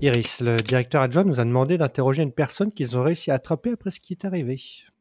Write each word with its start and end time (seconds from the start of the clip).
Iris, 0.00 0.40
le 0.42 0.58
directeur 0.58 1.02
adjoint 1.02 1.24
nous 1.24 1.40
a 1.40 1.44
demandé 1.44 1.76
d'interroger 1.76 2.22
une 2.22 2.30
personne 2.30 2.72
qu'ils 2.72 2.96
ont 2.96 3.02
réussi 3.02 3.32
à 3.32 3.34
attraper 3.34 3.72
après 3.72 3.90
ce 3.90 3.98
qui 3.98 4.12
est 4.12 4.24
arrivé. 4.24 4.60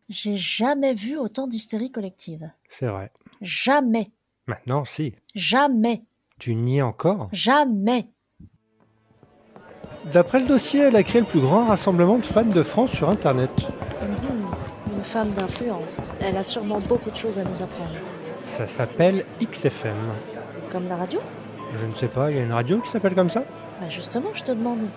J'ai 0.09 0.35
jamais 0.35 0.95
vu 0.95 1.17
autant 1.17 1.45
d'hystérie 1.45 1.91
collective. 1.91 2.49
C'est 2.67 2.87
vrai. 2.87 3.11
Jamais. 3.41 4.09
Maintenant, 4.47 4.85
si. 4.85 5.13
Jamais. 5.35 6.01
Tu 6.39 6.55
nies 6.55 6.81
encore? 6.81 7.29
Jamais. 7.31 8.07
D'après 10.13 10.39
le 10.39 10.47
dossier, 10.47 10.79
elle 10.81 10.95
a 10.95 11.03
créé 11.03 11.21
le 11.21 11.27
plus 11.27 11.41
grand 11.41 11.67
rassemblement 11.67 12.17
de 12.17 12.25
fans 12.25 12.43
de 12.43 12.63
France 12.63 12.91
sur 12.91 13.09
Internet. 13.09 13.51
Une 14.91 15.03
femme 15.03 15.29
d'influence. 15.29 16.15
Elle 16.21 16.37
a 16.37 16.43
sûrement 16.43 16.79
beaucoup 16.79 17.11
de 17.11 17.15
choses 17.15 17.37
à 17.37 17.43
nous 17.43 17.61
apprendre. 17.61 17.99
Ça 18.45 18.65
s'appelle 18.65 19.25
XFM. 19.41 20.15
Comme 20.71 20.87
la 20.87 20.95
radio? 20.95 21.19
Je 21.75 21.85
ne 21.85 21.93
sais 21.93 22.07
pas, 22.07 22.31
il 22.31 22.37
y 22.37 22.39
a 22.39 22.43
une 22.43 22.53
radio 22.53 22.79
qui 22.79 22.89
s'appelle 22.89 23.13
comme 23.13 23.29
ça? 23.29 23.43
Bah 23.79 23.89
justement, 23.89 24.29
je 24.33 24.43
te 24.43 24.51
demande. 24.51 24.87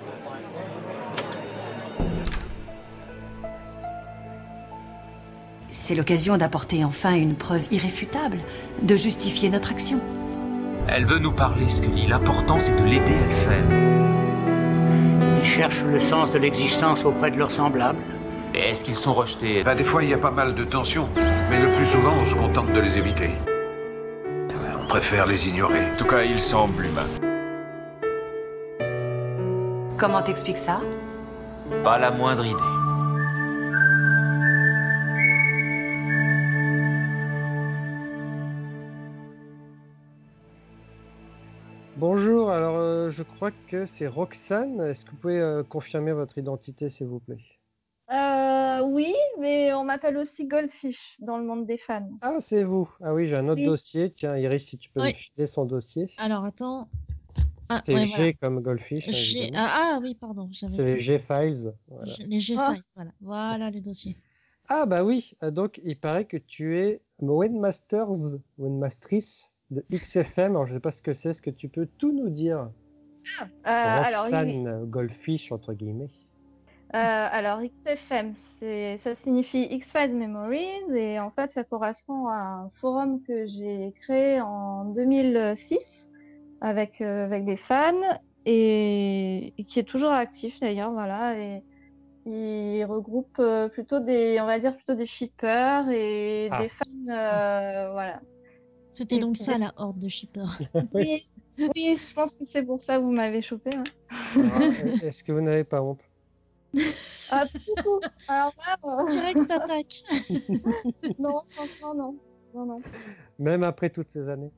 C'est 5.71 5.95
l'occasion 5.95 6.37
d'apporter 6.37 6.85
enfin 6.85 7.15
une 7.15 7.35
preuve 7.35 7.63
irréfutable, 7.71 8.39
de 8.83 8.97
justifier 8.97 9.51
notre 9.51 9.71
action. 9.71 10.01
Elle 10.89 11.05
veut 11.05 11.19
nous 11.19 11.33
parler, 11.33 11.69
Scully. 11.69 12.07
L'important, 12.07 12.59
c'est 12.59 12.75
de 12.75 12.85
l'aider 12.85 13.13
à 13.13 13.27
le 13.27 13.35
faire. 13.35 13.65
Ils 15.41 15.47
cherchent 15.47 15.85
le 15.85 16.01
sens 16.01 16.31
de 16.31 16.39
l'existence 16.39 17.05
auprès 17.05 17.31
de 17.31 17.39
leurs 17.39 17.51
semblables. 17.51 18.01
Et 18.55 18.71
est-ce 18.71 18.83
qu'ils 18.83 18.97
sont 18.97 19.13
rejetés? 19.13 19.63
Bah, 19.63 19.75
des 19.75 19.85
fois, 19.85 20.03
il 20.03 20.11
y 20.11 20.15
a 20.15 20.19
pas 20.19 20.33
mal 20.33 20.55
de 20.55 20.65
tensions, 20.65 21.09
mais 21.51 21.61
le 21.61 21.71
plus 21.77 21.87
souvent, 21.87 22.15
on 22.21 22.27
se 22.27 22.35
contente 22.35 22.73
de 22.73 22.81
les 22.81 22.99
éviter. 22.99 23.31
On 24.83 24.87
préfère 24.87 25.27
les 25.27 25.49
ignorer. 25.49 25.93
En 25.93 25.97
tout 25.97 26.07
cas, 26.07 26.23
il 26.23 26.41
semble 26.41 26.85
humain. 26.85 27.30
Comment 30.01 30.23
t'expliques 30.23 30.57
ça 30.57 30.81
Pas 31.85 31.99
la 31.99 32.11
moindre 32.11 32.47
idée. 32.47 32.57
Bonjour, 41.99 42.51
alors 42.51 42.77
euh, 42.77 43.11
je 43.11 43.23
crois 43.23 43.51
que 43.69 43.85
c'est 43.85 44.07
Roxane. 44.07 44.81
Est-ce 44.81 45.05
que 45.05 45.11
vous 45.11 45.17
pouvez 45.19 45.39
euh, 45.39 45.63
confirmer 45.63 46.13
votre 46.13 46.39
identité, 46.39 46.89
s'il 46.89 47.09
vous 47.09 47.21
plaît? 47.21 47.37
Euh, 48.11 48.81
oui, 48.87 49.15
mais 49.39 49.75
on 49.75 49.85
m'appelle 49.85 50.17
aussi 50.17 50.47
Goldfish 50.47 51.17
dans 51.21 51.37
le 51.37 51.45
monde 51.45 51.67
des 51.67 51.77
fans. 51.77 52.09
Ah, 52.23 52.41
c'est 52.41 52.65
vous. 52.65 52.89
Ah 53.03 53.13
oui, 53.13 53.29
j'ai 53.29 53.37
un 53.37 53.49
autre 53.49 53.61
Oui. 53.61 53.67
dossier. 53.67 54.11
Tiens, 54.11 54.39
Iris, 54.39 54.67
si 54.67 54.79
tu 54.79 54.89
peux 54.89 55.03
Oui. 55.03 55.09
me 55.09 55.13
filer 55.13 55.47
son 55.47 55.67
dossier. 55.67 56.07
Alors 56.17 56.47
attends. 56.47 56.89
Ah, 57.73 57.83
C'est 57.87 57.95
ouais, 57.95 58.05
G 58.07 58.17
voilà. 58.17 58.33
comme 58.35 58.61
Goldfish. 58.61 59.09
hein, 59.09 59.13
G- 59.13 59.51
ah, 59.55 59.69
ah, 59.95 59.99
oui, 60.03 60.17
pardon. 60.21 60.51
C'est 60.53 60.67
les. 60.83 60.99
G-Files. 60.99 61.73
Voilà. 61.89 62.13
Les 62.27 62.41
G 62.41 62.55
Ah. 62.59 62.73
files, 62.75 62.83
voilà. 62.97 63.11
Voilà 63.21 63.71
le 63.71 63.81
dossier. 63.81 64.17
Ah 64.69 64.87
bah 64.87 65.03
oui, 65.05 65.33
euh, 65.43 65.51
donc 65.51 65.81
il 65.85 65.99
paraît 65.99 66.27
que 66.27 66.37
tu 66.37 66.77
es 66.79 67.01
Webmasters, 67.21 68.39
Webmastrice 68.59 69.55
de 69.71 69.85
XFM. 69.91 70.53
Alors 70.53 70.67
je 70.67 70.75
sais 70.75 70.81
pas 70.81 70.91
ce 70.93 71.03
que 71.03 71.13
c'est, 71.13 71.31
est-ce 71.31 71.43
que 71.43 71.51
tu 71.51 71.69
peux 71.69 71.87
tout 71.99 72.13
nous 72.13 72.29
dire? 72.31 72.71
Euh, 73.41 73.47
alors, 73.67 74.23
Roxane 74.23 74.85
Goldfish 74.87 75.53
entre 75.53 75.73
guillemets. 75.75 76.11
euh, 76.95 77.29
alors 77.31 77.61
XFM, 77.63 78.33
ça 78.35 79.15
signifie 79.15 79.63
X-Files 79.71 80.17
Memories 80.17 80.95
et 80.97 81.19
en 81.21 81.31
fait, 81.31 81.53
ça 81.53 81.65
correspond 81.65 82.27
à 82.29 82.39
un 82.65 82.69
forum 82.71 83.23
que 83.23 83.47
j'ai 83.47 83.93
créé 84.01 84.41
en 84.41 84.85
2006 84.87 86.11
avec 86.61 87.01
euh, 87.01 87.25
avec 87.25 87.45
des 87.45 87.57
fans 87.57 87.95
et, 88.45 89.53
et 89.59 89.65
qui 89.65 89.79
est 89.79 89.85
toujours 89.89 90.11
actif 90.13 90.59
d'ailleurs, 90.61 90.93
voilà. 90.93 91.39
Et 91.39 91.63
il 92.27 92.85
regroupe 92.85 93.39
euh, 93.39 93.69
plutôt 93.69 94.01
des, 94.01 94.39
on 94.41 94.47
va 94.47 94.59
dire 94.59 94.75
plutôt 94.77 94.95
des 94.95 95.07
shippers 95.07 95.89
et 95.91 96.49
Ah. 96.51 96.63
des 96.63 96.69
fans, 96.69 96.85
euh, 97.09 97.93
voilà. 97.93 98.21
C'était 98.93 99.17
Et 99.17 99.19
donc 99.21 99.37
ça 99.37 99.57
la 99.57 99.73
horde 99.77 99.99
de 99.99 100.09
shippers. 100.09 100.59
Oui, 100.95 101.29
oui, 101.59 101.97
je 101.97 102.13
pense 102.13 102.35
que 102.35 102.45
c'est 102.45 102.63
pour 102.63 102.81
ça 102.81 102.97
que 102.97 103.03
vous 103.03 103.13
m'avez 103.13 103.41
chopé. 103.43 103.71
hein. 103.75 103.85
Euh, 104.37 104.97
est-ce 105.03 105.23
que 105.25 105.33
vous 105.33 105.41
n'avez 105.41 105.65
pas 105.65 105.83
honte? 105.83 106.03
Ah, 107.31 107.47
pas 107.53 107.59
du 107.59 107.83
tout. 107.83 108.01
Alors 108.29 108.53
là, 108.67 109.05
Direct 109.09 109.47
t'attaques. 109.49 110.03
non, 111.19 111.41
franchement, 111.49 111.95
non. 111.95 112.19
Non, 112.53 112.67
non. 112.67 112.77
Même 113.39 113.63
après 113.63 113.91
toutes 113.91 114.11
ces 114.11 114.29
années 114.29 114.53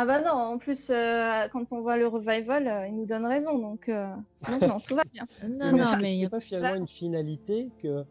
Ah 0.00 0.06
bah 0.06 0.22
non, 0.22 0.30
en 0.30 0.58
plus, 0.58 0.90
euh, 0.90 1.48
quand 1.48 1.64
on 1.72 1.80
voit 1.80 1.96
le 1.96 2.06
revival, 2.06 2.68
euh, 2.68 2.86
il 2.86 2.94
nous 2.94 3.04
donne 3.04 3.26
raison, 3.26 3.58
donc 3.58 3.88
euh, 3.88 4.06
non, 4.48 4.68
non, 4.68 4.76
tout 4.78 4.94
va 4.94 5.02
bien. 5.12 5.24
Non, 5.42 5.72
Mais 5.72 5.78
non, 5.78 5.98
y 6.04 6.18
n'y 6.18 6.24
a 6.24 6.30
pas 6.30 6.38
finalement 6.38 6.76
une 6.76 6.86
finalité 6.86 7.68
que 7.82 8.04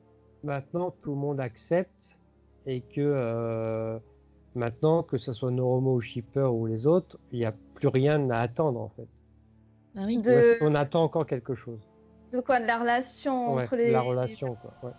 maintenant 0.44 0.92
tout 0.92 1.12
le 1.12 1.18
monde 1.18 1.40
accepte 1.40 2.20
et 2.66 2.82
que 2.82 3.00
euh, 3.00 3.98
maintenant, 4.54 5.02
que 5.02 5.18
ce 5.18 5.32
soit 5.32 5.50
Noromo 5.50 5.94
ou 5.94 6.02
Shipper 6.02 6.50
ou 6.52 6.66
les 6.66 6.88
autres, 6.88 7.18
il 7.32 7.40
n'y 7.40 7.46
a 7.46 7.54
plus 7.76 7.88
rien 7.88 8.30
à 8.32 8.40
attendre 8.40 8.82
en 8.82 8.90
fait. 8.90 9.08
Ah 9.98 10.02
oui. 10.06 10.18
De- 10.18 10.30
est-ce 10.30 10.60
qu'on 10.60 10.76
attend 10.76 11.04
encore 11.04 11.26
quelque 11.26 11.56
chose? 11.56 11.80
De 12.34 12.42
quoi? 12.42 12.60
De 12.60 12.66
la 12.66 12.80
relation 12.80 13.54
Ouais, 13.54 13.64
entre 13.64 13.78
les. 13.78 13.92
La 13.92 14.02
relation 14.02 14.56
quoi. 14.56 14.74
ouais. 14.84 14.96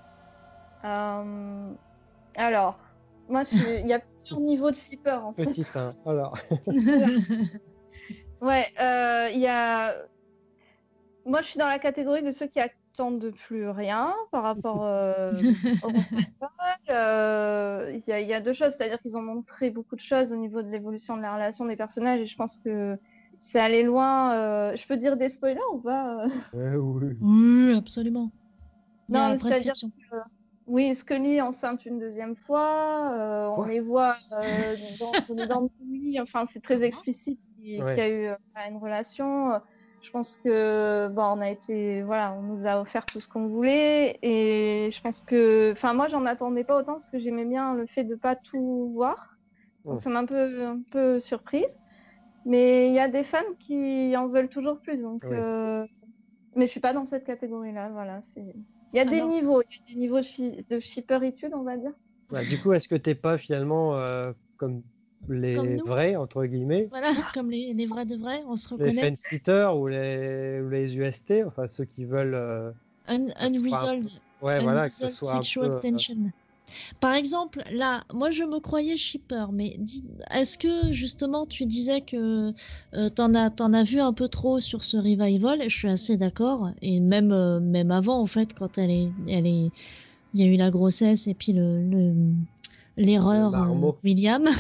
Euh, 0.87 1.71
alors, 2.37 2.79
moi, 3.29 3.43
je 3.43 3.83
il 3.83 3.87
y 3.87 3.93
a 3.93 4.01
plusieurs 4.29 4.41
niveaux 4.41 4.71
de 4.71 4.77
flipper 4.77 5.21
en 5.25 5.33
fait. 5.33 5.47
Petit 5.47 5.65
1. 5.75 5.95
Alors, 6.07 6.37
Ouais, 8.41 8.65
euh, 8.81 9.29
il 9.35 9.41
y 9.41 9.47
a. 9.49 9.93
Moi, 11.25 11.41
je 11.43 11.47
suis 11.49 11.59
dans 11.59 11.69
la 11.69 11.79
catégorie 11.79 12.23
de 12.23 12.31
ceux 12.31 12.47
qui 12.47 12.61
attendent 12.61 13.33
plus 13.47 13.69
rien 13.69 14.15
par 14.31 14.45
rapport 14.45 14.85
euh, 14.85 15.33
au. 15.83 15.89
Euh, 16.91 17.93
Il 17.93 18.03
y, 18.09 18.13
a, 18.13 18.21
il 18.21 18.29
y 18.29 18.35
a 18.35 18.41
deux 18.41 18.53
choses, 18.53 18.75
c'est-à-dire 18.75 19.01
qu'ils 19.01 19.17
ont 19.19 19.23
montré 19.23 19.71
beaucoup 19.71 19.97
de 19.97 20.01
choses 20.01 20.33
au 20.33 20.37
niveau 20.37 20.63
de 20.63 20.69
l'évolution 20.69 21.17
de 21.17 21.23
la 21.23 21.35
relation 21.35 21.67
des 21.67 21.77
personnages 21.77 22.21
et 22.21 22.27
je 22.27 22.37
pense 22.37 22.59
que 22.59 22.97
c'est 23.39 23.61
allé 23.61 23.83
loin. 23.83 24.35
euh, 24.35 24.77
Je 24.77 24.87
peux 24.87 24.97
dire 24.97 25.17
des 25.17 25.29
spoilers 25.29 25.61
ou 25.73 25.79
pas? 25.79 26.25
Euh 26.25 26.29
euh, 26.55 26.77
oui. 26.77 27.19
Oui, 27.21 27.75
absolument. 27.77 28.31
Non, 29.09 29.37
c'est-à-dire 29.37 29.73
prescription. 29.73 29.93
Oui, 30.69 30.95
Scully 30.95 31.41
enceinte 31.41 31.87
une 31.87 31.99
deuxième 31.99 32.37
fois. 32.37 33.13
euh, 33.15 33.51
on 33.57 33.65
les 33.65 33.81
voit 33.81 34.17
euh, 34.33 34.75
dans, 35.01 35.47
dans 35.47 35.61
le 35.63 35.87
nuit. 35.87 36.21
Enfin, 36.21 36.45
c'est 36.47 36.61
très 36.61 36.83
explicite 36.83 37.41
qu'il 37.57 37.83
Ouais. 37.83 37.97
y 37.97 38.01
a 38.01 38.09
eu 38.09 38.27
euh, 38.27 38.37
une 38.69 38.77
relation. 38.77 39.61
Je 40.03 40.11
pense 40.11 40.37
que 40.37 41.09
bon, 41.09 41.23
on 41.23 41.41
a 41.41 41.51
été, 41.51 42.03
voilà, 42.03 42.33
on 42.33 42.43
nous 42.43 42.67
a 42.67 42.81
offert 42.81 43.05
tout 43.07 43.19
ce 43.19 43.27
qu'on 43.29 43.49
voulait 43.49 44.19
et 44.23 44.91
je 44.93 45.01
pense 45.01 45.23
que, 45.23 45.73
enfin, 45.73 45.95
moi, 45.95 46.07
j'en 46.09 46.25
attendais 46.27 46.65
pas 46.65 46.77
autant 46.77 46.95
parce 46.95 47.11
que 47.11 47.19
j'aimais 47.19 47.45
bien 47.47 47.75
le 47.75 47.87
fait 47.87 48.05
de 48.05 48.15
pas 48.15 48.37
tout 48.37 48.91
voir. 48.93 49.39
Donc, 49.85 49.95
Ouais. 49.95 50.01
ça 50.01 50.11
m'a 50.11 50.21
un 50.21 50.27
peu, 50.27 50.67
un 50.67 50.81
peu 50.91 51.19
surprise. 51.19 51.79
Mais 52.45 52.89
il 52.89 52.95
y 52.95 53.01
a 53.01 53.09
des 53.09 53.25
fans 53.25 53.39
qui 53.59 54.15
en 54.17 54.29
veulent 54.29 54.49
toujours 54.49 54.81
plus. 54.81 55.03
Donc, 55.03 55.21
Oui. 55.25 55.37
euh, 55.37 55.85
mais 56.55 56.67
je 56.67 56.71
suis 56.71 56.81
pas 56.81 56.93
dans 56.93 57.05
cette 57.05 57.25
catégorie-là. 57.25 57.89
Voilà, 57.91 58.21
c'est. 58.23 58.55
Il 58.93 58.97
y 58.97 59.01
a 59.01 59.03
Ah 59.03 59.11
des 59.11 59.21
non. 59.21 59.29
niveaux, 59.29 59.63
il 59.63 59.75
y 59.75 59.93
a 59.93 59.95
des 59.95 60.01
niveaux 60.01 60.21
de, 60.21 60.81
shipperitude, 60.81 61.53
on 61.55 61.63
va 61.63 61.77
dire. 61.77 61.93
Bah, 62.31 62.43
du 62.45 62.59
coup, 62.59 62.73
est-ce 62.73 62.89
que 62.89 62.95
t'es 62.95 63.15
pas 63.15 63.39
finalement 63.39 63.97
euh, 63.97 64.33
comme 64.57 64.83
les 65.29 65.55
Comme 65.55 65.77
vrais 65.77 66.17
entre 66.17 66.45
guillemets, 66.45 66.89
Voilà, 66.91 67.11
comme 67.35 67.51
les, 67.51 67.75
les 67.75 67.87
vrais 67.87 68.07
de 68.07 68.17
vrais, 68.17 68.43
on 68.47 68.57
se 68.57 68.69
les 68.77 68.85
reconnaît. 68.85 69.11
fence-sitters 69.11 69.71
ou 69.77 69.89
les 69.89 70.61
ou 70.63 70.69
les 70.69 70.97
UST, 70.97 71.45
enfin 71.47 71.67
ceux 71.67 71.85
qui 71.85 72.05
veulent, 72.05 72.35
euh, 72.35 72.71
Un, 73.07 73.27
soit 73.27 73.47
un 73.47 73.55
unresolved, 73.55 74.11
ouais 74.43 74.61
voilà, 74.61 74.89
que 74.89 74.95
ce 74.95 75.09
unresolved 75.09 75.17
soit 75.17 75.33
un 75.33 75.35
sexual 75.35 75.71
peu. 75.71 75.77
euh, 75.77 75.81
tension. 75.81 76.17
Par 77.01 77.15
exemple, 77.15 77.63
là, 77.73 78.03
moi 78.13 78.31
je 78.31 78.43
me 78.45 78.61
croyais 78.61 78.97
shipper, 78.97 79.47
mais 79.53 79.77
dis- 79.79 80.05
est-ce 80.35 80.59
que 80.59 80.93
justement 80.93 81.45
tu 81.47 81.67
disais 81.67 82.01
que 82.01 82.53
euh, 82.95 83.09
t'en 83.09 83.35
as 83.35 83.51
t'en 83.51 83.73
as 83.73 83.83
vu 83.83 84.01
un 84.01 84.13
peu 84.13 84.29
trop 84.29 84.61
sur 84.61 84.83
ce 84.85 84.97
revival? 84.97 85.61
Je 85.69 85.77
suis 85.77 85.89
assez 85.89 86.17
d'accord, 86.17 86.71
et 86.83 87.01
même 87.01 87.33
euh, 87.33 87.61
même 87.61 87.91
avant 87.91 88.21
en 88.21 88.25
fait, 88.27 88.55
quand 88.55 88.79
elle 88.79 88.91
est 88.91 89.13
elle 89.29 89.47
est 89.47 89.71
il 90.35 90.41
y 90.41 90.43
a 90.43 90.47
eu 90.47 90.57
la 90.57 90.71
grossesse 90.71 91.27
et 91.27 91.35
puis 91.35 91.53
le 91.53 91.83
le- 91.83 92.15
l'erreur 92.97 93.51
Le 93.53 93.87
euh, 93.87 93.93
William. 94.05 94.45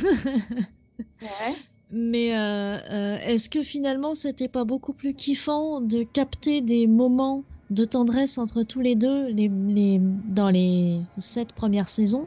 Ouais. 1.22 1.54
Mais 1.90 2.37
euh, 2.37 2.76
euh, 2.90 3.16
est-ce 3.26 3.49
que 3.49 3.62
finalement 3.62 4.14
c'était 4.14 4.49
pas 4.49 4.64
beaucoup 4.64 4.93
plus 4.93 5.14
kiffant 5.14 5.81
de 5.81 6.02
capter 6.02 6.61
des 6.61 6.87
moments 6.87 7.44
de 7.70 7.84
tendresse 7.84 8.38
entre 8.38 8.62
tous 8.62 8.80
les 8.80 8.94
deux 8.94 9.28
les, 9.28 9.48
les, 9.48 10.00
dans 10.00 10.48
les 10.48 11.00
sept 11.18 11.52
premières 11.52 11.88
saisons 11.88 12.26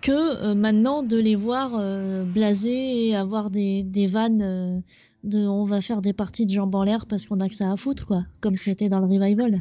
que 0.00 0.12
euh, 0.12 0.54
maintenant 0.54 1.02
de 1.02 1.16
les 1.16 1.34
voir 1.34 1.72
euh, 1.74 2.24
blaser 2.24 3.08
et 3.08 3.16
avoir 3.16 3.50
des, 3.50 3.82
des 3.82 4.06
vannes 4.06 4.42
euh, 4.42 4.80
de 5.24 5.46
on 5.46 5.64
va 5.64 5.80
faire 5.80 6.00
des 6.00 6.12
parties 6.12 6.46
de 6.46 6.52
jambes 6.52 6.74
en 6.74 6.82
l'air 6.82 7.06
parce 7.06 7.26
qu'on 7.26 7.40
a 7.40 7.48
que 7.48 7.54
ça 7.54 7.70
à 7.70 7.76
foutre 7.76 8.06
quoi 8.06 8.24
comme 8.40 8.56
c'était 8.56 8.88
dans 8.88 9.00
le 9.00 9.06
revival 9.06 9.60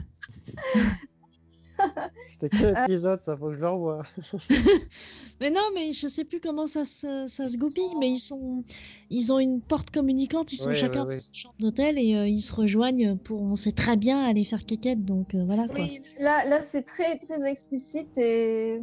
C'était 2.27 2.49
quel 2.49 2.77
épisode, 2.83 3.21
ça 3.21 3.37
faut 3.37 3.47
que 3.47 3.55
je 3.55 3.59
le 3.59 3.69
revoie. 3.69 4.03
Mais 5.41 5.51
non, 5.51 5.61
mais 5.73 5.93
je 5.93 6.07
sais 6.07 6.25
plus 6.25 6.41
comment 6.41 6.67
ça 6.67 6.83
se, 6.83 7.25
ça 7.27 7.47
se 7.47 7.57
goupille, 7.57 7.95
mais 7.97 8.09
ils 8.09 8.19
sont, 8.19 8.63
ils 9.09 9.31
ont 9.31 9.39
une 9.39 9.61
porte 9.61 9.89
communicante, 9.89 10.51
ils 10.51 10.57
sont 10.57 10.69
Ouais, 10.69 10.75
chacun 10.75 11.05
ouais, 11.05 11.15
dans 11.15 11.21
une 11.21 11.33
chambre 11.33 11.55
d'hôtel 11.59 11.97
et 11.97 12.15
euh, 12.15 12.27
ils 12.27 12.41
se 12.41 12.53
rejoignent 12.53 13.15
pour, 13.17 13.41
on 13.41 13.55
sait 13.55 13.71
très 13.71 13.95
bien 13.95 14.21
aller 14.25 14.43
faire 14.43 14.65
quéquette, 14.65 15.05
donc 15.05 15.35
euh, 15.35 15.43
voilà 15.45 15.67
quoi. 15.69 15.79
Oui, 15.79 16.01
là, 16.19 16.43
là 16.45 16.61
c'est 16.61 16.83
très 16.83 17.17
très 17.19 17.49
explicite 17.49 18.17
et. 18.17 18.81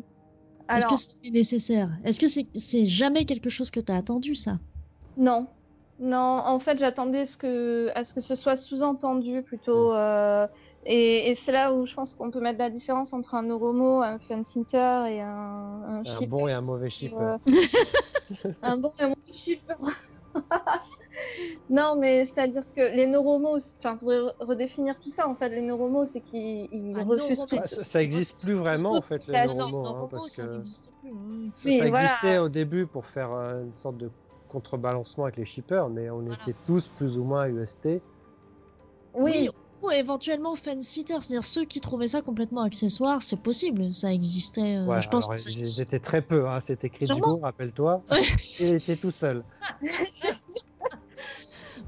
Est-ce 0.69 0.87
que 0.87 0.97
c'est 0.97 1.31
nécessaire? 1.31 1.91
Est-ce 2.05 2.19
que 2.19 2.27
c'est, 2.29 2.85
jamais 2.85 3.25
quelque 3.27 3.51
chose 3.51 3.71
que 3.71 3.81
t'as 3.81 3.97
attendu 3.97 4.35
ça? 4.35 4.59
Non. 5.17 5.47
Non, 5.99 6.43
en 6.45 6.59
fait, 6.59 6.79
j'attendais 6.79 7.25
ce 7.25 7.37
que, 7.37 7.91
à 7.95 8.03
ce 8.05 8.13
que 8.15 8.21
ce 8.21 8.35
soit 8.35 8.57
sous-entendu 8.57 9.43
plutôt. 9.43 9.93
euh, 9.95 10.47
et 10.87 11.29
et 11.31 11.35
c'est 11.35 11.53
là 11.53 11.73
où 11.73 11.85
je 11.87 11.95
pense 11.95 12.15
qu'on 12.15 12.31
peut 12.31 12.41
mettre 12.41 12.59
la 12.59 12.71
différence 12.71 13.13
entre 13.13 13.35
un 13.35 13.43
neuromo, 13.43 14.03
un 14.03 14.19
fansitter 14.19 15.05
et 15.09 15.21
un, 15.21 15.29
un 15.29 16.01
Un 16.01 16.05
shipper. 16.05 16.27
bon 16.27 16.49
et 16.49 16.53
un 16.53 16.61
mauvais 16.61 16.91
shipper. 16.91 17.17
Euh, 17.21 17.37
un 18.63 18.77
bon 18.79 18.93
et 18.99 19.03
un 19.03 19.09
mauvais 19.09 19.33
shipper. 19.33 19.75
non, 21.71 21.97
mais 21.99 22.25
c'est-à-dire 22.25 22.65
que 22.75 22.95
les 22.95 23.07
neuromos, 23.07 23.59
enfin, 23.79 23.97
faudrait 23.99 24.19
re- 24.21 24.35
redéfinir 24.41 24.99
tout 25.01 25.09
ça. 25.11 25.29
En 25.29 25.35
fait, 25.35 25.49
les 25.49 25.63
neuromos, 25.63 26.07
c'est 26.07 26.21
qu'ils 26.21 26.69
ils 26.71 26.93
Ah, 26.97 27.03
refusent 27.05 27.31
neuromo, 27.31 27.47
tout. 27.47 27.57
Ça, 27.57 27.67
ça 27.67 28.03
existe 28.03 28.43
plus 28.43 28.55
vraiment 28.55 28.97
en 28.97 29.03
fait 29.03 29.27
les 29.27 29.35
Ah, 29.35 29.47
Non, 29.47 29.55
neuromo, 29.55 29.83
non, 29.83 30.05
hein, 30.05 30.09
parce 30.11 30.33
ça 30.33 30.45
que 30.47 30.53
n'existe 30.57 30.91
plus. 31.01 31.11
oui. 31.13 31.53
ça, 31.55 31.69
Oui, 31.69 31.79
ça 31.79 31.89
voilà. 31.89 32.05
existait 32.05 32.39
au 32.39 32.49
début 32.49 32.87
pour 32.87 33.07
faire 33.07 33.33
euh, 33.33 33.63
une 33.65 33.75
sorte 33.75 33.97
de 33.97 34.11
contrebalancement 34.49 35.25
avec 35.25 35.37
les 35.37 35.45
shippers, 35.45 35.89
mais 35.89 36.11
on 36.11 36.21
Voilà. 36.21 36.37
était 36.43 36.55
tous 36.67 36.89
plus 36.89 37.19
ou 37.19 37.25
moins 37.25 37.47
UST. 37.49 38.01
Oui, 39.15 39.49
Ou 39.83 39.91
éventuellement 39.91 40.55
fan-sitter, 40.55 41.15
c'est-à-dire 41.21 41.45
ceux 41.45 41.65
qui 41.65 41.81
trouvaient 41.81 42.09
ça 42.09 42.23
complètement 42.23 42.63
accessoire, 42.63 43.23
c'est 43.23 43.43
possible, 43.43 43.93
ça 43.93 44.13
existait. 44.13 44.77
euh, 44.79 44.87
Ouais, 44.87 45.03
je 45.03 45.09
pense 45.09 45.25
alors, 45.29 45.37
que 45.37 45.41
ça 45.65 45.99
très 45.99 46.23
peu, 46.23 46.49
hein. 46.49 46.61
c'était 46.61 46.89
Chris. 46.89 47.07
Hugo, 47.11 47.39
rappelle-toi. 47.43 48.03
Il 48.61 48.75
était 48.75 48.97
tout 48.97 49.11
seul. 49.11 49.45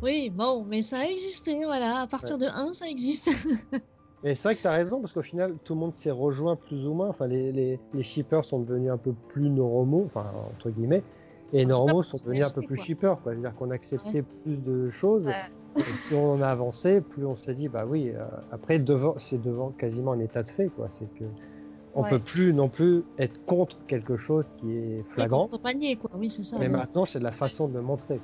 Oui, 0.02 0.30
bon, 0.30 0.64
mais 0.64 0.82
ça 0.82 0.98
a 1.00 1.04
existé, 1.04 1.56
voilà. 1.64 2.00
À 2.00 2.06
partir 2.06 2.38
de 2.38 2.46
1, 2.46 2.72
ça 2.72 2.88
existe. 2.88 3.30
Et 4.24 4.34
c'est 4.34 4.48
vrai 4.48 4.54
que 4.56 4.60
tu 4.60 4.66
as 4.66 4.72
raison, 4.72 5.00
parce 5.00 5.12
qu'au 5.12 5.22
final, 5.22 5.54
tout 5.64 5.74
le 5.74 5.80
monde 5.80 5.94
s'est 5.94 6.10
rejoint 6.10 6.56
plus 6.56 6.86
ou 6.86 6.94
moins. 6.94 7.08
Enfin, 7.08 7.26
les, 7.26 7.52
les, 7.52 7.80
les 7.94 8.02
shippers 8.02 8.44
sont 8.44 8.58
devenus 8.60 8.90
un 8.90 8.96
peu 8.96 9.12
plus 9.28 9.48
normaux, 9.48 10.04
enfin, 10.06 10.32
entre 10.54 10.70
guillemets. 10.70 11.04
Et 11.52 11.64
normaux 11.64 12.02
sont 12.02 12.18
devenus 12.18 12.46
un 12.46 12.54
peu 12.54 12.62
plus 12.62 12.76
quoi. 12.76 12.84
shippers, 12.84 13.22
quoi. 13.22 13.32
C'est-à-dire 13.32 13.54
qu'on 13.56 13.70
acceptait 13.70 14.22
plus 14.22 14.60
de 14.60 14.88
choses. 14.90 15.26
Ouais. 15.28 15.34
Et 15.76 15.82
plus 16.06 16.14
on 16.16 16.40
a 16.42 16.48
avancé, 16.48 17.02
plus 17.02 17.24
on 17.24 17.34
s'est 17.34 17.54
dit, 17.54 17.68
bah 17.68 17.86
oui, 17.86 18.10
euh, 18.10 18.26
après, 18.50 18.78
devant, 18.78 19.14
c'est 19.16 19.38
devant 19.38 19.72
quasiment 19.72 20.12
un 20.12 20.20
état 20.20 20.42
de 20.42 20.48
fait, 20.48 20.70
quoi. 20.70 20.88
C'est 20.88 21.08
que 21.14 21.24
on 21.94 22.02
Ouais. 22.02 22.10
peut 22.10 22.22
plus 22.22 22.52
non 22.52 22.68
plus 22.68 23.04
être 23.16 23.40
contre 23.44 23.84
quelque 23.86 24.16
chose 24.16 24.46
qui 24.58 24.76
est 24.76 25.02
flagrant. 25.04 25.44
On 25.44 25.48
peut 25.48 25.58
pas 25.58 25.74
nier, 25.74 25.96
quoi. 25.96 26.10
Oui, 26.14 26.30
c'est 26.30 26.42
ça. 26.42 26.58
Mais 26.58 26.68
maintenant, 26.68 27.04
c'est 27.04 27.18
de 27.18 27.24
la 27.24 27.32
façon 27.32 27.68
de 27.68 27.74
le 27.74 27.82
montrer. 27.82 28.20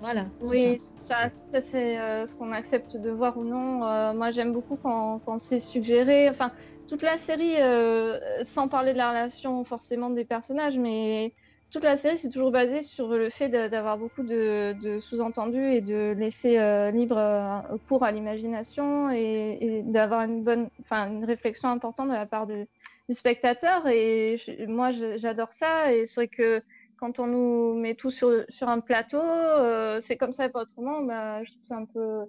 Voilà. 0.00 0.30
Oui, 0.40 0.78
ça. 0.78 0.94
ça, 0.96 1.30
ça 1.44 1.60
c'est 1.60 1.98
euh, 1.98 2.26
ce 2.26 2.36
qu'on 2.36 2.52
accepte 2.52 2.96
de 2.96 3.10
voir 3.10 3.36
ou 3.36 3.44
non. 3.44 3.84
Euh, 3.84 4.12
moi, 4.14 4.30
j'aime 4.30 4.52
beaucoup 4.52 4.76
quand, 4.76 5.20
quand 5.20 5.38
c'est 5.38 5.58
suggéré. 5.60 6.28
Enfin, 6.28 6.52
toute 6.86 7.02
la 7.02 7.18
série, 7.18 7.56
euh, 7.60 8.18
sans 8.44 8.68
parler 8.68 8.92
de 8.92 8.98
la 8.98 9.08
relation 9.10 9.64
forcément 9.64 10.10
des 10.10 10.24
personnages, 10.24 10.78
mais 10.78 11.34
toute 11.70 11.84
la 11.84 11.96
série, 11.96 12.16
c'est 12.18 12.30
toujours 12.30 12.50
basé 12.50 12.82
sur 12.82 13.08
le 13.08 13.28
fait 13.30 13.48
d'avoir 13.50 13.98
beaucoup 13.98 14.22
de, 14.22 14.74
de 14.80 14.98
sous-entendus 15.00 15.72
et 15.72 15.80
de 15.82 16.14
laisser 16.16 16.58
euh, 16.58 16.90
libre 16.90 17.16
euh, 17.18 17.78
cours 17.88 18.04
à 18.04 18.12
l'imagination 18.12 19.10
et, 19.10 19.58
et 19.60 19.82
d'avoir 19.82 20.22
une 20.22 20.42
bonne, 20.44 20.70
enfin, 20.80 21.10
une 21.10 21.24
réflexion 21.24 21.68
importante 21.68 22.08
de 22.08 22.14
la 22.14 22.26
part 22.26 22.46
du, 22.46 22.66
du 23.08 23.14
spectateur. 23.14 23.86
Et 23.86 24.38
je- 24.38 24.66
moi, 24.66 24.90
j'adore 24.92 25.52
ça. 25.52 25.92
Et 25.94 26.06
c'est 26.06 26.22
vrai 26.22 26.28
que 26.28 26.62
quand 26.96 27.18
on 27.18 27.26
nous 27.26 27.74
met 27.74 27.94
tout 27.94 28.10
sur, 28.10 28.44
sur 28.48 28.68
un 28.68 28.80
plateau, 28.80 29.18
euh, 29.18 30.00
c'est 30.00 30.16
comme 30.16 30.32
ça 30.32 30.46
et 30.46 30.48
pas 30.50 30.62
autrement, 30.62 31.02
bah, 31.02 31.44
je 31.44 31.50
trouve 31.50 31.60
que 31.62 31.66
c'est 31.68 31.74
un 31.74 31.84
peu, 31.84 32.24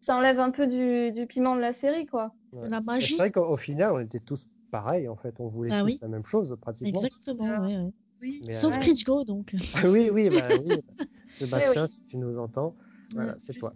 ça 0.00 0.16
enlève 0.16 0.38
un 0.40 0.50
peu 0.50 0.66
du, 0.66 1.12
du 1.12 1.26
piment 1.26 1.56
de 1.56 1.60
la 1.60 1.72
série, 1.72 2.06
quoi. 2.06 2.34
Ouais. 2.52 2.68
La 2.68 2.78
Et 2.78 2.82
magie. 2.82 3.14
C'est 3.16 3.22
vrai 3.22 3.30
qu'au 3.32 3.56
final, 3.56 3.92
on 3.92 3.98
était 3.98 4.20
tous 4.20 4.48
pareils, 4.70 5.08
en 5.08 5.16
fait. 5.16 5.40
On 5.40 5.46
voulait 5.46 5.72
Ah 5.72 5.82
tous 5.82 5.86
oui. 5.88 5.98
la 6.02 6.08
même 6.08 6.24
chose, 6.24 6.56
pratiquement. 6.60 7.00
Exactement. 7.00 7.92
Oui. 8.22 8.42
Mais, 8.46 8.52
Sauf 8.52 8.76
euh, 8.76 8.80
Critchgo, 8.80 9.24
donc. 9.24 9.54
Ah 9.74 9.88
oui, 9.88 10.10
oui, 10.10 10.30
bah 10.30 10.48
oui. 10.64 10.74
Sébastien, 11.26 11.84
oui. 11.84 11.88
si 11.88 12.04
tu 12.04 12.18
nous 12.18 12.38
entends, 12.38 12.74
voilà, 13.14 13.34
c'est 13.38 13.54
toi. 13.54 13.74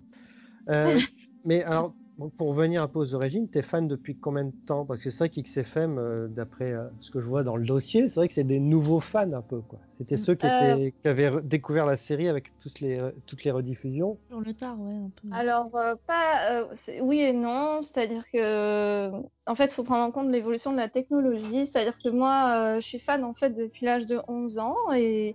Euh, 0.69 0.99
mais 1.45 1.63
alors, 1.63 1.95
pour 2.29 2.49
revenir 2.49 2.83
un 2.83 2.89
peu 2.89 2.99
aux 2.99 3.15
origines, 3.15 3.49
t'es 3.49 3.63
fan 3.63 3.89
depuis 3.89 4.17
combien 4.17 4.45
de 4.45 4.53
temps? 4.67 4.85
Parce 4.85 5.03
que 5.03 5.11
c'est 5.11 5.19
vrai 5.19 5.29
qu'XFM, 5.31 5.99
euh, 5.99 6.29
d'après 6.29 6.73
euh, 6.73 6.85
ce 7.01 7.11
que 7.11 7.21
je 7.21 7.27
vois 7.27 7.43
dans 7.43 7.57
le 7.57 7.65
dossier, 7.65 8.09
c'est 8.09 8.21
vrai 8.21 8.29
que 8.29 8.35
c'est 8.35 8.45
des 8.45 8.61
nouveaux 8.61 9.01
fans 9.01 9.33
un 9.33 9.43
peu, 9.43 9.61
quoi. 9.61 9.79
C'était 9.91 10.17
ceux 10.17 10.35
qui, 10.35 10.47
Euh. 10.47 10.91
qui 11.01 11.09
avaient 11.09 11.31
découvert 11.43 11.87
la 11.87 11.97
série 11.97 12.29
avec 12.29 12.53
toutes 12.61 12.81
les, 12.81 13.01
toutes 13.27 13.45
les 13.45 13.51
rediffusions. 13.51 14.19
Sur 14.29 14.41
le 14.41 14.53
tard, 14.55 14.79
ouais, 14.81 14.95
un 14.95 15.11
peu. 15.23 15.29
Alors, 15.33 15.75
euh, 15.77 15.95
pas, 16.07 16.51
euh, 16.53 16.65
oui 17.03 17.21
et 17.21 17.33
non, 17.33 17.81
c'est-à-dire 17.83 18.25
que, 18.33 19.11
en 19.47 19.55
fait, 19.55 19.65
il 19.67 19.75
faut 19.75 19.83
prendre 19.85 20.05
en 20.05 20.11
compte 20.11 20.29
l'évolution 20.31 20.73
de 20.73 20.77
la 20.77 20.89
technologie, 20.89 21.67
c'est-à-dire 21.67 21.99
que 22.03 22.09
moi, 22.11 22.75
euh, 22.77 22.81
je 22.81 22.87
suis 22.87 22.99
fan, 22.99 23.25
en 23.25 23.35
fait, 23.35 23.51
depuis 23.51 23.87
l'âge 23.87 24.07
de 24.07 24.21
11 24.29 24.59
ans, 24.59 24.77
et, 24.95 25.35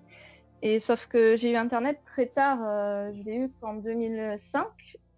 et 0.61 0.79
sauf 0.79 1.07
que 1.07 1.35
j'ai 1.35 1.51
eu 1.51 1.55
Internet 1.55 1.99
très 2.05 2.27
tard, 2.27 2.59
euh, 2.63 3.11
je 3.13 3.23
l'ai 3.23 3.35
eu 3.37 3.51
qu'en 3.61 3.75
2005, 3.75 4.65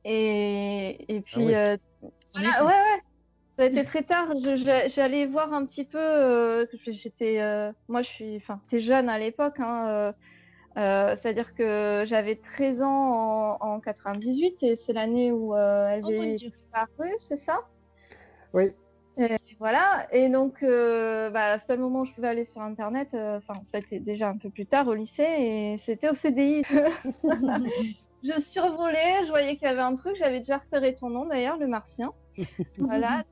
et, 0.09 1.15
et 1.15 1.21
puis, 1.21 1.42
oui. 1.42 1.54
euh, 1.54 1.77
voilà, 2.33 2.65
ouais, 2.65 2.71
ouais, 2.71 3.01
ça 3.57 3.63
a 3.63 3.65
été 3.65 3.83
très 3.83 4.04
tard, 4.04 4.27
je- 4.39 4.56
je- 4.56 4.89
j'allais 4.89 5.25
voir 5.25 5.54
un 5.54 5.65
petit 5.65 5.83
peu, 5.83 6.00
euh, 6.00 6.65
j'étais, 6.88 7.42
euh, 7.42 7.71
moi, 7.89 8.01
je 8.01 8.09
suis, 8.09 8.38
enfin, 8.38 8.62
j'étais 8.63 8.80
jeune 8.80 9.09
à 9.09 9.19
l'époque, 9.19 9.59
hein, 9.59 9.88
euh, 9.89 10.12
euh, 10.77 11.15
c'est-à-dire 11.18 11.54
que 11.54 12.04
j'avais 12.07 12.36
13 12.36 12.81
ans 12.83 13.57
en, 13.59 13.74
en 13.75 13.80
98 13.81 14.63
et 14.63 14.75
c'est 14.75 14.94
l'année 14.94 15.31
où 15.31 15.56
euh, 15.56 15.88
elle 15.89 16.04
Oh 16.06 17.04
c'est 17.18 17.36
ça? 17.36 17.59
Oui, 18.54 18.65
et 19.18 19.36
Voilà. 19.59 20.07
Et 20.12 20.30
donc, 20.30 20.63
euh, 20.63 21.31
bah, 21.31 21.57
c'était 21.57 21.75
le 21.75 21.81
moment 21.81 22.01
où 22.01 22.06
je 22.06 22.13
pouvais 22.13 22.27
aller 22.30 22.45
sur 22.45 22.62
Internet. 22.62 23.09
Enfin, 23.13 23.56
ça 23.63 23.77
a 23.77 23.81
été 23.81 24.00
déjà 24.00 24.30
un 24.30 24.38
peu 24.38 24.50
plus 24.51 24.68
tard 24.68 24.88
au 24.88 24.94
lycée 24.94 25.24
et 25.24 25.77
c'était 25.77 26.09
au 26.09 26.13
CDI. 26.13 26.63
je 28.23 28.39
survolais, 28.39 29.23
je 29.23 29.29
voyais 29.29 29.55
qu'il 29.57 29.67
y 29.67 29.71
avait 29.71 29.81
un 29.81 29.95
truc. 29.95 30.15
J'avais 30.17 30.39
déjà 30.39 30.57
repéré 30.57 30.95
ton 30.95 31.09
nom 31.09 31.25
d'ailleurs, 31.25 31.57
le 31.57 31.67
Martien. 31.67 32.11
voilà. 32.77 33.23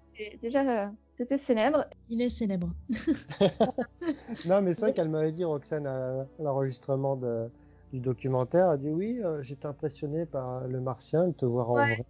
Déjà, 0.42 0.92
c'était 1.18 1.38
célèbre. 1.38 1.86
Il 2.10 2.22
est 2.22 2.30
célèbre. 2.30 2.70
non, 4.46 4.62
mais 4.62 4.74
c'est 4.74 4.82
vrai 4.82 4.94
qu'elle 4.94 5.10
m'avait 5.10 5.32
dit, 5.32 5.44
Roxane, 5.44 5.88
à 5.88 6.26
l'enregistrement 6.40 7.16
de- 7.16 7.50
du 7.94 8.00
documentaire, 8.00 8.68
elle 8.68 8.74
a 8.74 8.78
dit 8.78 8.90
oui, 8.92 9.20
euh, 9.24 9.42
j'étais 9.44 9.66
impressionné 9.68 10.26
par 10.26 10.68
le 10.68 10.80
martien, 10.82 11.28
de 11.28 11.34
te 11.34 11.46
voir 11.46 11.72
en 11.72 11.76
Ouais. 11.76 11.96
vrai. 11.96 12.06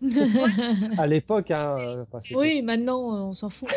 À 0.98 1.06
l'époque, 1.06 1.50
hein, 1.52 1.76
euh, 1.78 2.02
enfin, 2.02 2.18
oui, 2.34 2.60
maintenant, 2.62 3.14
euh, 3.14 3.20
on 3.28 3.32
s'en 3.34 3.48
fout. 3.48 3.68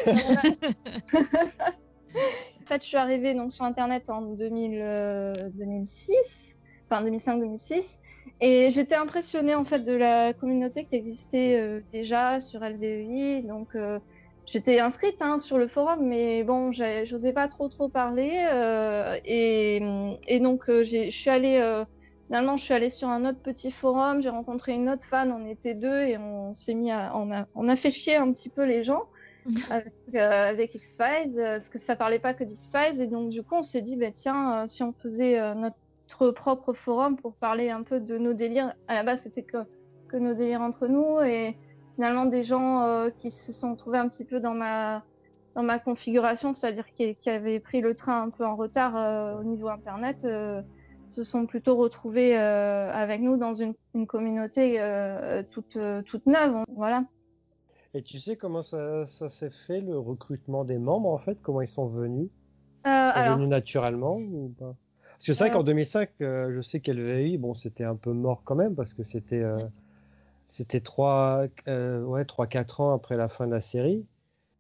En 1.14 2.66
fait, 2.66 2.82
je 2.82 2.88
suis 2.88 2.98
arrivée 2.98 3.34
donc 3.36 3.52
sur 3.52 3.64
Internet 3.66 4.10
en 4.10 4.22
2000, 4.22 4.80
euh, 4.82 5.50
2006, 5.54 6.56
enfin 6.90 7.04
2005-2006, 7.04 8.00
et 8.42 8.72
j'étais 8.72 8.96
impressionnée 8.96 9.56
en 9.56 9.64
fait 9.64 9.80
de 9.80 9.94
la 9.94 10.34
communauté 10.34 10.86
qui 10.86 10.96
existait 10.96 11.58
euh, 11.60 11.82
déjà 11.92 12.40
sur 12.40 12.62
LVEI. 12.62 13.42
Donc, 13.42 13.70
euh, 13.76 14.00
j'étais 14.46 14.80
inscrite 14.80 15.22
hein, 15.22 15.40
sur 15.40 15.58
le 15.58 15.68
forum, 15.68 16.06
mais 16.06 16.44
bon, 16.44 16.72
j'osais 16.72 17.34
pas 17.34 17.48
trop 17.48 17.70
trop 17.70 17.88
parler, 17.88 18.48
euh, 18.52 19.16
et, 19.26 19.82
et 20.28 20.40
donc 20.40 20.66
je 20.68 21.10
suis 21.10 21.30
allée. 21.30 21.84
Finalement, 22.26 22.58
je 22.58 22.64
suis 22.64 22.74
allée 22.74 22.90
sur 22.90 23.08
un 23.10 23.24
autre 23.24 23.38
petit 23.38 23.70
forum, 23.70 24.24
j'ai 24.24 24.30
rencontré 24.30 24.74
une 24.74 24.90
autre 24.90 25.04
fan, 25.04 25.32
on 25.32 25.48
était 25.48 25.76
deux 25.76 26.02
et 26.02 26.18
on 26.18 26.56
s'est 26.56 26.74
mis 26.74 26.90
à, 26.90 27.12
on 27.16 27.32
a, 27.32 27.46
on 27.54 27.70
a 27.70 27.76
fait 27.76 27.92
chier 27.92 28.16
un 28.16 28.32
petit 28.32 28.50
peu 28.50 28.66
les 28.66 28.84
gens 28.84 29.04
avec, 29.70 29.94
euh, 30.16 30.50
avec 30.50 30.74
X-Files, 30.74 31.40
euh, 31.40 31.54
parce 31.54 31.70
que 31.70 31.78
ça 31.78 31.96
parlait 31.96 32.18
pas 32.18 32.34
que 32.34 32.44
d'X-Files, 32.44 33.02
et 33.02 33.08
donc 33.08 33.30
du 33.30 33.44
coup 33.44 33.56
on 33.56 33.64
s'est 33.64 33.84
dit, 33.84 33.96
bah 33.96 34.10
tiens, 34.12 34.64
euh, 34.64 34.68
si 34.68 34.82
on 34.82 34.92
faisait 34.92 35.40
euh, 35.40 35.54
notre 36.06 36.32
propre 36.32 36.74
forum 36.74 37.18
pour 37.18 37.36
parler 37.36 37.70
un 37.70 37.84
peu 37.84 38.00
de 38.00 38.18
nos 38.18 38.34
délires, 38.34 38.74
à 38.88 38.94
la 38.94 39.04
base 39.04 39.24
c'était 39.24 39.44
que, 39.44 39.58
que 40.08 40.18
nos 40.18 40.34
délires 40.34 40.62
entre 40.62 40.88
nous, 40.88 41.20
et 41.22 41.58
finalement 41.94 42.26
des 42.26 42.44
gens 42.44 42.84
euh, 42.84 43.10
qui 43.10 43.32
se 43.32 43.54
sont 43.54 43.76
trouvés 43.76 43.98
un 43.98 44.08
petit 44.08 44.26
peu 44.26 44.40
dans 44.40 44.54
ma 44.54 45.04
dans 45.56 45.64
ma 45.64 45.80
configuration, 45.80 46.54
c'est-à-dire 46.54 46.86
qui, 46.94 47.16
qui 47.16 47.30
avaient 47.30 47.62
pris 47.62 47.80
le 47.80 47.96
train 47.96 48.24
un 48.24 48.30
peu 48.30 48.46
en 48.46 48.58
retard 48.58 48.98
euh, 48.98 49.40
au 49.40 49.44
niveau 49.46 49.70
internet, 49.70 50.26
euh, 50.26 50.62
se 51.08 51.24
sont 51.24 51.46
plutôt 51.46 51.78
retrouvés 51.78 52.36
avec 52.36 53.22
nous 53.22 53.38
dans 53.38 53.54
une, 53.54 53.74
une 53.94 54.06
communauté 54.06 54.82
toute 55.54 55.78
toute 56.06 56.26
neuve, 56.26 56.64
voilà. 56.76 57.06
Et 57.94 58.02
tu 58.02 58.20
sais 58.20 58.36
comment 58.36 58.64
ça, 58.64 59.06
ça 59.06 59.30
s'est 59.30 59.52
fait, 59.66 59.80
le 59.80 59.98
recrutement 59.98 60.66
des 60.66 60.78
membres, 60.78 61.10
en 61.10 61.18
fait 61.18 61.38
Comment 61.42 61.62
ils 61.62 61.68
sont 61.68 61.86
venus? 61.86 62.30
Ils 62.84 62.90
sont 62.90 62.92
alors, 62.92 63.38
venus 63.38 63.48
naturellement 63.48 64.18
ou 64.18 64.54
pas? 64.60 64.76
Parce 65.26 65.40
que 65.40 65.44
c'est 65.44 65.50
vrai 65.50 65.56
Euh. 65.56 65.58
qu'en 65.60 65.64
2005, 65.64 66.10
euh, 66.22 66.54
je 66.54 66.62
sais 66.62 66.80
qu'LVI, 66.82 67.40
bon, 67.40 67.56
c'était 67.56 67.84
un 67.84 67.96
peu 67.96 68.12
mort 68.12 68.44
quand 68.44 68.54
même, 68.54 68.76
parce 68.76 68.94
que 68.94 69.02
c'était 69.02 69.42
euh, 69.42 69.58
c'était 70.48 70.82
trois, 70.82 71.46
euh, 71.68 72.04
ouais, 72.04 72.26
trois, 72.26 72.46
quatre 72.46 72.80
ans 72.80 72.94
après 72.94 73.18
la 73.18 73.28
fin 73.28 73.48
de 73.48 73.52
la 73.52 73.62
série. 73.62 74.06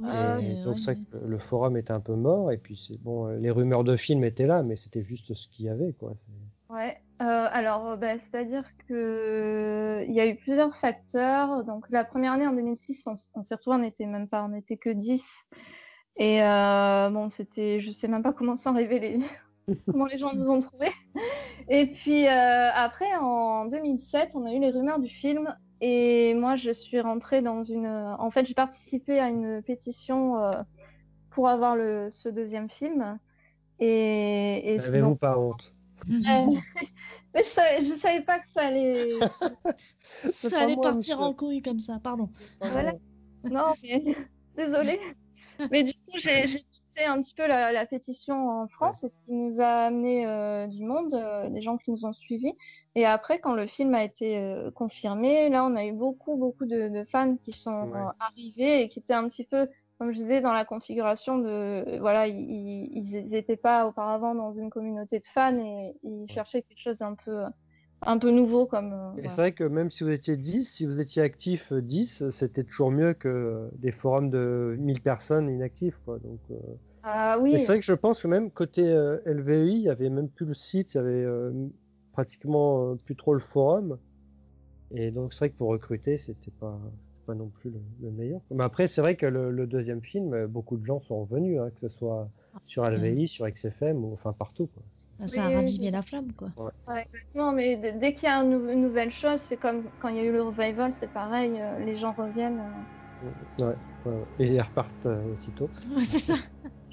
Et 0.01 0.11
c'était- 0.11 0.55
donc 0.63 0.73
ouais, 0.73 0.79
c'est 0.79 0.85
vrai 0.85 0.95
ouais. 0.95 1.19
que 1.19 1.25
le 1.27 1.37
forum 1.37 1.77
était 1.77 1.91
un 1.91 1.99
peu 1.99 2.15
mort 2.15 2.51
et 2.51 2.57
puis 2.57 2.81
c'est 2.87 2.97
bon, 2.97 3.27
euh, 3.27 3.37
les 3.37 3.51
rumeurs 3.51 3.83
de 3.83 3.95
films 3.95 4.23
étaient 4.23 4.47
là, 4.47 4.63
mais 4.63 4.75
c'était 4.75 5.03
juste 5.03 5.33
ce 5.35 5.47
qu'il 5.49 5.65
y 5.65 5.69
avait 5.69 5.93
quoi. 5.93 6.13
Ouais, 6.69 6.97
euh, 7.21 7.47
alors 7.51 7.91
euh, 7.91 7.95
bah, 7.95 8.17
c'est-à-dire 8.17 8.65
que 8.87 10.03
il 10.07 10.13
y 10.15 10.19
a 10.19 10.25
eu 10.27 10.35
plusieurs 10.35 10.75
facteurs. 10.75 11.63
Donc 11.63 11.85
la 11.91 12.03
première 12.03 12.33
année 12.33 12.47
en 12.47 12.53
2006, 12.53 13.05
on, 13.07 13.13
on 13.35 13.43
s'y 13.43 13.53
retrouve, 13.53 13.75
on 13.75 13.77
n'était 13.77 14.07
même 14.07 14.27
pas, 14.27 14.43
on 14.43 14.49
n'était 14.49 14.77
que 14.77 14.89
10. 14.89 15.45
Et 16.17 16.41
euh, 16.41 17.09
bon, 17.11 17.29
c'était, 17.29 17.79
je 17.81 17.91
sais 17.91 18.07
même 18.07 18.23
pas 18.23 18.33
comment 18.33 18.55
sont 18.55 18.71
arrivés 18.71 18.99
les, 18.99 19.19
comment 19.85 20.05
les 20.05 20.17
gens 20.17 20.33
nous 20.33 20.49
ont 20.49 20.59
trouvés. 20.59 20.91
Et 21.69 21.87
puis 21.87 22.27
euh, 22.27 22.71
après, 22.73 23.15
en 23.19 23.65
2007, 23.65 24.35
on 24.35 24.45
a 24.45 24.53
eu 24.53 24.59
les 24.59 24.71
rumeurs 24.71 24.99
du 24.99 25.09
film. 25.09 25.55
Et 25.81 26.33
moi, 26.35 26.55
je 26.55 26.71
suis 26.71 27.01
rentrée 27.01 27.41
dans 27.41 27.63
une. 27.63 27.87
En 27.87 28.31
fait, 28.31 28.45
j'ai 28.45 28.53
participé 28.53 29.19
à 29.19 29.29
une 29.29 29.61
pétition 29.61 30.37
euh, 30.37 30.61
pour 31.29 31.49
avoir 31.49 31.75
le, 31.75 32.09
ce 32.11 32.29
deuxième 32.29 32.69
film. 32.69 33.19
Et, 33.79 34.73
et 34.73 34.79
Avez-vous 34.79 35.09
donc, 35.09 35.19
pas 35.19 35.37
honte? 35.37 35.75
Euh, 36.09 36.13
mais 37.33 37.43
je 37.43 37.49
savais, 37.49 37.81
je 37.81 37.93
savais 37.93 38.21
pas 38.21 38.39
que 38.39 38.47
ça 38.47 38.67
allait. 38.67 38.93
Ça 39.97 40.59
allait 40.61 40.75
moi, 40.75 40.91
partir 40.91 41.21
en 41.21 41.33
couille 41.33 41.61
comme 41.61 41.79
ça, 41.79 41.99
pardon. 41.99 42.29
Voilà. 42.61 42.93
Non, 43.43 43.73
mais 43.83 44.01
désolée. 44.55 44.99
Mais 45.71 45.83
du 45.83 45.93
coup, 45.93 46.17
j'ai 46.17 46.45
poussé 46.95 47.05
un 47.07 47.21
petit 47.21 47.33
peu 47.33 47.47
la, 47.47 47.71
la 47.71 47.85
pétition 47.85 48.49
en 48.49 48.67
France, 48.67 49.03
et 49.03 49.09
ce 49.09 49.19
qui 49.21 49.33
nous 49.33 49.61
a 49.61 49.85
amené 49.87 50.25
euh, 50.27 50.67
du 50.67 50.83
monde, 50.83 51.13
euh, 51.13 51.49
des 51.49 51.61
gens 51.61 51.77
qui 51.77 51.91
nous 51.91 52.05
ont 52.05 52.13
suivis. 52.13 52.53
Et 52.95 53.05
après, 53.05 53.39
quand 53.39 53.53
le 53.55 53.65
film 53.65 53.93
a 53.95 54.03
été 54.03 54.37
euh, 54.37 54.71
confirmé, 54.71 55.49
là, 55.49 55.65
on 55.65 55.75
a 55.75 55.85
eu 55.85 55.91
beaucoup, 55.93 56.37
beaucoup 56.37 56.65
de, 56.65 56.89
de 56.89 57.03
fans 57.03 57.35
qui 57.43 57.51
sont 57.51 57.89
Ouais. 57.91 57.99
euh, 57.99 58.11
arrivés 58.19 58.83
et 58.83 58.89
qui 58.89 58.99
étaient 58.99 59.13
un 59.13 59.27
petit 59.27 59.43
peu, 59.45 59.67
comme 59.99 60.11
je 60.11 60.17
disais, 60.17 60.41
dans 60.41 60.53
la 60.53 60.65
configuration 60.65 61.37
de, 61.37 61.99
voilà, 61.99 62.27
ils, 62.27 62.89
ils 62.91 63.29
n'étaient 63.29 63.57
pas 63.57 63.87
auparavant 63.87 64.35
dans 64.35 64.51
une 64.53 64.69
communauté 64.69 65.19
de 65.19 65.25
fans 65.25 65.55
et 65.57 65.95
ils 66.03 66.27
cherchaient 66.29 66.61
quelque 66.61 66.81
chose 66.81 66.99
d'un 66.99 67.15
peu, 67.15 67.43
un 68.01 68.17
peu 68.19 68.31
nouveau 68.31 68.65
comme. 68.65 68.93
euh, 68.93 69.21
c'est 69.23 69.35
vrai 69.41 69.51
que 69.53 69.63
même 69.63 69.89
si 69.91 70.03
vous 70.03 70.11
étiez 70.11 70.37
10, 70.37 70.63
si 70.69 70.85
vous 70.85 70.99
étiez 70.99 71.21
actif 71.21 71.71
euh, 71.71 71.81
10, 71.81 72.29
c'était 72.31 72.63
toujours 72.63 72.91
mieux 72.91 73.13
que 73.13 73.27
euh, 73.27 73.69
des 73.77 73.91
forums 73.91 74.29
de 74.29 74.75
1000 74.79 75.01
personnes 75.01 75.49
inactifs 75.49 75.99
quoi. 76.05 76.19
Donc 76.19 76.39
euh, 76.51 76.55
Ah 77.03 77.39
oui. 77.41 77.57
c'est 77.57 77.67
vrai 77.73 77.79
que 77.79 77.85
je 77.85 77.93
pense 77.93 78.21
que 78.21 78.27
même 78.27 78.51
côté 78.51 78.83
euh, 78.87 79.17
LVI, 79.25 79.71
il 79.73 79.81
y 79.83 79.89
avait 79.89 80.09
même 80.09 80.29
plus 80.29 80.45
le 80.45 80.53
site, 80.53 80.93
il 80.93 80.97
y 80.97 80.99
avait 80.99 81.23
euh, 81.23 81.51
pratiquement 82.13 82.91
euh, 82.91 82.95
plus 82.95 83.15
trop 83.15 83.33
le 83.33 83.39
forum. 83.39 83.97
Et 84.91 85.11
donc 85.11 85.33
c'est 85.33 85.39
vrai 85.39 85.49
que 85.49 85.57
pour 85.57 85.69
recruter, 85.69 86.17
c'était 86.17 86.51
pas 86.59 86.79
pas 87.25 87.33
non 87.33 87.47
plus 87.49 87.71
le, 87.71 87.79
le 88.03 88.11
meilleur. 88.11 88.39
Mais 88.51 88.63
après, 88.63 88.87
c'est 88.87 89.01
vrai 89.01 89.15
que 89.15 89.25
le, 89.25 89.49
le 89.49 89.65
deuxième 89.65 90.03
film, 90.03 90.31
euh, 90.35 90.47
beaucoup 90.47 90.77
de 90.77 90.85
gens 90.85 90.99
sont 90.99 91.19
revenus, 91.21 91.59
hein, 91.59 91.71
que 91.71 91.79
ce 91.79 91.89
soit 91.89 92.29
sur 92.67 92.87
LVI, 92.87 93.27
sur 93.27 93.49
XFM 93.49 94.05
ou 94.05 94.13
enfin 94.13 94.31
partout. 94.31 94.67
Quoi. 94.67 94.83
Ça 95.25 95.45
a 95.45 95.67
c'est 95.67 95.89
la 95.91 96.01
flamme, 96.01 96.31
quoi. 96.33 96.49
Ouais, 96.87 97.01
exactement, 97.01 97.51
mais 97.51 97.77
dès 97.93 98.13
qu'il 98.13 98.27
y 98.27 98.31
a 98.31 98.37
une 98.41 98.81
nouvelle 98.81 99.11
chose, 99.11 99.39
c'est 99.39 99.57
comme 99.57 99.83
quand 100.01 100.09
il 100.09 100.17
y 100.17 100.19
a 100.19 100.23
eu 100.23 100.31
le 100.31 100.43
revival, 100.43 100.93
c'est 100.93 101.11
pareil, 101.11 101.59
euh, 101.59 101.79
les 101.79 101.95
gens 101.95 102.13
reviennent. 102.13 102.59
euh. 102.59 103.65
Ouais, 103.65 103.75
ouais, 104.05 104.11
ouais. 104.11 104.23
Et 104.39 104.47
ils 104.47 104.61
repartent 104.61 105.05
euh, 105.05 105.33
aussitôt. 105.33 105.69
Ouais, 105.95 106.01
c'est 106.01 106.19
ça. 106.19 106.33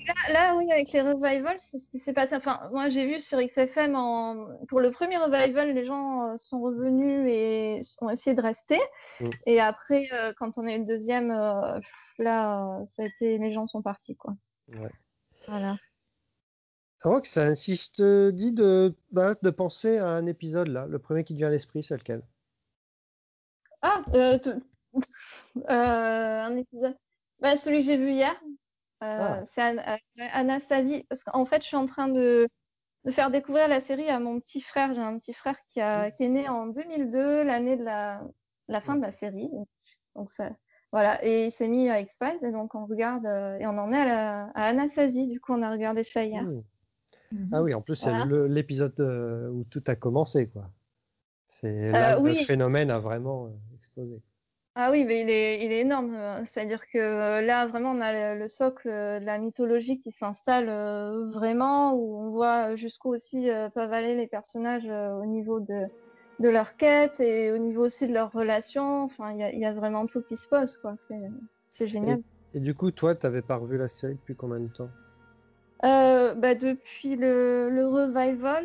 Là, 0.09 0.33
là, 0.33 0.57
oui, 0.57 0.71
avec 0.71 0.91
les 0.93 1.01
revivals, 1.01 1.59
c'est 1.59 1.79
ce 1.79 1.91
qui 1.91 1.99
s'est 1.99 2.13
passé. 2.13 2.37
Enfin, 2.37 2.61
moi, 2.73 2.89
j'ai 2.89 3.07
vu 3.07 3.21
sur 3.21 3.39
XFM, 3.41 3.95
en... 3.97 4.47
pour 4.69 4.81
le 4.81 4.91
premier 4.91 5.17
revival, 5.17 5.75
les 5.75 5.85
gens 5.85 6.29
euh, 6.29 6.37
sont 6.37 6.61
revenus 6.61 7.29
et 7.29 7.81
ont 8.01 8.11
essayé 8.11 8.35
de 8.35 8.43
rester. 8.43 8.79
Mm. 9.21 9.31
Et 9.47 9.61
après, 9.61 10.05
euh, 10.13 10.33
quand 10.37 10.59
on 10.59 10.67
a 10.67 10.73
eu 10.75 10.79
le 10.79 10.87
deuxième, 10.87 11.31
euh, 11.31 11.79
là, 12.19 12.81
ça 12.85 13.03
a 13.03 13.07
été, 13.07 13.39
les 13.39 13.53
gens 13.53 13.67
sont 13.67 13.83
partis, 13.83 14.17
quoi. 14.17 14.35
Ouais. 14.69 14.91
Voilà. 15.49 15.77
Rox, 17.05 17.55
si 17.55 17.77
je 17.77 17.91
te 17.93 18.31
dis 18.31 18.53
de, 18.53 18.95
bah, 19.11 19.35
de 19.43 19.51
penser 19.51 19.99
à 19.99 20.07
un 20.09 20.27
épisode 20.27 20.69
là, 20.69 20.87
le 20.87 20.99
premier 20.99 21.25
qui 21.25 21.33
te 21.35 21.39
vient 21.39 21.49
à 21.49 21.51
l'esprit, 21.51 21.83
c'est 21.83 21.97
lequel? 21.97 22.23
Ah, 23.83 24.03
euh, 24.15 24.39
euh, 25.69 26.41
un 26.43 26.57
épisode. 26.57 26.97
Bah, 27.41 27.57
celui 27.57 27.81
que 27.81 27.87
j'ai 27.87 27.97
vu 27.97 28.13
hier. 28.13 28.33
Euh, 29.03 29.17
Ah. 29.21 29.45
C'est 29.45 29.63
An- 29.63 29.79
euh, 29.79 30.25
Anastasie. 30.33 31.05
Parce 31.09 31.25
qu'en 31.25 31.45
fait, 31.45 31.63
je 31.63 31.67
suis 31.67 31.77
en 31.77 31.87
train 31.87 32.07
de, 32.09 32.47
de 33.05 33.11
faire 33.11 33.33
découvrir 33.33 33.67
la 33.67 33.81
série 33.81 34.09
à 34.09 34.21
mon 34.21 34.39
petit 34.39 34.61
frère. 34.61 34.95
J'ai 34.95 35.01
un 35.01 35.19
petit 35.19 35.33
frère 35.35 35.57
qui, 35.71 35.81
a, 35.81 36.13
qui 36.13 36.23
est 36.23 36.29
né 36.29 36.49
en 36.49 36.67
2002, 36.69 37.43
l'année 37.43 37.77
de 37.77 37.83
la, 37.83 38.23
la 38.69 38.81
fin 38.81 38.95
de 38.95 39.03
la 39.03 39.11
série. 39.11 39.51
Donc, 40.15 40.31
ça, 40.31 40.51
voilà. 40.93 41.19
Et 41.25 41.47
il 41.47 41.51
s'est 41.51 41.67
mis 41.67 41.91
à 41.91 42.01
X-Files. 42.01 42.45
Et 42.45 42.53
donc, 42.53 42.77
on 42.77 42.87
regarde, 42.87 43.25
et 43.61 43.67
on 43.67 43.77
en 43.79 43.93
est 43.93 43.99
à, 44.01 44.05
la, 44.05 44.45
à 44.55 44.67
Anastasie. 44.67 45.27
Du 45.27 45.41
coup, 45.41 45.53
on 45.53 45.63
a 45.63 45.71
regardé 45.73 46.05
ça 46.05 46.23
hier. 46.23 46.45
Hmm. 47.33 47.37
Mhm. 47.45 47.49
Ah 47.53 47.63
oui, 47.63 47.75
en 47.75 47.83
plus, 47.83 47.97
c'est 47.97 48.13
Voilà. 48.13 48.25
le- 48.25 48.47
l'épisode 48.47 48.99
euh, 49.01 49.49
où 49.51 49.65
tout 49.65 49.83
a 49.89 49.97
commencé, 49.97 50.49
quoi. 50.51 50.71
C'est 51.49 51.95
là 51.95 52.17
Euh, 52.17 52.21
le 52.21 52.35
oui. 52.35 52.37
phénomène 52.37 52.91
a 52.91 53.01
vraiment 53.01 53.47
euh, 53.49 53.51
explosé. 53.77 54.23
Ah 54.75 54.91
oui, 54.91 55.05
mais 55.05 55.21
il 55.21 55.29
est, 55.31 55.65
il 55.67 55.73
est 55.73 55.81
énorme. 55.81 56.45
C'est-à-dire 56.47 56.87
que 56.89 56.99
là, 57.45 57.67
vraiment, 57.67 57.91
on 57.93 58.01
a 58.01 58.35
le, 58.35 58.39
le 58.41 58.49
socle 58.49 58.89
de 58.89 59.25
la 59.25 59.39
mythologie 59.39 60.01
qui 60.01 60.13
s'installe 60.13 60.67
vraiment, 61.31 61.95
où 61.95 62.17
on 62.19 62.31
voit 62.31 62.75
jusqu'où 62.75 63.11
aussi 63.15 63.49
peuvent 63.75 63.93
aller 63.93 64.15
les 64.15 64.27
personnages 64.29 64.87
au 64.87 65.27
niveau 65.27 65.61
de, 65.61 65.85
de 66.39 66.49
leur 66.49 66.77
quête 66.77 67.21
et 67.21 67.53
au 67.53 67.59
niveau 67.59 67.85
aussi 67.85 68.09
de 68.09 68.15
leurs 68.15 68.33
relations. 68.33 69.03
Enfin, 69.05 69.33
il 69.33 69.41
y 69.41 69.43
a, 69.43 69.53
y 69.55 69.65
a 69.67 69.73
vraiment 69.75 70.07
tout 70.07 70.23
qui 70.23 70.37
se 70.39 70.49
pose, 70.49 70.77
quoi. 70.79 70.95
C'est, 71.69 71.87
génial. 71.89 72.23
Et 72.55 72.61
du 72.61 72.75
coup, 72.75 72.91
toi, 72.93 73.15
t'avais 73.15 73.43
pas 73.43 73.57
revu 73.57 73.77
la 73.77 73.89
série 73.89 74.15
depuis 74.15 74.37
combien 74.37 74.61
de 74.61 74.69
temps? 74.69 74.95
Bah, 75.83 76.55
depuis 76.55 77.17
le, 77.17 77.69
le 77.71 77.87
revival, 77.87 78.65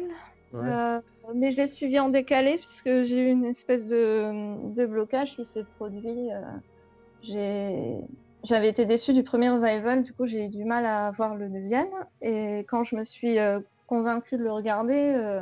Ouais. 0.54 0.70
Euh, 0.70 1.02
mais 1.36 1.52
je 1.52 1.58
l'ai 1.58 1.68
suivi 1.68 2.00
en 2.00 2.10
décalé 2.10 2.58
puisque 2.58 3.04
j'ai 3.04 3.20
eu 3.20 3.28
une 3.30 3.46
espèce 3.46 3.88
de, 3.88 4.74
de 4.74 4.86
blocage 4.86 5.36
qui 5.36 5.46
s'est 5.46 5.66
produit. 5.78 6.32
euh, 6.32 6.42
j'ai, 7.22 7.98
j'avais 8.44 8.70
été 8.70 8.86
déçue 8.86 9.14
du 9.14 9.24
premier 9.24 9.50
revival, 9.50 10.04
du 10.04 10.14
coup 10.14 10.26
j'ai 10.26 10.46
eu 10.46 10.50
du 10.50 10.64
mal 10.64 10.86
à 10.86 11.12
voir 11.12 11.36
le 11.36 11.50
deuxième. 11.50 11.90
Et 12.22 12.60
quand 12.70 12.84
je 12.84 12.96
me 12.96 13.04
suis 13.04 13.40
euh, 13.40 13.60
convaincue 13.88 14.38
de 14.38 14.44
le 14.44 14.52
regarder, 14.52 15.14
euh, 15.16 15.42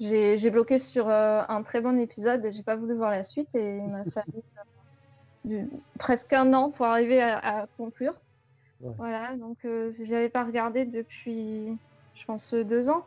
j'ai, 0.00 0.50
bloqué 0.50 0.78
sur 0.78 1.08
euh, 1.10 1.42
un 1.46 1.62
très 1.62 1.80
bon 1.80 2.00
épisode 2.00 2.44
et 2.46 2.52
j'ai 2.52 2.62
pas 2.62 2.76
voulu 2.76 2.94
voir 2.94 3.10
la 3.10 3.22
suite 3.22 3.54
et 3.54 3.76
il 3.76 3.88
m'a 3.88 4.04
fallu 4.04 4.42
euh, 5.50 5.64
presque 5.98 6.32
un 6.32 6.54
an 6.54 6.70
pour 6.70 6.86
arriver 6.86 7.20
à, 7.20 7.38
à 7.38 7.66
conclure. 7.76 8.14
Ouais. 8.82 8.94
Voilà, 8.98 9.36
donc 9.36 9.64
euh, 9.64 9.90
j'avais 9.90 10.28
pas 10.28 10.44
regardé 10.44 10.84
depuis, 10.84 11.78
je 12.14 12.24
pense, 12.26 12.54
deux 12.54 12.88
ans. 12.88 13.06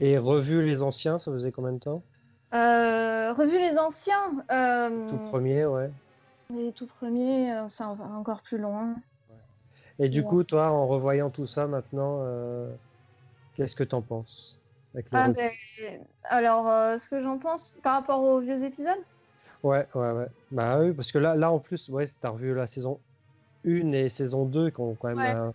Et 0.00 0.18
revu 0.18 0.66
les 0.66 0.82
anciens, 0.82 1.20
ça 1.20 1.30
faisait 1.30 1.52
combien 1.52 1.72
de 1.72 1.78
temps? 1.78 2.04
Euh, 2.52 3.32
revu 3.32 3.58
les 3.58 3.78
anciens, 3.78 4.44
euh, 4.50 5.06
Tout 5.08 5.18
premier, 5.18 5.66
ouais. 5.66 5.90
les 6.50 6.72
tout 6.72 6.86
premiers, 6.86 7.50
euh, 7.52 7.66
c'est 7.66 7.82
en- 7.82 7.98
encore 7.98 8.42
plus 8.42 8.58
loin. 8.58 9.02
Et 9.98 10.08
du 10.08 10.22
Ouais. 10.22 10.28
coup, 10.28 10.42
toi, 10.44 10.70
en 10.70 10.86
revoyant 10.88 11.30
tout 11.30 11.46
ça 11.46 11.66
maintenant, 11.68 12.22
euh, 12.24 12.74
qu'est-ce 13.54 13.76
que 13.76 13.84
t'en 13.84 14.02
penses 14.02 14.62
Ah, 15.12 15.28
ben, 15.28 15.50
alors, 16.24 16.66
ce 17.00 17.08
que 17.08 17.22
j'en 17.22 17.38
pense 17.38 17.78
par 17.82 17.94
rapport 17.94 18.22
aux 18.22 18.40
vieux 18.40 18.64
épisodes, 18.64 19.04
Ouais, 19.62 19.86
ouais, 19.94 20.12
ouais. 20.12 20.26
Bah 20.50 20.78
oui, 20.80 20.92
parce 20.94 21.12
que 21.12 21.18
là, 21.18 21.34
là 21.36 21.50
en 21.52 21.60
plus, 21.60 21.88
ouais, 21.88 22.06
t'as 22.20 22.30
revu 22.30 22.54
la 22.54 22.66
saison 22.66 23.02
1 23.64 23.92
et 23.92 24.08
saison 24.08 24.46
2 24.46 24.70
qui 24.70 24.80
ont 24.80 24.94
quand 24.96 25.08
même 25.08 25.18
Ouais. 25.18 25.30
un, 25.30 25.52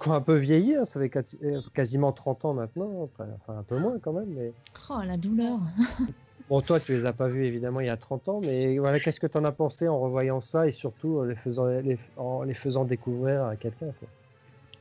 qui 0.00 0.08
ont 0.08 0.12
un 0.12 0.20
peu 0.20 0.36
vieilli, 0.36 0.74
hein, 0.74 0.84
ça 0.84 1.00
fait 1.00 1.10
quasi- 1.10 1.38
euh, 1.44 1.60
quasiment 1.74 2.12
30 2.12 2.44
ans 2.44 2.54
maintenant, 2.54 3.02
enfin 3.02 3.26
enfin, 3.40 3.58
un 3.58 3.64
peu 3.64 3.76
moins 3.78 3.98
quand 4.00 4.12
même, 4.12 4.30
mais 4.34 4.54
Oh, 4.90 5.00
la 5.04 5.16
douleur. 5.16 5.60
bon, 6.48 6.60
toi, 6.60 6.80
tu 6.80 6.92
les 6.92 7.06
as 7.06 7.12
pas 7.12 7.28
vus 7.28 7.44
évidemment 7.46 7.80
il 7.80 7.86
y 7.86 7.90
a 7.90 7.96
30 7.96 8.28
ans, 8.28 8.40
mais 8.44 8.78
voilà, 8.78 9.00
qu'est-ce 9.00 9.20
que 9.20 9.26
t'en 9.26 9.44
as 9.44 9.52
pensé 9.52 9.88
en 9.88 9.98
revoyant 10.00 10.40
ça 10.40 10.66
et 10.66 10.70
surtout 10.70 11.20
euh, 11.20 11.26
les 11.26 11.36
faisant, 11.36 11.66
les, 11.66 11.98
en 12.16 12.42
les 12.42 12.54
faisant 12.54 12.84
découvrir 12.84 13.44
à 13.44 13.56
quelqu'un, 13.56 13.92
quoi? 13.98 14.08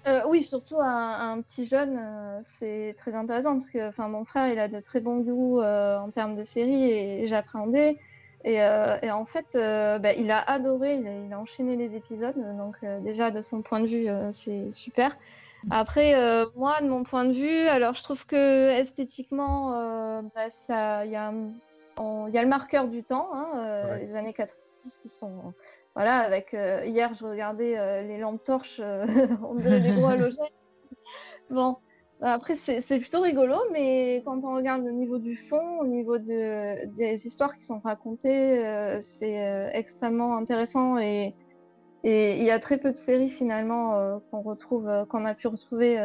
Euh, 0.05 0.21
oui, 0.27 0.43
surtout 0.43 0.79
à, 0.81 0.85
un 1.31 1.41
petit 1.41 1.65
jeune, 1.65 1.97
euh, 1.97 2.39
c'est 2.43 2.93
très 2.97 3.15
intéressant 3.15 3.53
parce 3.53 3.69
que, 3.71 3.87
enfin, 3.87 4.09
mon 4.09 4.25
frère, 4.25 4.49
il 4.51 4.59
a 4.59 4.67
de 4.67 4.81
très 4.81 4.99
bons 4.99 5.19
goûts 5.21 5.61
euh, 5.61 5.97
en 5.97 6.11
termes 6.11 6.35
de 6.35 6.43
séries 6.43 6.91
et 6.91 7.27
j'appréhendais. 7.27 7.97
Et, 8.45 8.61
euh, 8.61 8.97
et 9.01 9.09
en 9.11 9.25
fait, 9.25 9.55
euh, 9.55 9.99
bah, 9.99 10.13
il 10.13 10.29
a 10.29 10.39
adoré, 10.39 10.95
il 10.95 11.07
a, 11.07 11.11
il 11.11 11.31
a 11.33 11.39
enchaîné 11.39 11.75
les 11.77 11.95
épisodes, 11.95 12.35
donc 12.57 12.75
euh, 12.83 12.99
déjà 12.99 13.31
de 13.31 13.41
son 13.41 13.61
point 13.61 13.79
de 13.79 13.87
vue, 13.87 14.07
c'est 14.31 14.71
super. 14.73 15.17
Après, 15.71 16.13
moi, 16.57 16.81
de 16.81 16.89
mon 16.89 17.03
point 17.03 17.23
de 17.23 17.31
vue, 17.31 17.67
alors 17.69 17.93
je 17.93 18.03
trouve 18.03 18.25
que 18.25 18.69
esthétiquement, 18.71 20.21
bah, 20.35 20.49
ça, 20.49 21.05
il 21.05 21.11
y 21.11 21.15
a, 21.15 21.29
un- 21.29 21.51
on- 21.97 22.27
il 22.27 22.33
y 22.33 22.37
a 22.37 22.43
le 22.43 22.49
marqueur 22.49 22.89
du 22.89 23.03
temps, 23.03 23.29
hein, 23.33 23.47
Ouais. 23.89 24.05
les 24.05 24.15
années 24.15 24.33
90 24.33 24.97
qui 24.97 25.07
sont, 25.07 25.53
voilà, 25.95 26.17
avec 26.17 26.51
hier, 26.51 27.13
je 27.13 27.25
regardais 27.25 28.03
les 28.03 28.17
lampes 28.17 28.43
torches, 28.43 28.81
on 29.47 29.55
dirait 29.55 29.79
des 29.79 29.93
gros 29.93 30.07
halogènes. 30.07 30.45
Bon, 31.49 31.77
après 32.25 32.55
c'est 32.55 32.99
plutôt 32.99 33.21
rigolo, 33.21 33.55
mais 33.71 34.21
quand 34.25 34.43
on 34.45 34.55
regarde 34.55 34.85
le 34.85 34.91
niveau 34.91 35.17
du 35.17 35.35
fond, 35.35 35.79
au 35.79 35.85
niveau 35.85 36.17
de, 36.17 36.85
des 36.95 37.27
histoires 37.27 37.57
qui 37.57 37.65
sont 37.65 37.79
racontées, 37.79 38.65
euh, 38.65 38.97
c'est 39.01 39.45
euh, 39.45 39.69
extrêmement 39.73 40.37
intéressant 40.37 40.97
et 40.97 41.33
il 42.05 42.43
y 42.43 42.51
a 42.51 42.59
très 42.59 42.77
peu 42.77 42.91
de 42.91 42.97
séries 42.97 43.29
finalement 43.29 43.95
euh, 43.95 44.17
qu'on 44.29 44.41
retrouve, 44.41 44.89
qu'on 45.09 45.25
a 45.25 45.33
pu 45.33 45.47
retrouver, 45.47 45.97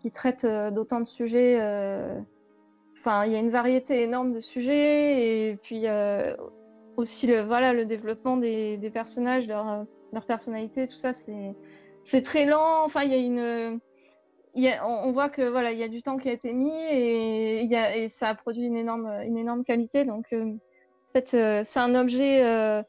qui 0.00 0.10
traitent 0.10 0.46
d'autant 0.46 1.00
de 1.00 1.06
sujets. 1.06 1.56
Enfin, 2.98 3.24
il 3.24 3.32
y 3.32 3.36
a 3.36 3.38
une 3.38 3.50
variété 3.50 4.02
énorme 4.02 4.32
de 4.32 4.40
sujets 4.40 5.50
et 5.50 5.56
puis 5.56 5.84
aussi 6.96 7.26
le 7.26 7.40
voilà 7.42 7.72
le 7.72 7.84
développement 7.84 8.36
des, 8.36 8.90
personnages, 8.92 9.48
leur 9.48 10.26
personnalité, 10.26 10.88
tout 10.88 10.96
ça, 10.96 11.12
c'est 11.12 11.54
c'est 12.04 12.22
très 12.22 12.46
lent. 12.46 12.84
Enfin, 12.84 13.02
il 13.02 13.10
y 13.10 13.14
a 13.14 13.18
une 13.18 13.80
y 14.62 14.68
a, 14.68 14.86
on, 14.86 15.08
on 15.08 15.12
voit 15.12 15.28
que 15.28 15.42
voilà, 15.48 15.72
il 15.72 15.78
y 15.78 15.82
a 15.82 15.88
du 15.88 16.02
temps 16.02 16.16
qui 16.16 16.28
a 16.28 16.32
été 16.32 16.52
mis 16.52 16.70
et, 16.90 17.62
il 17.62 17.70
y 17.70 17.76
a, 17.76 17.96
et 17.96 18.08
ça 18.08 18.28
a 18.28 18.34
produit 18.34 18.66
une 18.66 18.76
énorme, 18.76 19.06
une 19.24 19.36
énorme 19.38 19.64
qualité. 19.64 20.04
Donc, 20.04 20.26
euh, 20.32 20.44
en 20.44 21.12
fait, 21.12 21.34
euh, 21.34 21.62
c'est 21.64 21.80
un 21.80 21.94
objet 21.94 22.44
euh, 22.44 22.82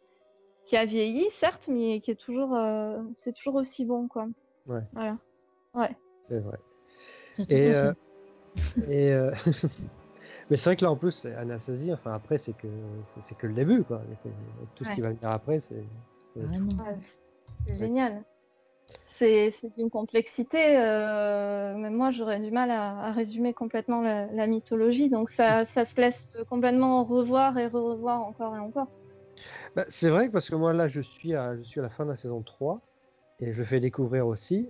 qui 0.65 0.77
a 0.77 0.85
vieilli, 0.85 1.29
certes, 1.29 1.67
mais 1.69 1.99
qui 2.01 2.11
est 2.11 2.15
toujours, 2.15 2.55
euh, 2.55 3.01
c'est 3.15 3.33
toujours 3.33 3.55
aussi 3.55 3.85
bon, 3.85 4.07
quoi. 4.07 4.27
Ouais. 4.65 4.81
Voilà. 4.93 5.17
Ouais. 5.73 5.95
C'est 6.21 6.39
vrai. 6.39 6.57
Et, 7.49 7.69
euh, 7.73 7.93
euh, 8.89 9.31
mais 10.49 10.57
c'est 10.57 10.69
vrai 10.69 10.75
que 10.75 10.83
là 10.83 10.91
en 10.91 10.95
plus 10.97 11.25
Anastasie, 11.25 11.93
enfin 11.93 12.11
après 12.13 12.37
c'est 12.37 12.53
que 12.53 12.67
c'est 13.03 13.37
que 13.37 13.47
le 13.47 13.53
début 13.53 13.83
quoi. 13.83 14.01
Tout 14.75 14.83
ce 14.83 14.91
qui 14.93 15.01
va 15.01 15.09
venir 15.09 15.29
après 15.29 15.59
c'est 15.59 15.83
Vraiment. 16.35 16.83
Ouais, 16.83 16.95
c'est- 16.99 17.19
c'est 17.65 17.75
génial. 17.77 18.23
C'est 19.19 19.51
d'une 19.77 19.89
complexité. 19.89 20.77
Euh, 20.77 21.75
même 21.75 21.93
moi, 21.95 22.11
j'aurais 22.11 22.39
du 22.39 22.51
mal 22.51 22.69
à, 22.71 22.97
à 23.07 23.11
résumer 23.11 23.53
complètement 23.53 24.01
la, 24.01 24.27
la 24.27 24.47
mythologie. 24.47 25.09
Donc, 25.09 25.29
ça, 25.29 25.65
ça 25.65 25.85
se 25.85 25.99
laisse 25.99 26.37
complètement 26.49 27.03
revoir 27.03 27.57
et 27.57 27.67
revoir 27.67 28.21
encore 28.21 28.55
et 28.55 28.59
encore. 28.59 28.87
Bah, 29.75 29.83
c'est 29.87 30.09
vrai 30.09 30.29
parce 30.29 30.49
que 30.49 30.55
moi 30.55 30.73
là 30.73 30.87
je 30.87 30.99
suis 30.99 31.35
à 31.35 31.55
je 31.55 31.61
suis 31.61 31.79
à 31.79 31.83
la 31.83 31.89
fin 31.89 32.05
de 32.05 32.09
la 32.09 32.15
saison 32.15 32.41
3 32.41 32.81
et 33.39 33.53
je 33.53 33.63
fais 33.63 33.79
découvrir 33.79 34.25
aussi 34.25 34.67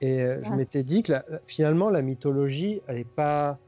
et 0.00 0.22
euh, 0.22 0.42
je 0.42 0.48
Ah. 0.50 0.56
m'étais 0.56 0.82
dit 0.82 1.02
que 1.02 1.12
la- 1.12 1.24
finalement 1.46 1.90
la 1.90 2.00
mythologie 2.00 2.80
elle 2.86 2.96
est 2.96 3.04
pas 3.04 3.58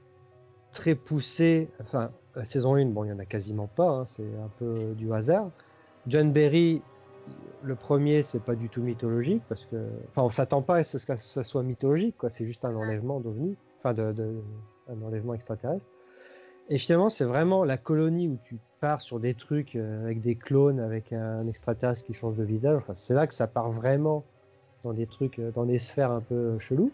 très 0.72 0.94
poussée 0.94 1.68
enfin 1.82 2.12
la 2.34 2.46
saison 2.46 2.76
1 2.76 2.86
bon 2.86 3.04
il 3.04 3.08
y 3.08 3.12
en 3.12 3.18
a 3.18 3.26
quasiment 3.26 3.66
pas 3.66 3.90
hein, 3.90 4.06
c'est 4.06 4.22
un 4.42 4.48
peu 4.58 4.94
du 4.96 5.12
hasard 5.12 5.50
John 6.06 6.32
Berry 6.32 6.80
le 7.62 7.76
premier 7.76 8.22
c'est 8.22 8.44
pas 8.44 8.54
du 8.54 8.70
tout 8.70 8.82
mythologique 8.82 9.42
parce 9.48 9.64
que 9.66 9.76
enfin 10.10 10.22
on 10.22 10.30
s'attend 10.30 10.62
pas 10.62 10.76
à 10.76 10.82
ce 10.82 10.96
que 11.04 11.16
ça 11.16 11.44
soit 11.44 11.62
mythologique 11.62 12.16
quoi 12.16 12.30
c'est 12.30 12.44
juste 12.46 12.64
un 12.64 12.74
enlèvement 12.76 13.20
d'ovni 13.20 13.56
enfin 13.78 13.94
de, 13.94 14.12
de 14.12 14.42
un 14.88 15.00
enlèvement 15.02 15.34
extraterrestre 15.34 15.86
et 16.70 16.76
finalement, 16.76 17.08
c'est 17.08 17.24
vraiment 17.24 17.64
la 17.64 17.78
colonie 17.78 18.28
où 18.28 18.36
tu 18.36 18.60
pars 18.80 19.00
sur 19.00 19.20
des 19.20 19.32
trucs 19.32 19.74
euh, 19.74 20.02
avec 20.04 20.20
des 20.20 20.36
clones, 20.36 20.80
avec 20.80 21.14
un 21.14 21.46
extraterrestre 21.46 22.04
qui 22.04 22.12
change 22.12 22.36
de 22.36 22.44
visage. 22.44 22.76
Enfin, 22.76 22.92
c'est 22.94 23.14
là 23.14 23.26
que 23.26 23.32
ça 23.32 23.46
part 23.46 23.70
vraiment 23.70 24.26
dans 24.82 24.92
des 24.92 25.06
trucs, 25.06 25.38
euh, 25.38 25.50
dans 25.50 25.64
des 25.64 25.78
sphères 25.78 26.10
un 26.10 26.20
peu 26.20 26.58
chelous. 26.58 26.90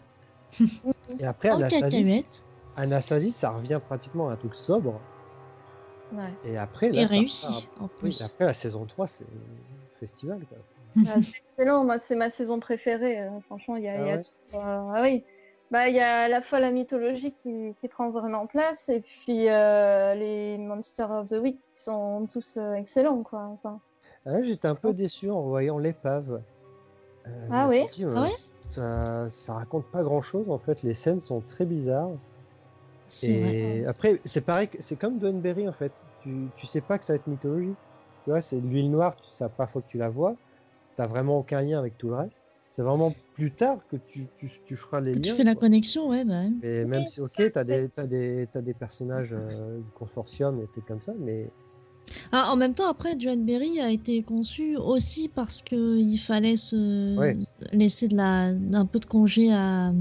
Et 1.19 1.25
après, 1.25 1.49
cacahuète. 1.49 2.45
Anastasie, 2.77 3.33
ça 3.33 3.49
revient 3.51 3.81
pratiquement 3.85 4.29
à 4.29 4.33
un 4.33 4.37
truc 4.37 4.55
sobre. 4.55 5.01
Ouais. 6.13 6.33
Et 6.45 6.55
après, 6.55 6.93
là, 6.93 7.01
Et 7.01 7.05
ça 7.05 7.11
réussi, 7.11 7.45
repart- 7.47 7.69
en 7.81 7.83
Oui, 7.85 7.91
plus. 7.97 8.21
après 8.21 8.45
la 8.45 8.53
saison 8.53 8.85
3, 8.85 9.07
c'est 9.07 9.27
festival. 10.07 10.39
Quoi. 10.47 10.57
Ah, 11.07 11.21
c'est 11.21 11.37
excellent. 11.37 11.83
Moi, 11.83 11.97
c'est 11.97 12.15
ma 12.15 12.29
saison 12.29 12.59
préférée. 12.59 13.19
euh, 13.19 13.39
franchement, 13.45 13.75
il 13.77 13.83
y 13.83 13.87
a, 13.87 13.93
Ah 13.93 14.01
il 14.01 14.07
y 14.07 14.11
a 14.11 14.15
ouais 14.17 14.21
tout, 14.21 14.57
euh, 14.57 14.59
ah 14.95 14.99
oui. 15.01 15.23
Bah, 15.71 15.87
il 15.89 15.95
y 15.95 15.99
a 15.99 16.21
à 16.21 16.27
la 16.29 16.41
fois 16.41 16.59
la 16.59 16.71
mythologie 16.71 17.33
qui, 17.41 17.73
qui 17.79 17.87
prend 17.87 18.09
vraiment 18.11 18.45
place 18.45 18.87
et 18.89 19.01
puis 19.01 19.49
euh, 19.49 20.13
les 20.13 20.57
Monsters 20.59 21.09
of 21.11 21.29
the 21.29 21.39
Week 21.41 21.57
qui 21.73 21.81
sont 21.81 22.27
tous 22.31 22.57
euh, 22.57 22.73
excellents, 22.75 23.23
quoi. 23.23 23.49
Enfin, 23.53 23.79
Ah, 24.25 24.41
J'étais 24.41 24.67
un 24.67 24.75
peu 24.75 24.93
déçu 24.93 25.29
en 25.31 25.41
voyant 25.41 25.79
l'épave. 25.79 26.41
Euh, 27.27 27.47
Ah 27.51 27.67
oui 27.67 27.83
dit, 27.93 28.05
ça, 28.69 29.29
ça 29.29 29.53
raconte 29.55 29.85
pas 29.85 30.03
grand 30.03 30.21
chose 30.21 30.49
en 30.49 30.59
fait. 30.59 30.83
Les 30.83 30.93
scènes 30.93 31.19
sont 31.19 31.41
très 31.41 31.65
bizarres. 31.65 32.11
C'est 33.07 33.39
vrai. 33.39 33.53
Et 33.55 33.85
après, 33.85 34.21
c'est 34.25 34.41
pareil, 34.41 34.69
c'est 34.79 34.97
comme 34.97 35.17
Berry 35.17 35.67
en 35.67 35.71
fait. 35.73 36.05
Tu, 36.21 36.47
tu 36.55 36.65
sais 36.67 36.81
pas 36.81 36.97
que 36.97 37.05
ça 37.05 37.13
va 37.13 37.17
être 37.17 37.27
mythologie. 37.27 37.73
Tu 38.25 38.31
vois, 38.31 38.41
c'est 38.41 38.59
de 38.59 38.67
l'huile 38.67 38.91
noire, 38.91 39.15
tu 39.15 39.29
sais 39.29 39.47
pas, 39.55 39.67
faut 39.67 39.79
que 39.81 39.87
tu 39.87 39.97
la 39.97 40.09
vois. 40.09 40.35
T'as 40.97 41.07
vraiment 41.07 41.37
aucun 41.37 41.61
lien 41.61 41.79
avec 41.79 41.97
tout 41.97 42.09
le 42.09 42.15
reste. 42.15 42.51
C'est 42.67 42.81
vraiment 42.81 43.13
plus 43.33 43.53
tard 43.55 43.77
que 43.87 43.95
tu, 43.97 44.27
tu, 44.37 44.49
tu 44.65 44.75
feras 44.75 44.99
les 44.99 45.13
Que 45.13 45.19
tu 45.19 45.29
liens. 45.29 45.35
fais 45.37 45.43
la 45.43 45.53
quoi. 45.53 45.61
connexion, 45.61 46.09
ouais, 46.09 46.25
bah. 46.25 46.41
ouais. 46.41 46.51
Mais 46.61 46.85
même 46.85 47.07
si, 47.07 47.21
ok, 47.21 47.29
t'as 47.53 47.63
c'est- 47.63 47.81
des, 47.83 47.89
t'as 47.89 48.07
des, 48.07 48.47
t'as 48.51 48.61
des 48.61 48.73
personnages 48.73 49.33
euh, 49.33 49.77
du 49.79 49.91
consortium 49.91 50.59
et 50.61 50.67
tout 50.67 50.81
comme 50.87 51.01
ça, 51.01 51.13
mais 51.19 51.51
Ah, 52.31 52.49
en 52.51 52.55
même 52.55 52.73
temps, 52.73 52.89
après, 52.89 53.17
Joan 53.19 53.45
Berry 53.45 53.79
a 53.79 53.91
été 53.91 54.23
conçu 54.23 54.75
aussi 54.77 55.29
parce 55.29 55.61
que 55.61 55.97
il 55.97 56.17
fallait 56.17 56.57
se 56.57 57.15
Ouais. 57.17 57.37
laisser 57.71 58.07
de 58.07 58.15
la, 58.17 58.45
un 58.73 58.85
peu 58.85 58.99
de 58.99 59.05
congé 59.05 59.53
à, 59.53 59.93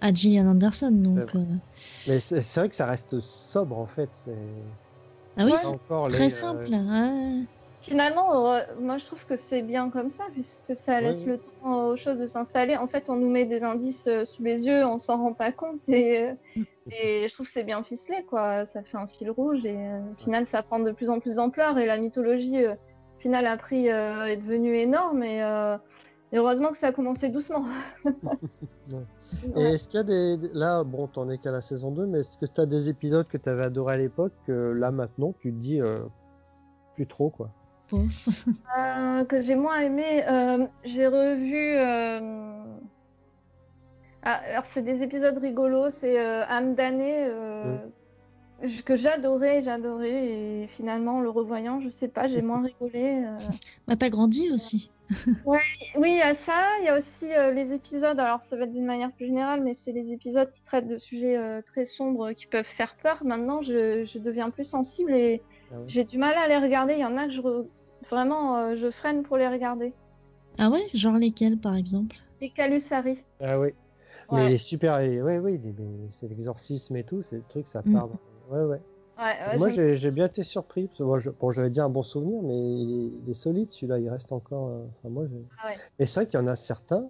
à 0.00 0.12
Gillian 0.12 0.46
Anderson. 0.48 0.90
Donc, 0.92 1.18
C'est 1.18 1.38
vrai. 1.38 1.38
euh, 1.38 1.54
mais 2.08 2.18
c'est 2.20 2.42
c'est 2.42 2.60
vrai 2.60 2.68
que 2.68 2.74
ça 2.74 2.86
reste 2.86 3.18
sobre 3.20 3.78
en 3.78 3.86
fait. 3.86 4.10
C'est 4.12 4.36
ah 5.36 5.44
oui, 5.44 5.52
c'est 5.54 5.78
très 6.08 6.18
les, 6.18 6.24
euh, 6.24 6.28
simple. 6.28 6.66
hein. 6.72 7.42
Finalement, 7.82 8.34
heureux- 8.34 8.62
moi 8.80 8.96
je 8.98 9.06
trouve 9.06 9.24
que 9.26 9.36
c'est 9.36 9.62
bien 9.62 9.90
comme 9.90 10.08
ça, 10.08 10.24
puisque 10.32 10.74
ça 10.74 11.00
laisse 11.00 11.20
Ouais. 11.24 11.32
le 11.32 11.38
temps 11.38 11.86
aux 11.88 11.96
choses 11.96 12.18
de 12.18 12.26
s'installer. 12.26 12.76
En 12.76 12.88
fait, 12.88 13.08
on 13.10 13.16
nous 13.16 13.30
met 13.30 13.44
des 13.44 13.62
indices 13.62 14.08
euh, 14.08 14.24
sous 14.24 14.42
les 14.42 14.66
yeux, 14.66 14.84
on 14.84 14.98
s'en 14.98 15.18
rend 15.18 15.34
pas 15.34 15.52
compte, 15.52 15.88
et, 15.88 16.24
euh, 16.24 16.34
et 16.90 17.28
je 17.28 17.32
trouve 17.34 17.46
que 17.46 17.52
c'est 17.52 17.62
bien 17.64 17.82
ficelé, 17.84 18.24
quoi. 18.24 18.66
Ça 18.66 18.82
fait 18.82 18.96
un 18.96 19.06
fil 19.06 19.30
rouge, 19.30 19.64
et 19.66 19.76
euh, 19.76 20.00
au 20.12 20.20
final, 20.20 20.46
ça 20.46 20.62
prend 20.64 20.80
de 20.80 20.90
plus 20.90 21.10
en 21.10 21.20
plus 21.20 21.36
d'ampleur, 21.36 21.78
et 21.78 21.86
la 21.86 21.98
mythologie, 21.98 22.64
euh, 22.64 22.72
au 22.72 23.20
final, 23.20 23.46
a 23.46 23.56
pris, 23.56 23.88
euh, 23.88 24.24
est 24.24 24.36
devenue 24.38 24.76
énorme, 24.76 25.22
et, 25.22 25.42
euh, 25.44 25.76
et 26.32 26.38
heureusement 26.38 26.70
que 26.70 26.78
ça 26.78 26.88
a 26.88 26.92
commencé 26.92 27.28
doucement. 27.28 27.64
Et 29.56 29.62
est-ce 29.62 29.88
qu'il 29.88 29.98
y 29.98 30.00
a 30.00 30.04
des 30.04 30.36
là 30.54 30.84
bon 30.84 31.06
t'en 31.06 31.28
es 31.30 31.38
qu'à 31.38 31.52
la 31.52 31.60
saison 31.60 31.90
2 31.90 32.06
mais 32.06 32.20
est-ce 32.20 32.38
que 32.38 32.46
t'as 32.46 32.66
des 32.66 32.88
épisodes 32.90 33.26
que 33.26 33.36
t'avais 33.36 33.64
adoré 33.64 33.94
à 33.94 33.96
l'époque 33.98 34.32
que 34.46 34.52
là 34.52 34.90
maintenant 34.90 35.34
tu 35.40 35.50
te 35.52 35.58
dis 35.58 35.80
euh, 35.80 36.00
plus 36.94 37.06
trop 37.06 37.30
quoi? 37.30 37.50
Euh, 38.78 39.24
que 39.24 39.40
j'ai 39.40 39.54
moins 39.54 39.80
aimé, 39.80 40.22
euh, 40.28 40.66
j'ai 40.84 41.06
revu. 41.06 41.56
euh, 41.56 42.64
Ah, 44.22 44.40
alors 44.50 44.66
c'est 44.66 44.82
des 44.82 45.02
épisodes 45.04 45.38
rigolos, 45.38 45.90
c'est 45.90 46.18
euh, 46.20 46.44
âme 46.46 46.74
damnée 46.74 47.26
euh, 47.28 47.78
j- 48.64 48.82
que 48.82 48.96
j'adorais, 48.96 49.62
j'adorais 49.62 50.64
et 50.64 50.66
finalement 50.68 51.20
le 51.20 51.30
revoyant, 51.30 51.80
je 51.80 51.88
sais 51.88 52.08
pas, 52.08 52.26
j'ai 52.26 52.42
moins 52.42 52.62
rigolé. 52.62 53.24
euh. 53.24 53.36
Bah, 53.86 53.94
t'as 53.96 54.08
grandi 54.08 54.50
aussi. 54.50 54.90
Oui, 55.44 55.58
il 55.96 56.16
y 56.16 56.20
a 56.22 56.34
ça, 56.34 56.66
il 56.80 56.86
y 56.86 56.88
a 56.88 56.96
aussi 56.96 57.32
euh, 57.32 57.52
les 57.52 57.72
épisodes. 57.72 58.18
Alors 58.18 58.42
ça 58.42 58.56
va 58.56 58.64
être 58.64 58.72
d'une 58.72 58.84
manière 58.84 59.12
plus 59.12 59.26
générale, 59.26 59.62
mais 59.62 59.74
c'est 59.74 59.92
les 59.92 60.12
épisodes 60.12 60.50
qui 60.50 60.62
traitent 60.62 60.88
de 60.88 60.98
sujets 60.98 61.36
euh, 61.36 61.62
très 61.62 61.84
sombres 61.84 62.32
qui 62.32 62.46
peuvent 62.46 62.64
faire 62.66 62.96
peur. 63.02 63.22
Maintenant, 63.24 63.62
je, 63.62 64.04
je 64.04 64.18
deviens 64.18 64.50
plus 64.50 64.64
sensible 64.64 65.14
et 65.14 65.42
Ah 65.70 65.76
j'ai 65.86 66.04
du 66.04 66.18
mal 66.18 66.34
à 66.36 66.48
les 66.48 66.58
regarder. 66.58 66.94
Il 66.94 67.00
y 67.00 67.04
en 67.04 67.16
a 67.16 67.26
que 67.26 67.32
je 67.32 67.40
re- 67.40 67.68
vraiment 68.08 68.56
euh, 68.58 68.76
je 68.76 68.90
freine 68.90 69.22
pour 69.22 69.36
les 69.36 69.48
regarder. 69.48 69.92
Ah 70.58 70.68
ouais, 70.70 70.84
genre 70.94 71.16
lesquels, 71.16 71.58
par 71.58 71.76
exemple? 71.76 72.16
Les 72.40 72.50
Calusari. 72.50 73.22
Ah 73.40 73.60
oui. 73.60 73.68
Ouais. 74.30 74.42
Mais 74.42 74.48
les 74.48 74.58
super, 74.58 74.96
oui, 74.98 75.58
les- 75.58 75.72
mais 75.78 76.08
c'est 76.10 76.26
l'exorcisme 76.28 76.96
et 76.96 77.04
tout, 77.04 77.22
c'est 77.22 77.36
le 77.36 77.44
truc, 77.48 77.68
ça 77.68 77.82
part. 77.82 78.08
dans- 78.08 78.18
Ouais, 78.50 78.64
ouais. 78.64 78.80
Ouais, 79.18 79.24
ouais, 79.24 79.54
Et 79.54 79.58
moi, 79.58 79.68
j'ai 79.70 80.10
bien 80.10 80.26
été 80.26 80.42
surpris. 80.44 80.88
Parce 80.88 80.98
que 80.98 81.04
moi, 81.04 81.18
je, 81.18 81.30
bon, 81.30 81.50
j'avais 81.50 81.70
dit 81.70 81.80
un 81.80 81.88
bon 81.88 82.02
souvenir, 82.02 82.42
mais 82.42 82.54
il 82.54 82.90
est, 83.06 83.20
il 83.24 83.30
est 83.30 83.34
solide, 83.34 83.72
celui-là, 83.72 83.98
il 83.98 84.08
reste 84.10 84.32
encore. 84.32 84.68
euh, 84.68 84.84
Enfin, 84.98 85.08
moi. 85.08 85.24
Ah 85.62 85.68
ouais. 85.68 85.74
Mais 85.98 86.04
c'est 86.06 86.20
vrai 86.20 86.26
qu'il 86.26 86.38
y 86.38 86.42
en 86.42 86.46
a 86.46 86.56
certains, 86.56 87.08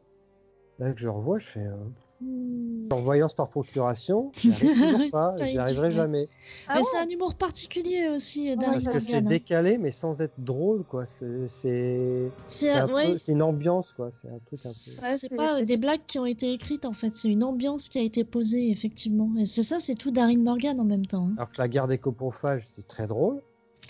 là, 0.78 0.92
que 0.92 1.00
je 1.00 1.08
revois, 1.08 1.38
je 1.38 1.46
fais. 1.46 1.66
Euh... 1.66 1.84
En 2.22 2.96
voyance 2.96 3.34
par 3.34 3.50
procuration, 3.50 4.32
j'y 4.36 5.10
pas, 5.10 5.34
arriverai 5.58 5.90
jamais. 5.90 6.28
Ah 6.66 6.74
Mais 6.74 6.80
ouais 6.80 6.86
c'est 6.90 6.98
un 6.98 7.08
humour 7.08 7.34
particulier 7.34 8.08
aussi, 8.08 8.50
euh, 8.50 8.56
Darren 8.56 8.72
Parce 8.74 8.88
que 8.88 8.98
c'est 8.98 9.12
Morgan. 9.14 9.28
décalé, 9.28 9.76
mais 9.78 9.90
sans 9.90 10.20
être 10.22 10.32
drôle, 10.38 10.82
quoi. 10.84 11.04
C'est 11.04 12.30
un 12.72 12.92
ouais, 12.92 13.16
une 13.28 13.42
ambiance, 13.42 13.92
quoi. 13.92 14.10
C'est 14.10 14.28
un 14.28 14.38
truc 14.46 14.60
un 14.64 14.68
peu. 14.68 14.74
c'est 14.74 15.18
c'est- 15.18 15.34
pas 15.36 15.58
euh, 15.60 15.62
des 15.64 15.76
blagues 15.76 16.00
qui 16.06 16.18
ont 16.18 16.26
été 16.26 16.52
écrites 16.52 16.84
en 16.86 16.92
fait, 16.92 17.14
c'est 17.14 17.28
une 17.28 17.44
ambiance 17.44 17.88
qui 17.88 17.98
a 17.98 18.02
été 18.02 18.24
posée 18.24 18.70
effectivement. 18.70 19.30
Et 19.38 19.44
c'est 19.44 19.62
ça, 19.62 19.78
c'est 19.78 19.94
tout 19.96 20.10
Darren 20.10 20.38
Morgan 20.42 20.80
en 20.80 20.84
même 20.84 21.06
temps. 21.06 21.28
hein. 21.30 21.34
Alors 21.36 21.50
que 21.50 21.58
la 21.60 21.68
guerre 21.68 21.86
des 21.88 21.98
coprophages, 21.98 22.62
c'est 22.64 22.86
très 22.86 23.06
drôle. 23.06 23.42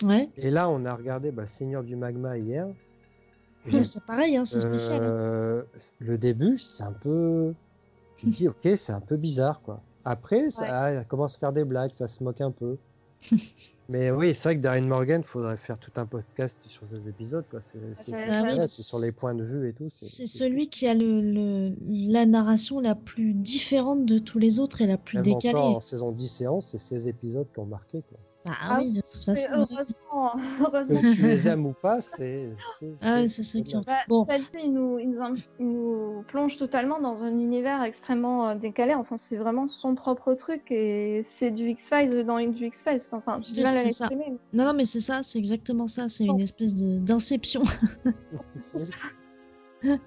Ouais, 0.02 0.28
Et 0.36 0.50
là, 0.50 0.68
on 0.68 0.84
a 0.84 0.94
regardé 0.94 1.30
bah, 1.32 1.46
Seigneur 1.46 1.82
du 1.82 1.96
Magma 1.96 2.36
hier. 2.38 2.66
C'est 3.82 4.04
pareil, 4.04 4.36
hein, 4.36 4.44
c'est 4.44 4.60
spécial. 4.60 5.02
hein. 5.02 5.06
Euh, 5.06 5.62
le 5.98 6.18
début, 6.18 6.56
c'est 6.58 6.82
un 6.84 6.92
peu. 6.92 7.54
Tu 8.16 8.26
te 8.26 8.30
dis, 8.30 8.48
ok, 8.48 8.68
c'est 8.76 8.92
un 8.92 9.00
peu 9.00 9.16
bizarre, 9.16 9.60
quoi. 9.62 9.82
Après, 10.04 10.50
ça, 10.50 10.94
Ouais. 10.94 11.04
commence 11.06 11.36
à 11.36 11.38
faire 11.38 11.52
des 11.52 11.64
blagues, 11.64 11.92
ça 11.92 12.08
se 12.08 12.22
moque 12.22 12.40
un 12.40 12.50
peu. 12.50 12.76
Mais 13.88 14.10
oui, 14.10 14.34
c'est 14.34 14.42
vrai 14.44 14.56
que 14.56 14.60
Darren 14.62 14.82
Morgan, 14.86 15.22
faudrait 15.22 15.56
faire 15.56 15.78
tout 15.78 15.92
un 15.96 16.06
podcast 16.06 16.58
sur 16.66 16.86
ces 16.86 17.08
épisodes, 17.08 17.44
quoi. 17.50 17.60
C'est 17.60 17.78
c'est- 17.94 18.10
j'avais 18.12 18.30
Ah 18.30 18.56
ouais, 18.56 18.68
c'est 18.68 18.82
sur 18.82 18.98
les 18.98 19.12
points 19.12 19.34
de 19.34 19.42
vue 19.42 19.68
et 19.68 19.72
tout. 19.72 19.86
C'est 19.88 20.26
celui 20.26 20.68
qui 20.68 20.86
a 20.88 20.94
le, 20.94 21.20
le- 21.20 21.74
la 22.10 22.26
narration 22.26 22.80
la 22.80 22.94
plus 22.94 23.32
différente 23.32 24.04
de 24.04 24.18
tous 24.18 24.38
les 24.38 24.58
autres 24.60 24.80
et 24.82 24.86
la 24.86 24.98
plus 24.98 25.16
Même 25.18 25.24
décalée. 25.24 25.54
encore 25.58 25.76
en 25.76 25.80
saison 25.80 26.10
10 26.12 26.40
et 26.42 26.48
11, 26.48 26.64
c'est 26.64 26.78
ces 26.78 27.08
épisodes 27.08 27.46
qui 27.52 27.58
ont 27.60 27.66
marqué, 27.66 28.02
quoi. 28.08 28.18
Bah 28.46 28.52
Ah 28.62 28.78
oui, 28.80 28.92
de 28.92 29.00
toute 29.00 29.06
façon. 29.06 29.48
heureusement, 29.52 30.32
heureusement. 30.60 31.00
Que 31.02 31.14
tu 31.16 31.22
les 31.22 31.48
aimes 31.48 31.66
ou 31.66 31.72
pas, 31.74 32.00
c'est. 32.00 32.50
Ah 33.02 33.16
ouais, 33.16 33.28
c'est- 33.28 33.42
c'est 33.42 33.42
sûr 33.42 33.62
qu'il 33.64 33.74
y 33.74 33.76
a- 33.78 33.80
Bah, 33.84 33.98
Bon. 34.08 34.24
celle-ci, 34.24 34.52
il 34.62 34.72
nous, 34.72 34.98
il, 34.98 35.10
nous, 35.10 35.20
in- 35.20 35.32
il 35.58 35.66
nous 35.68 36.22
plonge 36.28 36.56
totalement 36.56 37.00
dans 37.00 37.24
un 37.24 37.30
univers 37.38 37.82
extrêmement 37.82 38.48
euh, 38.50 38.54
décalé. 38.54 38.94
Enfin, 38.94 39.16
c'est 39.16 39.36
vraiment 39.36 39.66
son 39.66 39.94
propre 39.96 40.34
truc 40.34 40.70
et 40.70 41.22
c'est 41.24 41.50
du 41.50 41.68
X-Files 41.70 42.24
dans 42.24 42.38
du 42.38 42.66
X-Files. 42.66 43.00
Enfin, 43.12 43.40
j'ai 43.50 43.62
mal 43.62 43.72
à 43.74 43.78
ça. 43.78 43.84
l'exprimer. 43.84 44.38
Non, 44.52 44.64
non, 44.66 44.74
mais 44.74 44.84
c'est 44.84 45.00
ça, 45.00 45.22
c'est 45.22 45.38
exactement 45.38 45.86
ça. 45.88 46.08
C'est 46.08 46.26
Bon. 46.26 46.34
une 46.34 46.40
espèce 46.40 46.76
de 46.76 46.98
d'inception. 46.98 47.62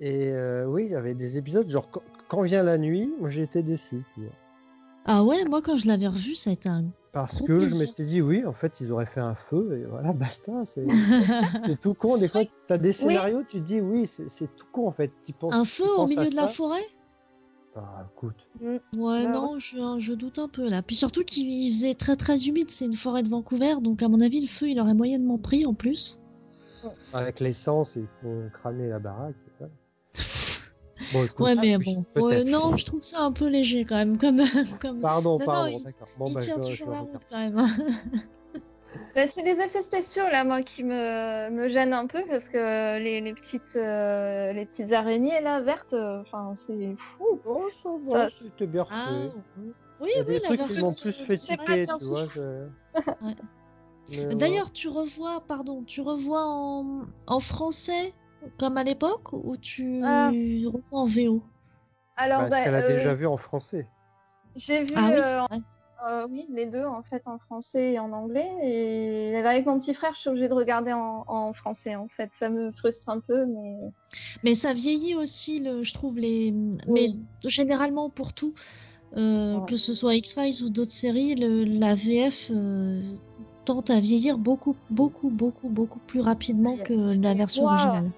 Et 0.00 0.30
euh, 0.32 0.64
oui, 0.66 0.84
il 0.86 0.92
y 0.92 0.94
avait 0.94 1.14
des 1.14 1.38
épisodes, 1.38 1.68
genre 1.68 1.90
quand, 1.90 2.02
quand 2.28 2.42
vient 2.42 2.62
la 2.62 2.78
nuit, 2.78 3.12
moi 3.18 3.28
j'ai 3.28 3.42
été 3.42 3.62
déçu, 3.62 4.04
tu 4.14 4.20
vois. 4.22 4.30
Ah 5.10 5.24
ouais, 5.24 5.44
moi 5.44 5.62
quand 5.62 5.74
je 5.76 5.86
l'avais 5.88 6.06
revu, 6.06 6.34
ça 6.34 6.50
a 6.50 6.52
été 6.52 6.68
un. 6.68 6.84
Parce 7.12 7.40
que 7.40 7.64
je 7.64 7.76
m'étais 7.80 8.04
dit, 8.04 8.20
oui, 8.20 8.44
en 8.44 8.52
fait, 8.52 8.80
ils 8.82 8.92
auraient 8.92 9.06
fait 9.06 9.20
un 9.20 9.34
feu, 9.34 9.80
et 9.80 9.86
voilà, 9.86 10.12
basta. 10.14 10.64
C'est 10.66 10.86
c'est 11.66 11.80
tout 11.80 11.94
con. 11.94 12.18
Des 12.18 12.28
fois, 12.28 12.44
tu 12.44 12.72
as 12.72 12.78
des 12.78 12.92
scénarios, 12.92 13.42
tu 13.48 13.58
te 13.60 13.64
dis, 13.64 13.80
oui, 13.80 14.06
c'est 14.06 14.28
c'est 14.28 14.54
tout 14.54 14.66
con, 14.70 14.86
en 14.86 14.92
fait. 14.92 15.10
Tu 15.24 15.32
penses, 15.32 15.54
Un 15.54 15.64
feu 15.64 15.90
au 15.96 16.06
milieu 16.06 16.28
de 16.28 16.36
la 16.36 16.46
forêt? 16.46 16.84
Bah, 17.74 18.10
écoute. 18.14 18.48
Ouais, 18.60 18.80
Ouais, 18.96 19.26
non, 19.26 19.58
je, 19.58 19.78
je 19.98 20.12
doute 20.12 20.38
un 20.38 20.48
peu 20.48 20.68
là. 20.68 20.82
Puis 20.82 20.96
surtout 20.96 21.24
qu'il 21.24 21.48
il 21.48 21.72
faisait 21.72 21.94
très 21.94 22.16
très 22.16 22.46
humide, 22.46 22.70
c'est 22.70 22.84
une 22.84 22.94
forêt 22.94 23.22
de 23.22 23.28
Vancouver, 23.28 23.76
donc 23.80 24.02
à 24.02 24.08
mon 24.08 24.20
avis, 24.20 24.40
le 24.40 24.46
feu 24.46 24.68
il 24.68 24.78
aurait 24.80 24.94
moyennement 24.94 25.38
pris 25.38 25.64
en 25.64 25.74
plus. 25.74 26.20
Avec 27.12 27.40
l'essence, 27.40 27.96
ils 27.96 28.06
font 28.06 28.48
cramer 28.52 28.88
la 28.88 28.98
baraque. 28.98 29.34
et 29.46 29.52
voilà. 29.58 29.72
Bon, 31.12 31.24
écoute, 31.24 31.46
ouais, 31.46 31.54
mais 31.56 31.76
bon. 31.78 32.04
Ouais, 32.22 32.44
non, 32.44 32.76
je 32.76 32.84
trouve 32.86 33.02
ça 33.02 33.20
un 33.20 33.32
peu 33.32 33.48
léger 33.48 33.84
quand 33.84 33.96
même. 33.96 34.18
Comme, 34.18 34.40
comme... 34.82 35.00
Pardon, 35.00 35.38
Non, 35.38 35.44
pardon, 35.44 35.72
non, 35.72 35.78
d'accord. 35.84 36.08
Bon, 36.18 36.28
il 36.28 36.34
bah, 36.34 36.40
tient 36.40 36.56
je, 36.62 36.70
je 36.70 36.76
toujours 36.76 36.92
la 36.94 37.00
route 37.00 37.22
quand 37.30 37.38
même. 37.38 37.56
Bah, 39.14 39.26
c'est 39.26 39.42
les 39.42 39.60
effets 39.60 39.82
spéciaux 39.82 40.28
là, 40.30 40.44
moi, 40.44 40.62
qui 40.62 40.82
me, 40.82 41.50
me 41.50 41.68
gênent 41.68 41.92
un 41.92 42.06
peu 42.06 42.24
parce 42.26 42.48
que 42.48 42.98
les, 42.98 43.20
les 43.20 43.34
petites 43.34 43.76
euh, 43.76 44.52
les 44.54 44.64
petites 44.64 44.92
araignées 44.92 45.42
là 45.42 45.60
vertes, 45.60 45.92
euh, 45.92 46.22
enfin 46.22 46.54
c'est 46.56 46.96
fou. 46.98 47.38
Oh, 47.44 47.68
ça 47.70 47.90
va, 48.06 48.28
Ça- 48.30 48.34
c'était 48.44 48.66
bien 48.66 48.86
Ah, 48.90 49.10
oui, 49.58 49.72
Il 50.00 50.08
y 50.08 50.12
a 50.14 50.20
oui, 50.20 50.24
des 50.26 50.38
la 50.40 50.40
trucs 50.56 50.64
qui 50.64 50.80
m'ont 50.80 50.94
plus 50.94 51.12
fait 51.12 51.36
c'est 51.36 51.58
pas 51.58 51.64
tiquer, 51.64 51.86
tu 51.98 52.04
vois. 52.06 52.24
je- 52.34 52.40
Ouais. 53.26 53.34
Mais 54.10 54.26
ouais. 54.26 54.34
D'ailleurs, 54.36 54.72
tu 54.72 54.88
revois, 54.88 55.42
pardon, 55.46 55.84
tu 55.86 56.00
revois 56.00 56.46
en, 56.46 57.02
en 57.26 57.40
français 57.40 58.14
comme 58.58 58.76
à 58.76 58.84
l'époque 58.84 59.32
ou 59.32 59.56
tu 59.56 60.02
Ah. 60.04 60.30
revois 60.30 61.00
en 61.00 61.04
VO 61.04 61.42
Alors, 62.16 62.38
Parce 62.40 62.50
bah, 62.50 62.62
qu'elle 62.64 62.74
a 62.74 62.82
euh, 62.82 62.86
déjà 62.86 63.14
vu 63.14 63.26
en 63.26 63.36
français. 63.36 63.88
j'ai 64.56 64.82
vu 64.82 64.94
Ah 64.96 65.10
oui, 65.12 65.20
euh. 65.20 65.58
Euh, 66.08 66.28
oui, 66.30 66.46
les 66.50 66.66
deux 66.66 66.84
en 66.84 67.02
fait 67.02 67.26
en 67.26 67.38
français 67.40 67.94
et 67.94 67.98
en 67.98 68.12
anglais. 68.12 68.48
Et 68.62 69.36
avec 69.36 69.66
mon 69.66 69.80
petit 69.80 69.94
frère, 69.94 70.14
je 70.14 70.20
suis 70.20 70.28
obligée 70.30 70.48
de 70.48 70.54
regarder 70.54 70.92
en, 70.92 71.24
en 71.26 71.52
français 71.52 71.96
en 71.96 72.06
fait. 72.06 72.30
Ça 72.34 72.48
me 72.50 72.70
frustre 72.70 73.08
un 73.08 73.18
peu, 73.18 73.46
mais 73.46 73.76
Mais 74.44 74.54
ça 74.54 74.72
vieillit 74.72 75.16
aussi, 75.16 75.58
le, 75.58 75.82
je 75.82 75.92
trouve, 75.94 76.20
les. 76.20 76.52
Mais 76.86 77.08
généralement 77.44 78.10
pour 78.10 78.32
tout, 78.32 78.54
euh, 79.16 79.58
Ouais. 79.58 79.66
que 79.66 79.76
ce 79.76 79.92
soit 79.92 80.14
X-Files 80.14 80.62
ou 80.64 80.70
d'autres 80.70 80.92
séries, 80.92 81.34
le, 81.34 81.64
la 81.64 81.94
VF 81.94 82.52
euh, 82.54 83.00
tente 83.64 83.90
à 83.90 83.98
vieillir 83.98 84.38
beaucoup, 84.38 84.76
beaucoup, 84.90 85.30
beaucoup, 85.30 85.68
beaucoup 85.68 85.98
plus 85.98 86.20
rapidement 86.20 86.76
que 86.78 86.92
la 87.20 87.34
version 87.34 87.64
Wow. 87.64 87.70
originale. 87.70 88.10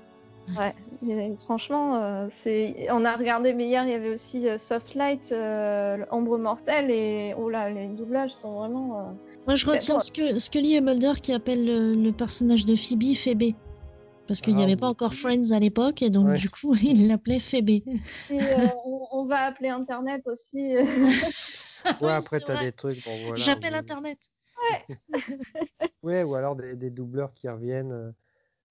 Ouais. 0.58 0.74
Et 1.08 1.34
franchement, 1.38 1.96
euh, 1.96 2.26
c'est. 2.30 2.86
On 2.90 3.04
a 3.04 3.16
regardé, 3.16 3.54
mais 3.54 3.66
hier 3.66 3.84
il 3.84 3.90
y 3.90 3.94
avait 3.94 4.12
aussi 4.12 4.48
euh, 4.48 4.58
Soft 4.58 4.94
Light, 4.94 5.30
euh, 5.32 6.04
Ombre 6.10 6.38
mortelle 6.38 6.90
et 6.90 7.34
oh 7.38 7.48
là, 7.48 7.70
les 7.70 7.86
doublages 7.88 8.32
sont 8.34 8.58
vraiment. 8.58 8.98
euh, 8.98 9.02
Moi, 9.46 9.54
je 9.54 9.66
retiens 9.66 9.98
ce 9.98 10.12
que 10.12 10.38
Scully 10.38 10.74
et 10.74 10.80
Mulder 10.80 11.12
qui 11.22 11.32
appellent 11.32 11.64
le, 11.64 11.94
le 11.94 12.12
personnage 12.12 12.66
de 12.66 12.74
Phoebe 12.74 13.14
Phoebe. 13.14 13.54
Parce 14.26 14.42
qu'il 14.42 14.54
n'y 14.54 14.60
Ah, 14.60 14.64
avait 14.64 14.74
oui. 14.74 14.78
pas 14.80 14.86
encore 14.86 15.12
Friends 15.14 15.50
à 15.52 15.58
l'époque, 15.58 16.02
et 16.02 16.10
donc 16.10 16.26
Ouais. 16.26 16.38
du 16.38 16.48
coup, 16.50 16.74
il 16.82 17.08
l'appelait 17.08 17.40
Phoebe. 17.40 17.70
Et 17.70 17.82
euh, 18.30 18.66
on, 18.84 19.06
on 19.12 19.24
va 19.24 19.38
appeler 19.46 19.68
Internet 19.70 20.22
aussi. 20.26 20.76
Ouais, 22.02 22.12
après, 22.12 22.40
t'as 22.40 22.62
des 22.62 22.72
trucs. 22.72 23.02
Bon, 23.06 23.10
voilà, 23.24 23.36
J'appelle 23.42 23.74
Internet. 23.74 24.18
Ouais, 26.02 26.22
ou 26.22 26.34
alors 26.34 26.54
des, 26.56 26.76
des 26.76 26.90
doubleurs 26.90 27.32
qui 27.34 27.48
reviennent. 27.48 28.12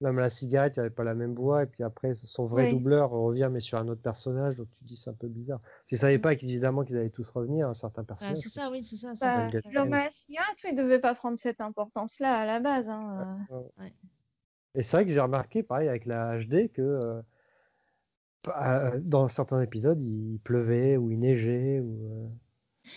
Euh, 0.01 0.05
Même 0.07 0.17
la 0.17 0.29
cigarette, 0.29 0.77
il 0.77 0.79
n'y 0.79 0.85
avait 0.85 0.95
pas 0.95 1.03
la 1.03 1.15
même 1.15 1.35
voix, 1.35 1.63
et 1.63 1.67
puis 1.67 1.83
après, 1.83 2.15
son 2.15 2.45
vrai 2.45 2.65
Oui. 2.65 2.71
doubleur 2.71 3.09
revient, 3.09 3.49
mais 3.51 3.59
sur 3.59 3.77
un 3.77 3.88
autre 3.88 4.01
personnage, 4.01 4.57
donc 4.57 4.67
tu 4.77 4.83
dis 4.85 4.95
c'est 4.95 5.09
un 5.09 5.13
peu 5.13 5.27
bizarre. 5.27 5.62
S'ils 5.85 5.97
savaient 5.97 6.19
pas 6.19 6.35
qu'évidemment 6.35 6.83
qu'ils 6.83 6.97
allaient 6.97 7.09
tous 7.09 7.29
revenir, 7.31 7.67
un 7.67 7.73
certain 7.73 8.01
Ah, 8.01 8.05
personnage. 8.05 8.38
c'est 8.38 8.49
ça, 8.49 8.69
oui, 8.71 8.83
c'est 8.83 8.95
ça. 8.95 9.13
c'est 9.15 9.25
bah, 9.25 9.49
la 9.71 10.09
cigarette, 10.09 10.57
il 10.63 10.75
devait 10.75 10.99
pas 10.99 11.15
prendre 11.15 11.38
cette 11.38 11.62
importance-là 11.62 12.33
à 12.39 12.45
la 12.45 12.59
base. 12.59 12.89
Hein. 12.89 13.39
euh. 13.51 13.89
Et 14.75 14.83
c'est 14.83 14.97
vrai 14.97 15.05
que 15.05 15.12
j'ai 15.12 15.19
remarqué, 15.19 15.63
pareil, 15.63 15.89
avec 15.89 16.05
la 16.05 16.38
HD, 16.39 16.71
que 16.71 16.81
euh, 16.81 17.21
euh, 18.47 18.99
dans 19.03 19.27
certains 19.27 19.62
épisodes, 19.62 19.99
il 20.01 20.39
pleuvait, 20.43 20.95
ou 20.97 21.12
il 21.12 21.19
neigeait, 21.19 21.79
ou 21.79 22.05
euh, 22.05 22.27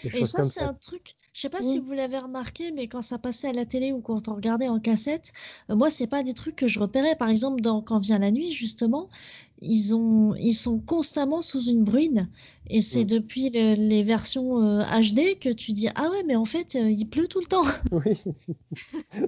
Et 0.05 0.25
ça, 0.25 0.43
c'est 0.45 0.63
un 0.63 0.75
truc, 0.75 1.15
je 1.33 1.41
sais 1.41 1.49
pas 1.49 1.63
si 1.63 1.79
Oui. 1.79 1.85
vous 1.87 1.93
l'avez 1.93 2.19
remarqué, 2.19 2.73
mais 2.73 2.89
quand 2.89 3.03
ça 3.03 3.19
passait 3.19 3.49
à 3.49 3.53
la 3.53 3.65
télé 3.67 3.93
ou 3.93 4.01
quand 4.01 4.29
on 4.29 4.35
regardait 4.35 4.69
en 4.69 4.81
cassette, 4.81 5.33
euh, 5.71 5.77
moi, 5.77 5.91
c'est 5.91 6.07
pas 6.09 6.23
des 6.23 6.35
trucs 6.35 6.57
que 6.57 6.67
je 6.67 6.79
repérais. 6.81 7.17
Par 7.17 7.29
exemple, 7.29 7.61
dans 7.61 7.83
Quand 7.83 7.99
vient 7.99 8.19
la 8.19 8.31
nuit, 8.31 8.53
justement, 8.53 9.09
ils 9.63 9.95
ont, 9.95 10.35
ils 10.35 10.53
sont 10.55 10.79
constamment 10.81 11.41
sous 11.41 11.63
une 11.71 11.85
bruine. 11.85 12.31
Et 12.69 12.81
c'est 12.81 13.05
Mm. 13.05 13.09
depuis 13.09 13.51
le- 13.51 13.75
les 13.75 14.03
versions 14.03 14.61
euh, 14.63 14.83
HD 14.83 15.39
que 15.39 15.49
tu 15.53 15.73
dis, 15.73 15.89
ah 15.95 16.09
ouais, 16.11 16.23
mais 16.27 16.37
en 16.37 16.45
fait, 16.45 16.77
euh, 16.77 16.91
il 16.91 17.07
pleut 17.09 17.27
tout 17.29 17.41
le 17.41 17.47
temps. 17.47 17.63
Oui, 17.93 18.15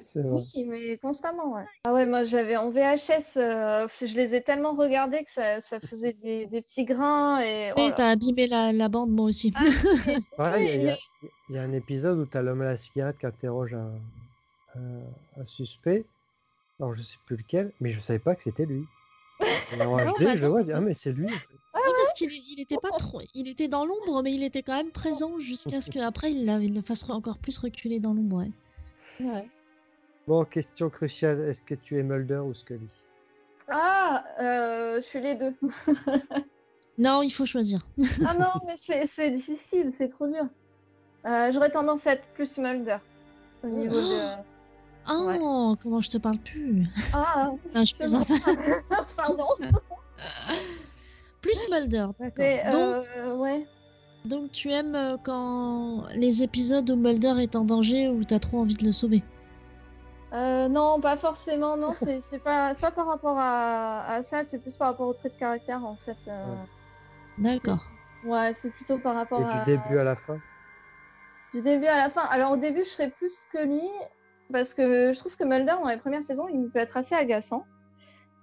c'est 0.05 0.23
vrai. 0.23 0.41
Oui, 0.55 0.65
mais 0.67 0.99
constamment, 0.99 1.55
ouais. 1.55 1.65
Ah 1.85 1.93
ouais, 1.93 2.07
moi 2.07 2.25
j'avais 2.25 2.57
en 2.57 2.71
VHS, 2.71 3.37
euh, 3.37 3.87
je 4.01 4.15
les 4.15 4.35
ai 4.35 4.43
tellement 4.43 4.75
regardés 4.75 5.23
que 5.25 5.31
ça, 5.31 5.61
ça 5.61 5.81
faisait 5.81 6.13
des, 6.15 6.47
des 6.47 6.63
petits 6.63 6.85
grains 6.85 7.41
et. 7.41 7.73
oh 7.77 7.91
t'as 7.95 8.11
abîmé 8.11 8.47
la, 8.47 8.73
la 8.73 8.89
bande, 8.89 9.11
moi 9.11 9.27
aussi. 9.27 9.53
Ah, 10.39 10.59
il 10.59 10.83
y 10.85 10.89
a- 10.89 10.97
y, 11.23 11.55
y 11.55 11.59
un 11.59 11.73
épisode 11.73 12.19
où 12.19 12.27
tu 12.27 12.37
as 12.37 12.43
l'homme 12.43 12.63
à 12.63 12.67
la 12.67 12.77
cigarette 12.77 13.19
qui 13.19 13.27
interroge 13.27 13.75
un, 13.75 14.01
un- 14.77 15.11
un 15.41 15.45
suspect. 15.45 16.07
Alors, 16.81 16.95
je 16.95 17.03
sais 17.03 17.19
plus 17.25 17.37
lequel, 17.37 17.73
mais 17.81 17.91
je 17.91 18.01
savais 18.01 18.19
pas 18.19 18.35
que 18.35 18.43
c'était 18.43 18.67
lui. 18.67 18.89
Et 19.73 19.83
en 19.83 19.97
Non, 19.97 20.13
HD, 20.13 20.25
bah 20.25 20.35
je 20.37 20.47
vois, 20.47 20.63
ah, 20.75 20.81
mais 20.81 20.95
c'est 20.95 21.13
lui. 21.13 21.27
Oui, 21.27 21.91
parce 21.97 22.15
qu'il 22.15 22.31
il 22.31 22.61
était 22.61 22.77
pas 22.77 22.91
trop, 22.99 23.21
il 23.35 23.49
était 23.49 23.69
dans 23.69 23.85
l'ombre, 23.85 24.23
mais 24.23 24.33
il 24.33 24.43
était 24.45 24.63
quand 24.63 24.77
même 24.77 24.93
présent 24.93 25.39
jusqu'à 25.39 25.81
ce 25.81 25.91
qu'après 25.91 26.31
il, 26.33 26.45
la- 26.45 26.59
il 26.61 26.75
le 26.75 26.81
fasse 26.81 27.09
encore 27.11 27.39
plus 27.39 27.59
reculer 27.59 27.99
dans 28.01 28.15
l'ombre. 28.15 28.37
ouais. 28.39 28.51
ouais. 29.27 29.49
Bon, 30.27 30.45
question 30.45 30.89
cruciale 30.91 31.41
est-ce 31.49 31.63
que 31.63 31.75
tu 31.75 31.99
es 31.99 32.03
Mulder 32.03 32.39
ou 32.47 32.55
Scully? 32.55 32.89
Ah, 33.69 34.25
euh, 34.41 34.97
je 34.97 35.01
suis 35.07 35.21
les 35.21 35.35
deux. 35.35 35.55
Non, 36.97 37.23
il 37.23 37.31
faut 37.31 37.45
choisir. 37.45 37.81
Ah 38.25 38.35
non, 38.39 38.47
mais 38.69 38.75
c'est 38.77 39.05
c'est 39.07 39.31
difficile, 39.31 39.91
c'est 39.91 40.07
trop 40.07 40.29
dur. 40.29 40.47
Euh, 41.27 41.51
J'aurais 41.51 41.71
tendance 41.71 42.07
à 42.07 42.13
être 42.13 42.27
plus 42.35 42.57
Mulder 42.59 42.99
au 43.65 43.67
niveau 43.67 43.97
de. 44.01 44.37
Oh, 45.09 45.77
comment 45.83 46.01
je 46.01 46.11
te 46.11 46.19
parle 46.19 46.39
plus 46.39 46.87
Ah, 47.13 47.51
Non, 47.75 47.85
je 47.85 47.95
plaisante. 47.95 48.29
pardon. 49.17 49.47
Plus 51.41 51.69
Mulder, 51.71 52.07
d'accord. 52.19 52.33
Mais, 52.39 52.71
Donc, 52.71 53.05
euh, 53.17 53.37
ouais. 53.37 53.67
donc 54.25 54.51
tu 54.51 54.71
aimes 54.71 54.95
euh, 54.95 55.17
quand 55.23 56.05
les 56.15 56.43
épisodes 56.43 56.89
où 56.91 56.97
Mulder 56.97 57.35
est 57.43 57.55
en 57.55 57.65
danger 57.65 58.09
ou 58.09 58.25
t'as 58.25 58.39
trop 58.39 58.61
envie 58.61 58.77
de 58.77 58.85
le 58.87 58.93
sauver? 58.93 59.23
Euh, 60.33 60.69
non, 60.69 60.99
pas 61.01 61.17
forcément. 61.19 61.77
Non, 61.77 61.91
c'est 61.91 62.39
pas, 62.43 62.73
par 62.97 63.07
rapport 63.07 63.39
à, 63.39 64.07
à 64.11 64.23
ça. 64.23 64.43
C'est 64.43 64.59
plus 64.59 64.77
par 64.77 64.89
rapport 64.89 65.07
au 65.07 65.13
trait 65.13 65.29
de 65.29 65.35
caractère 65.35 65.85
en 65.85 65.97
fait. 65.97 66.17
euh. 66.29 66.55
D'accord. 67.39 67.85
Ouais, 68.25 68.53
c'est 68.55 68.71
plutôt 68.71 68.99
par 68.99 69.15
rapport 69.15 69.41
Et 69.43 69.45
à... 69.45 69.59
du 69.59 69.63
début 69.65 69.99
à 69.99 70.05
la 70.05 70.17
fin? 70.17 70.39
Du 71.53 71.61
début 71.61 71.87
à 71.87 71.99
la 71.99 72.09
fin. 72.09 72.23
Alors 72.31 72.53
au 72.53 72.57
début, 72.57 72.81
je 72.81 72.89
serais 72.89 73.11
plus 73.11 73.29
Scully 73.43 73.83
parce 74.53 74.75
que 74.75 75.13
je 75.13 75.19
trouve 75.19 75.37
que 75.37 75.45
Mulder 75.45 75.75
dans 75.83 75.89
les 75.89 75.97
premières 75.99 76.23
saisons, 76.23 76.49
il 76.49 76.69
peut 76.71 76.79
être 76.79 76.97
assez 76.97 77.15
agaçant. 77.15 77.65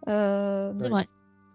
Euh, 0.08 0.74
C'est 0.78 0.92
Ouais. 0.92 1.06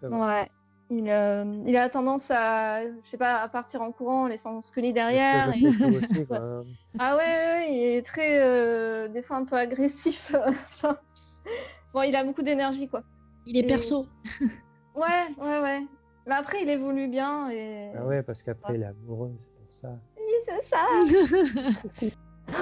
vrai. 0.02 0.09
Ouais. 0.11 0.50
Il, 0.88 1.11
euh, 1.11 1.62
il 1.66 1.76
a 1.76 1.88
tendance 1.88 2.30
à, 2.30 2.85
je 2.85 3.09
sais 3.11 3.16
pas, 3.16 3.40
à 3.42 3.48
partir 3.48 3.82
en 3.82 3.90
courant, 3.90 4.22
en 4.22 4.26
laissant 4.28 4.61
Scully 4.61 4.92
derrière. 4.92 5.52
Je 5.52 5.66
et- 5.66 5.96
aussi. 5.96 6.26
quoi. 6.26 6.62
Ah 7.00 7.16
ouais, 7.16 7.66
il 7.74 7.82
est 7.96 8.06
très, 8.06 8.38
euh, 8.38 9.09
des 9.09 9.20
fois 9.22 9.37
un 9.38 9.44
peu 9.44 9.56
agressif. 9.56 10.35
Bon, 11.92 12.02
il 12.02 12.14
a 12.14 12.22
beaucoup 12.24 12.42
d'énergie, 12.42 12.88
quoi. 12.88 13.02
Il 13.46 13.56
est 13.56 13.61
Et- 13.61 13.66
perso. 13.66 14.06
Ouais, 14.94 15.26
ouais, 15.38 15.61
ouais. 15.61 15.80
Mais 16.26 16.35
après, 16.35 16.62
il 16.62 16.70
évolue 16.70 17.09
bien 17.09 17.50
et. 17.50 17.90
Ah 17.96 18.06
ouais, 18.06 18.22
parce 18.22 18.42
qu'après, 18.42 18.76
il 18.76 18.82
est 18.82 18.87
amoureux, 18.87 19.32
c'est 19.38 19.52
pour 19.54 19.66
ça. 19.68 19.88
Oui, 20.16 20.32
c'est 20.44 22.00
ça. 22.00 22.11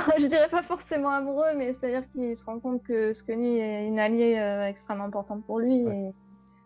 je 0.19 0.27
dirais 0.27 0.49
pas 0.49 0.63
forcément 0.63 1.11
amoureux, 1.11 1.55
mais 1.57 1.73
c'est-à-dire 1.73 2.09
qu'il 2.11 2.37
se 2.37 2.45
rend 2.45 2.61
compte 2.61 2.83
que 2.83 3.13
Scully 3.13 3.59
est 3.59 3.87
une 3.87 3.99
alliée 3.99 4.37
euh, 4.39 4.67
extrêmement 4.67 5.05
importante 5.05 5.45
pour 5.45 5.59
lui. 5.59 5.85
Ouais. 5.85 5.97
Et... 5.97 6.15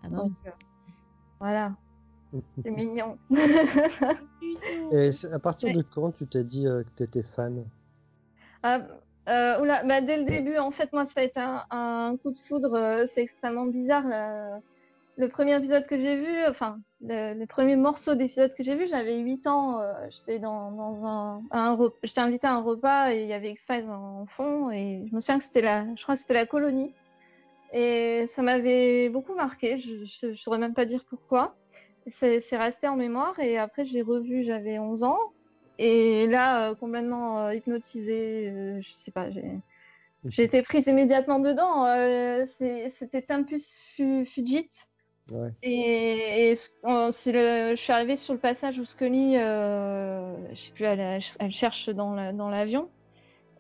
Ah 0.03 0.09
bah 0.09 0.17
donc, 0.19 0.33
euh, 0.47 0.51
voilà, 1.41 1.73
c'est 2.63 2.71
mignon. 2.71 3.19
Et 4.93 5.11
à 5.33 5.39
partir 5.39 5.69
Ouais. 5.69 5.75
de 5.75 5.83
quand 5.83 6.13
tu 6.13 6.27
t'es 6.27 6.45
dit 6.45 6.67
euh, 6.67 6.83
que 6.83 6.91
tu 6.97 7.03
étais 7.03 7.23
fan? 7.23 7.65
Ah, 8.63 8.81
euh, 9.29 9.61
oula, 9.61 9.83
bah, 9.85 10.01
dès 10.01 10.17
le 10.17 10.25
début, 10.25 10.57
en 10.59 10.71
fait, 10.71 10.93
moi, 10.93 11.05
ça 11.05 11.21
a 11.21 11.25
été 11.25 11.41
un, 11.41 11.65
un 11.71 12.17
coup 12.17 12.31
de 12.31 12.39
foudre. 12.39 13.05
c'est 13.07 13.23
extrêmement 13.23 13.67
bizarre. 13.67 14.07
là. 14.07 14.61
Le 15.19 15.29
premier 15.29 15.57
épisode 15.57 15.85
que 15.89 15.99
j'ai 15.99 16.15
vu, 16.15 16.47
enfin, 16.47 16.81
le, 17.01 17.45
premier 17.47 17.75
morceau 17.75 18.15
d'épisode 18.15 18.55
que 18.55 18.63
j'ai 18.63 18.77
vu, 18.77 18.87
j'avais 18.87 19.19
8 19.19 19.49
ans. 19.49 19.81
euh, 19.81 19.93
j'étais 20.11 20.39
dans, 20.39 21.05
un, 21.05 21.43
j'étais 22.05 22.21
invitée 22.21 22.47
à 22.47 22.55
un 22.55 22.63
repas 22.63 23.13
et 23.13 23.23
il 23.23 23.29
y 23.29 23.33
avait 23.33 23.51
X-Files 23.51 23.91
en, 23.91 24.27
fond. 24.27 24.71
Et 24.71 25.05
je 25.11 25.15
me 25.15 25.19
souviens 25.19 25.39
que 25.39 25.45
c'était 25.45 25.61
la, 25.61 25.85
je 25.97 26.03
crois 26.05 26.15
que 26.15 26.21
c'était 26.21 26.35
la 26.35 26.47
colonie. 26.47 26.95
Et 27.73 28.29
ça 28.29 28.43
m'avait 28.43 29.09
beaucoup 29.09 29.35
marqué. 29.35 29.81
Je, 29.81 30.05
je, 30.05 30.35
je 30.35 30.41
saurais 30.41 30.59
même 30.59 30.73
pas 30.75 30.85
dire 30.85 31.05
pourquoi. 31.11 31.57
C'est 32.07 32.39
resté 32.57 32.87
en 32.87 32.95
mémoire. 32.95 33.41
Et 33.41 33.59
après, 33.59 33.85
j'ai 33.85 34.03
revu, 34.03 34.45
j'avais 34.45 34.79
11 34.79 35.03
ans. 35.03 35.19
Et 35.79 36.29
là, 36.29 36.71
euh, 36.71 36.75
complètement 36.77 37.47
euh, 37.47 37.55
hypnotisée, 37.55 38.51
euh, 38.51 38.81
je 38.81 38.93
sais 38.93 39.11
pas, 39.11 39.29
j'ai 39.31 40.43
été 40.45 40.63
prise 40.63 40.87
immédiatement 40.87 41.41
dedans. 41.41 41.87
Euh, 41.87 42.45
C'était 42.47 43.23
Tempus 43.23 43.77
Fu- 43.77 44.25
Fugit. 44.25 44.69
Ouais. 45.33 45.53
Et, 45.63 46.51
et 46.51 46.55
ce- 46.57 46.71
c'est 47.13 47.33
le, 47.33 47.77
je 47.77 47.81
suis 47.81 47.93
arrivée 47.93 48.17
sur 48.17 48.33
le 48.35 48.41
passage 48.41 48.79
où 48.79 48.85
Scully, 48.85 49.37
euh, 49.37 50.35
je 50.55 50.61
sais 50.61 50.71
plus, 50.73 50.85
elle, 50.85 51.21
elle 51.39 51.53
cherche 51.53 51.91
dans 51.91 52.15
la- 52.15 52.33
dans 52.33 52.49
l'avion. 52.51 52.89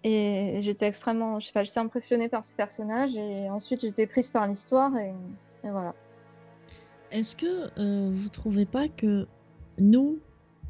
et 0.04 0.60
j'étais 0.62 0.86
extrêmement, 0.86 1.40
je 1.40 1.46
sais 1.48 1.52
pas, 1.52 1.64
j'étais 1.64 1.80
impressionnée 1.80 2.28
par 2.28 2.44
ce 2.44 2.54
personnage. 2.54 3.16
Et 3.16 3.50
ensuite, 3.50 3.80
j'étais 3.82 4.06
prise 4.06 4.30
par 4.30 4.46
l'histoire. 4.46 4.96
Et, 4.96 5.12
et 5.64 5.70
voilà. 5.70 5.94
Est-ce 7.10 7.34
que 7.36 7.70
euh, 7.78 8.08
vous 8.12 8.28
trouvez 8.28 8.64
pas 8.64 8.88
que 8.88 9.26
nous, 9.80 10.18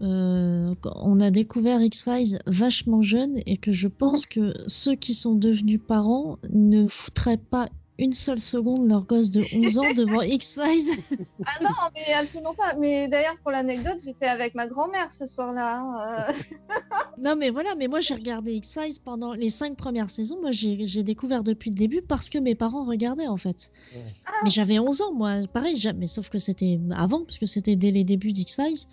euh, 0.01 0.71
on 0.85 1.21
a 1.21 1.31
découvert 1.31 1.81
X-Files 1.83 2.39
vachement 2.47 3.03
jeune 3.03 3.39
et 3.47 3.57
que 3.59 3.71
je 3.73 3.89
pense 3.89 4.25
que 4.27 4.55
ceux 4.67 4.95
qui 4.95 5.13
sont 5.15 5.35
devenus 5.35 5.81
parents 5.87 6.39
ne 6.53 6.87
foutraient 6.87 7.37
pas 7.37 7.69
une 7.99 8.13
seule 8.13 8.39
seconde 8.39 8.89
leur 8.89 9.05
gosse 9.05 9.31
de 9.31 9.43
11 9.57 9.79
ans 9.79 9.93
devant 9.97 10.23
X-Files 10.23 10.97
Ah 11.45 11.63
non, 11.63 11.69
mais 11.95 12.15
absolument 12.15 12.55
pas. 12.55 12.75
Mais 12.75 13.09
d'ailleurs, 13.09 13.37
pour 13.43 13.51
l'anecdote, 13.51 14.01
j'étais 14.05 14.27
avec 14.27 14.55
ma 14.55 14.67
grand-mère 14.69 15.13
ce 15.13 15.27
soir-là. 15.27 15.81
hein. 15.81 16.33
Non 17.21 17.35
mais 17.35 17.51
voilà, 17.51 17.75
mais 17.75 17.89
moi 17.89 17.99
j'ai 17.99 18.15
regardé 18.15 18.53
X-Files 18.53 19.01
pendant 19.05 19.33
les 19.33 19.51
cinq 19.51 19.77
premières 19.77 20.09
saisons. 20.09 20.41
Moi 20.41 20.53
j'ai 20.53 21.03
découvert 21.03 21.43
depuis 21.43 21.71
le 21.71 21.75
début 21.77 22.01
parce 22.01 22.31
que 22.31 22.39
mes 22.39 22.55
parents 22.55 22.85
regardaient 22.85 23.27
en 23.27 23.37
fait. 23.37 23.73
Ouais. 23.93 24.03
Mais 24.45 24.51
j'avais 24.51 24.79
11 24.79 25.03
ans 25.03 25.13
moi, 25.13 25.41
pareil, 25.53 25.77
mais 25.97 26.07
sauf 26.07 26.29
que 26.29 26.39
c'était 26.39 26.79
avant 26.95 27.25
puisque 27.25 27.49
c'était 27.49 27.75
dès 27.75 27.91
les 27.91 28.05
débuts 28.05 28.33
d'X-Files. 28.33 28.87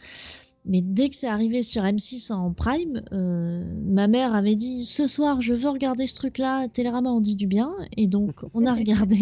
Mais 0.67 0.81
dès 0.81 1.09
que 1.09 1.15
c'est 1.15 1.27
arrivé 1.27 1.61
sur 1.61 1.83
M6 1.83 2.31
en 2.33 2.51
prime, 2.51 3.03
euh, 3.11 3.63
ma 3.85 4.07
mère 4.07 4.33
avait 4.33 4.55
dit 4.55 4.83
ce 4.83 5.05
soir 5.05 5.39
je 5.39 5.53
veux 5.53 5.69
regarder 5.69 6.07
ce 6.07 6.15
truc-là, 6.15 6.67
Télérama 6.69 7.09
en 7.11 7.19
dit 7.19 7.35
du 7.35 7.45
bien 7.47 7.71
et 7.95 8.07
donc 8.07 8.43
on 8.53 8.65
a 8.65 8.73
regardé. 8.75 9.17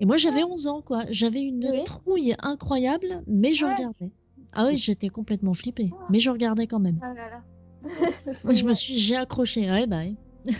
Et 0.00 0.06
moi 0.06 0.16
j'avais 0.16 0.42
11 0.42 0.66
ans 0.68 0.80
quoi, 0.80 1.04
j'avais 1.10 1.42
une 1.42 1.68
Oui. 1.70 1.84
trouille 1.84 2.34
incroyable, 2.42 3.22
mais 3.26 3.52
je 3.52 3.66
Ouais. 3.66 3.74
regardais. 3.74 4.10
Ah 4.54 4.66
oui, 4.68 4.76
j'étais 4.76 5.08
complètement 5.08 5.52
flippée, 5.54 5.90
mais 6.10 6.20
je 6.20 6.30
regardais 6.30 6.66
quand 6.66 6.80
même. 6.80 6.98
Ah 7.02 7.12
là 7.14 7.28
là. 7.30 7.42
Je 8.54 8.64
me 8.64 8.72
suis, 8.72 8.94
j'ai 8.98 9.16
accroché. 9.16 9.68
Ouais, 9.70 9.86
bah. 9.86 9.98
ouais. 9.98 10.14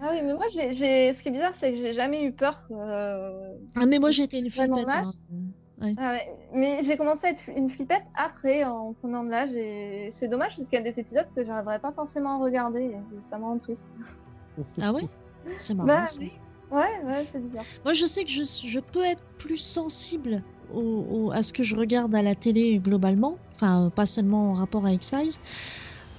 Ah 0.00 0.10
oui, 0.12 0.18
mais 0.24 0.34
moi, 0.34 0.44
j'ai, 0.52 1.12
ce 1.12 1.22
qui 1.22 1.28
est 1.28 1.32
bizarre, 1.32 1.54
c'est 1.54 1.72
que 1.72 1.76
j'ai 1.78 1.92
jamais 1.92 2.22
eu 2.24 2.32
peur. 2.32 2.66
euh, 2.70 3.52
Ah, 3.74 3.84
mais 3.86 3.98
moi 3.98 4.10
j'étais 4.10 4.38
une 4.38 4.48
flippette. 4.48 4.84
vache. 4.86 5.06
Ah 5.80 6.12
ouais. 6.12 6.26
Mais 6.52 6.80
j'ai 6.82 6.96
commencé 6.96 7.26
à 7.28 7.30
être 7.30 7.48
une 7.54 7.68
flippette 7.68 8.04
après, 8.16 8.64
en 8.64 8.94
prenant 8.94 9.22
de 9.24 9.30
l'âge. 9.30 9.54
Et 9.54 10.08
c'est 10.10 10.28
dommage, 10.28 10.56
parce 10.56 10.68
qu'il 10.68 10.78
y 10.78 10.82
a 10.82 10.84
des 10.84 10.98
épisodes 10.98 11.28
que 11.36 11.44
j'arriverais 11.44 11.78
pas 11.78 11.92
forcément 11.92 12.40
à 12.40 12.44
regarder. 12.44 12.96
ça 13.20 13.38
me 13.38 13.44
rend 13.44 13.58
triste. 13.58 13.88
Ah 14.82 14.92
ouais? 14.92 15.02
C'est 15.56 15.72
marrant. 15.74 15.86
Bah 15.86 16.06
ça. 16.06 16.20
oui. 16.20 16.32
Ouais, 16.72 16.80
ouais, 17.06 17.12
c'est 17.22 17.40
bizarre. 17.40 17.64
Moi 17.84 17.92
je 17.94 18.04
sais 18.06 18.24
que 18.24 18.30
je, 18.30 18.42
je 18.42 18.80
peux 18.80 19.04
être 19.04 19.22
plus 19.38 19.56
sensible 19.56 20.42
au, 20.74 20.80
au- 20.80 21.30
à 21.30 21.42
ce 21.44 21.52
que 21.52 21.62
je 21.62 21.76
regarde 21.76 22.12
à 22.14 22.22
la 22.22 22.34
télé 22.34 22.78
globalement. 22.78 23.36
Enfin, 23.54 23.90
pas 23.94 24.04
seulement 24.04 24.50
en 24.50 24.54
rapport 24.54 24.84
à 24.84 24.92
X-Files. 24.92 25.30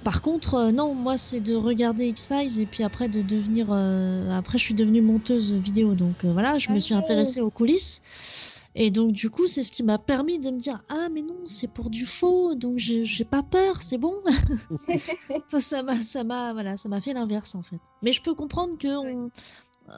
Par 0.05 0.21
contre, 0.21 0.55
euh, 0.55 0.71
non, 0.71 0.95
moi 0.95 1.17
c'est 1.17 1.41
de 1.41 1.53
regarder 1.53 2.05
X-Files 2.07 2.61
et 2.61 2.65
puis 2.65 2.83
après 2.83 3.09
de 3.09 3.21
devenir. 3.21 3.67
euh, 3.71 4.29
après, 4.31 4.57
je 4.57 4.63
suis 4.63 4.73
devenue 4.73 5.01
monteuse 5.01 5.53
vidéo, 5.53 5.93
donc 5.95 6.23
euh, 6.23 6.31
voilà, 6.31 6.57
je 6.57 6.71
me 6.71 6.79
suis 6.79 6.95
Ah. 6.95 6.99
intéressée 6.99 7.41
aux 7.41 7.49
coulisses. 7.51 8.58
Et 8.81 8.91
donc 8.91 9.11
du 9.11 9.29
coup, 9.29 9.45
c'est 9.45 9.61
ce 9.61 9.73
qui 9.73 9.83
m'a 9.83 9.97
permis 9.99 10.39
de 10.39 10.51
me 10.51 10.57
dire 10.57 10.81
ah 10.87 11.09
mais 11.11 11.21
non, 11.21 11.37
c'est 11.45 11.67
pour 11.67 11.89
du 11.89 12.05
faux, 12.05 12.55
donc 12.55 12.77
j'ai 12.77 13.25
pas 13.25 13.43
peur, 13.43 13.81
c'est 13.81 13.97
bon. 13.97 14.15
ça 15.59 15.83
m'a 15.83 16.01
ça 16.01 16.23
m'a 16.23 16.53
voilà, 16.53 16.77
ça 16.77 16.87
m'a 16.87 17.01
fait 17.01 17.13
l'inverse 17.13 17.55
en 17.55 17.61
fait. 17.61 17.81
Mais 18.01 18.13
je 18.13 18.21
peux 18.23 18.33
comprendre 18.35 18.77
que 18.77 18.87
on, 18.87 19.31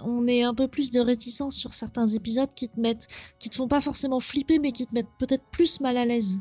on 0.04 0.26
ait 0.28 0.42
un 0.42 0.56
peu 0.56 0.68
plus 0.68 0.90
de 0.90 1.00
réticence 1.00 1.56
sur 1.56 1.74
certains 1.74 2.08
épisodes 2.08 2.52
qui 2.56 2.70
te 2.70 2.80
mettent 2.80 3.08
qui 3.40 3.52
te 3.52 3.56
font 3.56 3.68
pas 3.68 3.82
forcément 3.82 4.20
flipper 4.20 4.58
mais 4.58 4.72
qui 4.72 4.88
te 4.88 4.94
mettent 4.96 5.16
peut-être 5.20 5.46
plus 5.52 5.80
mal 5.82 5.96
à 5.98 6.06
l'aise. 6.06 6.40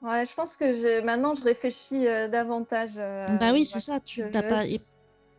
Ouais, 0.00 0.24
je 0.24 0.32
pense 0.32 0.56
que 0.56 0.72
je... 0.72 1.04
maintenant, 1.04 1.34
je 1.34 1.42
réfléchis 1.42 2.06
euh, 2.06 2.28
davantage. 2.28 2.92
euh, 2.96 3.26
bah 3.38 3.52
oui, 3.52 3.64
c'est 3.66 3.80
ça, 3.80 4.00
tu 4.00 4.22
je- 4.22 4.28
pas 4.28 4.64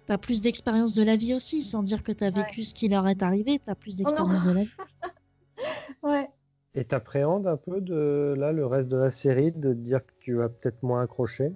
t'as 0.05 0.17
plus 0.17 0.41
d'expérience 0.41 0.93
de 0.95 1.03
la 1.03 1.15
vie 1.15 1.33
aussi 1.33 1.61
sans 1.63 1.81
dire 1.81 2.03
que 2.03 2.11
t'as 2.11 2.29
vécu 2.29 2.63
ce 2.63 2.73
qui 2.73 2.87
leur 2.87 3.07
est 3.07 3.23
arrivé, 3.23 3.59
t'as 3.59 3.75
plus 3.75 3.95
d'expérience 3.95 4.43
de 4.45 4.51
la 4.53 4.63
vie. 4.63 4.69
Ouais. 6.04 6.30
Et 6.75 6.86
t'appréhendes 6.86 7.47
un 7.47 7.58
peu 7.58 7.82
de 7.82 8.36
là 8.38 8.52
le 8.52 8.65
reste 8.65 8.89
de 8.89 8.97
la 8.97 9.12
série, 9.12 9.52
de 9.52 9.73
te 9.73 9.80
dire 9.80 10.06
que 10.06 10.13
tu 10.19 10.36
vas 10.36 10.49
peut-être 10.49 10.84
moins 10.84 11.02
accrocher. 11.02 11.54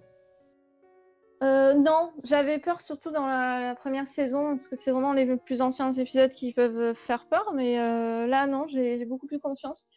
Euh, 1.44 1.74
non, 1.74 2.12
j'avais 2.24 2.58
peur 2.58 2.80
surtout 2.80 3.12
dans 3.12 3.28
la, 3.28 3.60
la 3.60 3.76
première 3.76 4.08
saison, 4.08 4.56
parce 4.56 4.68
que 4.68 4.76
c'est 4.76 4.92
vraiment 4.92 5.12
les 5.14 5.36
plus 5.36 5.62
anciens 5.62 5.92
épisodes 5.92 6.32
qui 6.32 6.54
peuvent 6.54 6.94
faire 6.94 7.28
peur, 7.28 7.52
mais 7.54 7.80
euh, 7.80 8.28
là, 8.28 8.48
non, 8.48 8.66
j'ai 8.68 8.98
j'ai 8.98 9.06
beaucoup 9.06 9.28
plus 9.28 9.40
confiance. 9.40 9.88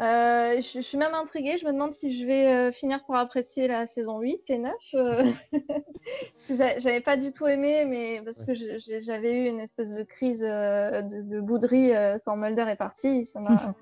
Euh, 0.00 0.54
je, 0.56 0.62
je 0.76 0.80
suis 0.80 0.96
même 0.96 1.14
intriguée, 1.14 1.58
je 1.58 1.66
me 1.66 1.72
demande 1.72 1.92
si 1.92 2.18
je 2.18 2.26
vais 2.26 2.46
euh, 2.46 2.72
finir 2.72 3.04
par 3.06 3.16
apprécier 3.16 3.68
la 3.68 3.84
saison 3.84 4.18
8 4.20 4.48
et 4.48 4.58
9. 4.58 4.72
euh, 4.94 5.24
J'avais 6.78 7.00
pas 7.00 7.16
du 7.16 7.32
tout 7.32 7.46
aimé, 7.46 7.84
mais 7.84 8.22
parce 8.24 8.44
que 8.44 8.54
je- 8.54 8.78
je- 8.78 9.00
j'avais 9.00 9.32
eu 9.32 9.46
une 9.46 9.60
espèce 9.60 9.92
de 9.92 10.02
crise 10.02 10.44
euh, 10.46 11.02
de, 11.02 11.22
de 11.22 11.40
bouderie 11.40 11.92
quand 12.24 12.36
Mulder 12.36 12.66
est 12.70 12.76
parti. 12.76 13.24
Ça. 13.24 13.40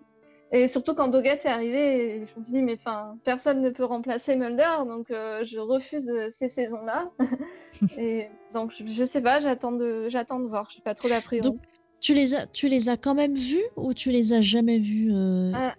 Et 0.50 0.66
surtout 0.66 0.94
quand 0.94 1.08
Doggett 1.08 1.44
est 1.44 1.48
arrivé, 1.50 2.16
je 2.26 2.38
me 2.38 2.42
suis 2.44 2.52
dit, 2.54 2.62
mais 2.62 2.78
enfin, 2.84 3.18
personne 3.22 3.60
ne 3.60 3.68
peut 3.68 3.84
remplacer 3.84 4.34
Mulder, 4.34 4.78
donc 4.86 5.08
je 5.10 5.58
refuse 5.58 6.10
ces 6.30 6.48
saisons-là. 6.48 7.10
et 7.98 8.28
donc, 8.54 8.72
je, 8.74 8.86
je 8.86 9.04
sais 9.04 9.20
pas, 9.20 9.40
j'attends 9.40 9.72
de, 9.72 10.08
j'attends 10.08 10.40
de 10.40 10.48
voir, 10.48 10.70
j'ai 10.74 10.80
pas 10.80 10.94
trop 10.94 11.08
d'a 11.10 11.20
priori. 11.20 11.50
Donc, 11.50 11.60
Tu 12.00 12.14
les 12.14 12.34
as 12.34 12.46
tu 12.46 12.68
les 12.68 12.88
as 12.88 12.96
quand 12.96 13.14
même 13.14 13.34
vus 13.34 13.62
ou 13.76 13.92
tu 13.92 14.10
les 14.10 14.32
as 14.32 14.40
jamais 14.40 14.78
vus 14.78 15.10
Ah, 15.54 15.74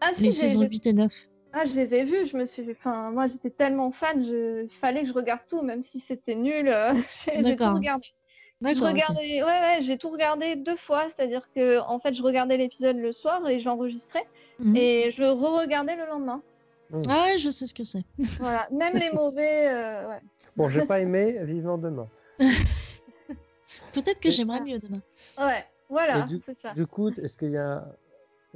ah 0.00 0.10
si, 0.14 0.24
les 0.24 0.30
j'ai- 0.30 0.36
saisons 0.36 0.62
j'ai- 0.62 0.68
8 0.68 0.86
et 0.86 0.92
9 0.92 1.12
ah, 1.58 1.64
je 1.64 1.74
les 1.74 1.94
ai 1.94 2.04
vus, 2.04 2.26
je 2.26 2.36
me 2.36 2.44
suis, 2.44 2.70
enfin, 2.70 3.10
moi 3.12 3.28
j'étais 3.28 3.48
tellement 3.48 3.90
fan, 3.90 4.22
je, 4.22 4.64
il 4.64 4.70
fallait 4.78 5.00
que 5.02 5.08
je 5.08 5.14
regarde 5.14 5.40
tout, 5.48 5.62
même 5.62 5.80
si 5.80 6.00
c'était 6.00 6.34
nul, 6.34 6.68
euh, 6.68 6.92
j'ai 7.24 7.32
tout 7.40 7.42
D'accord. 7.42 7.74
regardé. 7.76 8.06
Je 8.62 8.84
regardais, 8.84 9.42
ouais, 9.42 9.42
ouais, 9.42 9.78
j'ai 9.80 9.96
tout 9.96 10.10
regardé 10.10 10.56
deux 10.56 10.76
fois, 10.76 11.04
c'est-à-dire 11.08 11.42
que, 11.54 11.78
en 11.80 11.98
fait, 11.98 12.12
je 12.12 12.22
regardais 12.22 12.58
l'épisode 12.58 12.96
le 12.98 13.10
soir 13.12 13.46
et 13.48 13.58
j'enregistrais, 13.58 14.24
Mhm. 14.58 14.76
et 14.76 15.10
je 15.12 15.22
le 15.22 15.30
re-regardais 15.30 15.96
le 15.96 16.04
lendemain. 16.06 16.42
Ah 17.08 17.22
ouais, 17.24 17.38
je 17.38 17.48
sais 17.48 17.66
ce 17.66 17.72
que 17.74 17.84
c'est. 17.84 18.04
Voilà, 18.40 18.68
même 18.70 18.94
les 18.94 19.10
mauvais, 19.10 19.68
euh, 19.68 20.08
ouais. 20.08 20.20
Bon, 20.56 20.68
j'ai 20.68 20.84
pas 20.86 21.00
aimé, 21.00 21.42
vivement 21.46 21.78
demain. 21.78 22.08
Peut-être 23.94 24.20
que 24.20 24.30
j'aimerais 24.30 24.60
mieux 24.60 24.78
demain. 24.78 25.00
Ouais, 25.38 25.64
voilà, 25.88 26.26
c'est 26.44 26.56
ça. 26.56 26.72
Du 26.74 26.86
coup, 26.86 27.08
est-ce 27.10 27.38
qu'il 27.38 27.50
y 27.50 27.56
a 27.56 27.84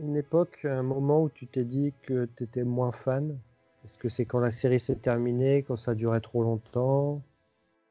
une 0.03 0.17
époque, 0.17 0.65
un 0.65 0.83
moment 0.83 1.23
où 1.23 1.31
tu 1.31 1.47
t'es 1.47 1.65
dit 1.65 1.93
que 2.03 2.29
tu 2.37 2.45
étais 2.45 2.65
moins 2.65 2.93
fan? 2.93 3.39
Est-ce 3.85 3.97
que 3.97 4.09
c'est 4.09 4.27
quand 4.27 4.41
la 4.41 4.51
série 4.51 4.81
s'est 4.81 4.97
terminée, 4.97 5.63
quand 5.63 5.77
ça 5.77 5.95
durait 5.95 6.21
trop 6.21 6.43
longtemps? 6.43 7.23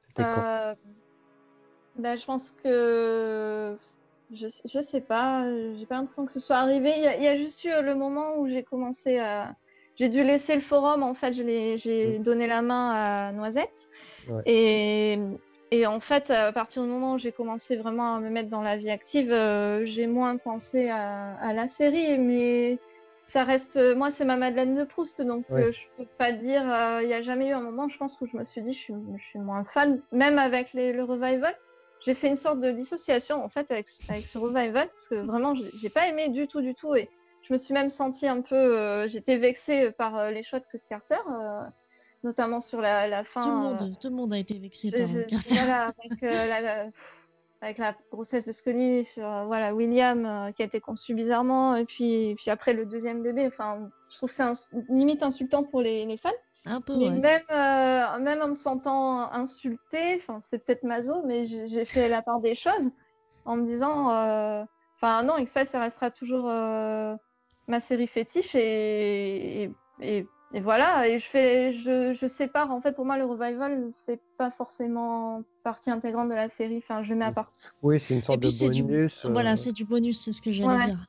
C'était 0.08 0.24
quand? 0.24 0.43
Euh, 0.43 0.76
bah, 1.95 2.15
je 2.15 2.26
pense 2.26 2.52
que 2.52 3.78
je, 4.32 4.48
je 4.65 4.82
sais 4.82 5.02
pas, 5.02 5.45
j'ai 5.76 5.86
pas 5.86 5.95
l'impression 5.95 6.26
que 6.26 6.34
ce 6.34 6.39
soit 6.39 6.58
arrivé. 6.58 6.91
Il 6.98 7.04
y 7.04 7.08
a, 7.08 7.17
il 7.17 7.24
y 7.24 7.28
a 7.28 7.36
juste 7.36 7.63
eu 7.63 7.69
le 7.82 7.95
moment 7.95 8.38
où 8.38 8.48
j'ai 8.48 8.63
commencé 8.63 9.17
à, 9.17 9.56
j'ai 9.95 10.10
dû 10.10 10.24
laisser 10.24 10.56
le 10.56 10.62
forum. 10.62 11.04
En 11.04 11.13
fait, 11.13 11.34
j'ai 11.34 12.19
donné 12.19 12.48
la 12.48 12.62
main 12.62 12.91
à 12.91 13.32
Noisette. 13.32 13.89
Ouais. 14.30 14.43
Et 14.45 15.19
et 15.71 15.86
en 15.86 15.99
fait, 15.99 16.32
à 16.32 16.51
partir 16.51 16.84
du 16.84 16.89
moment 16.89 17.13
où 17.13 17.17
j'ai 17.17 17.32
commencé 17.32 17.75
vraiment 17.77 18.15
à 18.15 18.19
me 18.19 18.29
mettre 18.29 18.49
dans 18.49 18.62
la 18.62 18.77
vie 18.77 18.89
active, 18.89 19.32
euh, 19.32 19.86
j'ai 19.86 20.08
moins 20.08 20.38
pensé 20.38 20.89
à, 20.89 21.36
à 21.36 21.53
la 21.53 21.67
série, 21.67 22.17
mais 22.17 22.79
ça 23.23 23.43
reste, 23.43 23.77
moi, 23.95 24.10
c'est 24.10 24.25
ma 24.25 24.38
Madeleine 24.38 24.73
de 24.75 24.84
Proust, 24.84 25.21
donc 25.21 25.45
Ouais. 25.49 25.65
euh, 25.65 25.71
je 25.71 25.82
peux 25.97 26.10
pas 26.17 26.32
dire, 26.32 26.63
euh, 26.71 27.01
il 27.03 27.10
y 27.10 27.13
a 27.13 27.21
jamais 27.21 27.49
eu 27.49 27.51
un 27.53 27.62
moment, 27.62 27.88
je 27.88 27.97
pense, 27.97 28.19
où 28.21 28.25
je 28.25 28.36
me 28.36 28.45
suis 28.45 28.62
dit, 28.63 28.73
je 28.73 28.79
suis, 28.79 28.93
je 29.17 29.23
suis 29.25 29.39
moins 29.39 29.63
fan, 29.63 30.01
même 30.12 30.39
avec 30.39 30.73
les, 30.73 30.91
le 30.93 31.03
revival. 31.03 31.55
J'ai 32.01 32.13
fait 32.15 32.29
une 32.29 32.38
sorte 32.38 32.60
de 32.62 32.71
dissociation, 32.71 33.43
en 33.43 33.49
fait, 33.49 33.69
avec, 33.71 33.88
ce- 33.88 34.10
avec 34.12 34.25
ce 34.25 34.38
revival, 34.39 34.88
parce 34.88 35.08
que 35.10 35.15
vraiment, 35.25 35.53
j'ai 35.55 35.89
pas 35.89 36.08
aimé 36.08 36.29
du 36.29 36.47
tout, 36.47 36.62
du 36.62 36.73
tout, 36.73 36.95
et 36.95 37.08
je 37.47 37.53
me 37.53 37.58
suis 37.60 37.73
même 37.73 37.89
sentie 37.89 38.27
un 38.27 38.41
peu, 38.41 38.55
euh, 38.55 39.08
j'étais 39.08 39.38
vexée 39.38 39.91
par 39.91 40.17
euh, 40.17 40.32
les 40.32 40.41
choix 40.41 40.60
de 40.60 40.65
Chris 40.65 40.82
Carter. 40.89 41.17
Euh, 42.23 42.27
notamment 42.27 42.60
sur 42.60 42.82
la, 42.82 43.08
la 43.08 43.23
fin. 43.23 43.41
Tout 43.41 43.49
le 43.49 43.55
euh, 43.55 43.60
monde, 43.62 43.99
tout 43.99 44.10
le 44.10 44.15
monde 44.15 44.34
a 44.34 44.38
été 44.38 44.58
vexé 44.60 44.91
par 44.91 44.99
Carter. 45.27 45.55
voilà, 45.55 45.93
avec, 46.03 46.23
euh, 46.23 46.47
la, 46.47 46.89
avec 47.62 47.77
la 47.77 47.95
grossesse 48.12 48.45
de 48.45 48.51
Scully 48.51 49.05
sur 49.05 49.25
euh, 49.25 49.45
voilà 49.45 49.73
William 49.73 50.25
euh, 50.25 50.51
qui 50.51 50.62
a 50.62 50.65
été 50.65 50.79
conçu 50.79 51.13
bizarrement 51.13 51.75
et 51.75 51.86
puis 51.86 52.36
puis 52.36 52.51
après 52.51 52.73
le 52.73 52.86
deuxième 52.86 53.21
bébé. 53.23 53.47
Enfin, 53.47 53.89
je 54.10 54.17
trouve 54.17 54.29
que 54.29 54.36
c'est 54.36 54.43
limite 54.89 55.23
insultant 55.23 55.63
pour 55.63 55.82
les, 55.82 56.05
les 56.05 56.17
fans. 56.17 56.29
Un 56.65 56.82
peu, 56.82 56.97
Mais 56.97 57.10
ouais. 57.10 57.19
même 57.19 57.41
euh, 57.51 58.19
même 58.19 58.41
en 58.41 58.49
me 58.49 58.53
sentant 58.53 59.32
insultée, 59.32 60.15
enfin 60.17 60.39
c'est 60.41 60.65
peut-être 60.65 60.84
maso, 60.84 61.21
mais 61.25 61.45
j'ai 61.45 61.86
fait 61.86 62.10
la 62.10 62.21
part 62.21 62.41
des 62.41 62.53
choses 62.53 62.91
en 63.45 63.55
me 63.55 63.65
disant, 63.65 64.12
euh, 64.12 64.63
non, 65.01 65.38
X-Files 65.38 65.65
ça 65.65 65.79
restera 65.79 66.12
toujours 66.12 66.49
euh, 66.49 67.15
ma 67.67 67.79
série 67.79 68.08
fétiche 68.08 68.55
et, 68.55 69.63
et, 69.63 69.71
et, 70.01 70.27
et 70.54 70.62
voilà. 70.62 71.08
Et 71.08 71.20
je 71.20 71.26
fais, 71.28 71.72
je, 71.74 72.14
je 72.14 72.28
sépare 72.28 72.72
en 72.72 72.82
fait 72.82 72.94
pour 72.94 73.06
moi 73.06 73.18
le 73.18 73.26
revival 73.26 73.92
fait 74.06 74.20
pas 74.38 74.52
forcément 74.52 75.44
partie 75.64 75.92
intégrante 75.92 76.30
de 76.30 76.36
la 76.36 76.50
série. 76.50 76.78
Enfin 76.78 77.02
je 77.04 77.14
mets 77.14 77.26
à 77.26 77.32
part. 77.32 77.52
Oui, 77.82 78.00
c'est 78.00 78.16
une 78.16 78.22
sorte 78.22 78.40
puis 78.40 78.50
de 78.50 78.54
c'est 78.54 78.70
du, 78.70 78.84
bonus. 78.84 79.26
euh, 79.26 79.30
voilà, 79.32 79.56
c'est 79.56 79.74
du 79.74 79.86
bonus, 79.86 80.20
c'est 80.22 80.32
ce 80.32 80.42
que 80.42 80.52
j'allais 80.52 80.70
Ouais. 80.70 80.86
dire. 80.86 81.06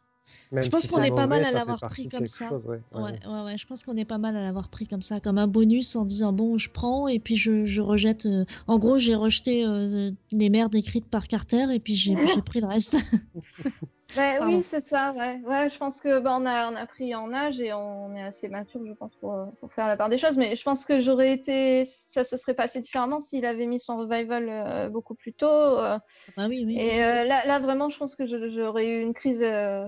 Même 0.52 0.64
je 0.64 0.70
pense 0.70 0.80
si 0.80 0.88
qu'on 0.88 1.02
est 1.02 1.10
pas 1.10 1.26
mal 1.26 1.44
à 1.44 1.50
l'avoir 1.52 1.78
pris 1.80 2.08
comme 2.08 2.26
ça. 2.26 2.48
chose, 2.48 2.62
ouais, 2.66 2.80
ouais. 2.92 3.02
Ouais, 3.02 3.18
ouais, 3.26 3.42
ouais, 3.44 3.58
je 3.58 3.66
pense 3.66 3.84
qu'on 3.84 3.96
est 3.96 4.04
pas 4.04 4.18
mal 4.18 4.36
à 4.36 4.42
l'avoir 4.42 4.68
pris 4.68 4.86
comme 4.86 5.02
ça, 5.02 5.20
comme 5.20 5.38
un 5.38 5.46
bonus 5.46 5.94
en 5.96 6.04
disant 6.04 6.32
bon, 6.32 6.58
je 6.58 6.70
prends 6.70 7.06
et 7.08 7.18
puis 7.18 7.36
je, 7.36 7.64
je 7.64 7.80
rejette. 7.82 8.26
euh, 8.26 8.44
En 8.66 8.78
gros, 8.78 8.98
j'ai 8.98 9.14
rejeté 9.14 9.64
euh, 9.64 10.10
les 10.32 10.50
merdes 10.50 10.74
écrites 10.74 11.08
par 11.08 11.28
Carter 11.28 11.66
et 11.72 11.78
puis 11.80 11.94
j'ai 11.94 12.14
j'ai 12.34 12.42
pris 12.42 12.60
le 12.60 12.66
reste. 12.66 12.96
Pardon. 14.12 14.56
oui, 14.56 14.60
c'est 14.60 14.80
ça, 14.80 15.12
ouais. 15.12 15.40
Ouais, 15.46 15.68
je 15.68 15.78
pense 15.78 16.00
que 16.00 16.18
bah, 16.18 16.36
on 16.36 16.44
a 16.44 16.68
on 16.72 16.74
a 16.74 16.84
pris 16.84 17.14
en 17.14 17.32
âge 17.32 17.60
et 17.60 17.72
on 17.72 18.12
est 18.16 18.22
assez 18.22 18.48
mature, 18.48 18.80
je 18.84 18.92
pense, 18.94 19.14
pour, 19.14 19.36
pour 19.60 19.72
faire 19.72 19.86
la 19.86 19.96
part 19.96 20.08
des 20.08 20.18
choses. 20.18 20.36
Mais 20.36 20.56
je 20.56 20.62
pense 20.64 20.84
que 20.84 20.98
j'aurais 21.00 21.32
été, 21.32 21.84
ça 21.84 22.24
se 22.24 22.36
serait 22.36 22.54
passé 22.54 22.80
différemment 22.80 23.20
s'il 23.20 23.44
avait 23.46 23.66
mis 23.66 23.78
son 23.78 23.98
revival 23.98 24.46
euh, 24.48 24.88
beaucoup 24.88 25.14
plus 25.14 25.32
tôt. 25.32 25.46
euh. 25.46 25.96
bah 26.36 26.46
oui, 26.48 26.64
oui. 26.66 26.76
et 26.76 27.04
euh, 27.04 27.24
là, 27.24 27.46
là, 27.46 27.60
vraiment, 27.60 27.88
je 27.88 27.98
pense 27.98 28.16
que 28.16 28.26
je- 28.26 28.50
j'aurais 28.50 28.88
eu 28.88 29.00
une 29.02 29.14
crise, 29.14 29.44
euh, 29.44 29.86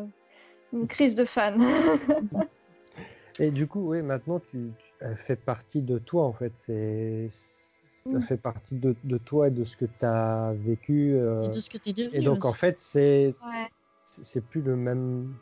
une 0.73 0.87
crise 0.87 1.15
de 1.15 1.25
fan. 1.25 1.61
Et 3.39 3.51
du 3.51 3.67
coup, 3.67 3.91
oui, 3.91 4.03
maintenant, 4.03 4.41
tu, 4.41 4.73
tu- 4.79 4.93
elle 5.01 5.17
fait 5.17 5.37
partie 5.37 5.83
de 5.83 5.99
toi, 5.99 6.25
en 6.25 6.33
fait. 6.33 6.53
C'est, 6.57 7.27
ça 7.31 8.19
Mm. 8.19 8.23
fait 8.23 8.37
partie 8.37 8.77
de, 8.77 8.97
de 9.05 9.17
toi 9.17 9.49
et 9.49 9.51
de 9.53 9.63
ce 9.65 9.77
que 9.77 9.85
tu 9.85 10.05
as 10.05 10.53
vécu. 10.57 11.15
euh, 11.15 11.45
Et 11.45 11.49
de 11.55 11.61
ce 11.61 11.71
que 11.71 11.79
t'es 11.79 11.93
devenu. 11.93 12.11
et 12.13 12.21
donc, 12.21 12.45
en 12.45 12.53
fait, 12.53 12.79
c'est, 12.81 13.27
ouais. 13.29 13.69
c'est 14.05 14.25
c'est 14.25 14.41
plus 14.41 14.61
le 14.63 14.77
même, 14.77 15.33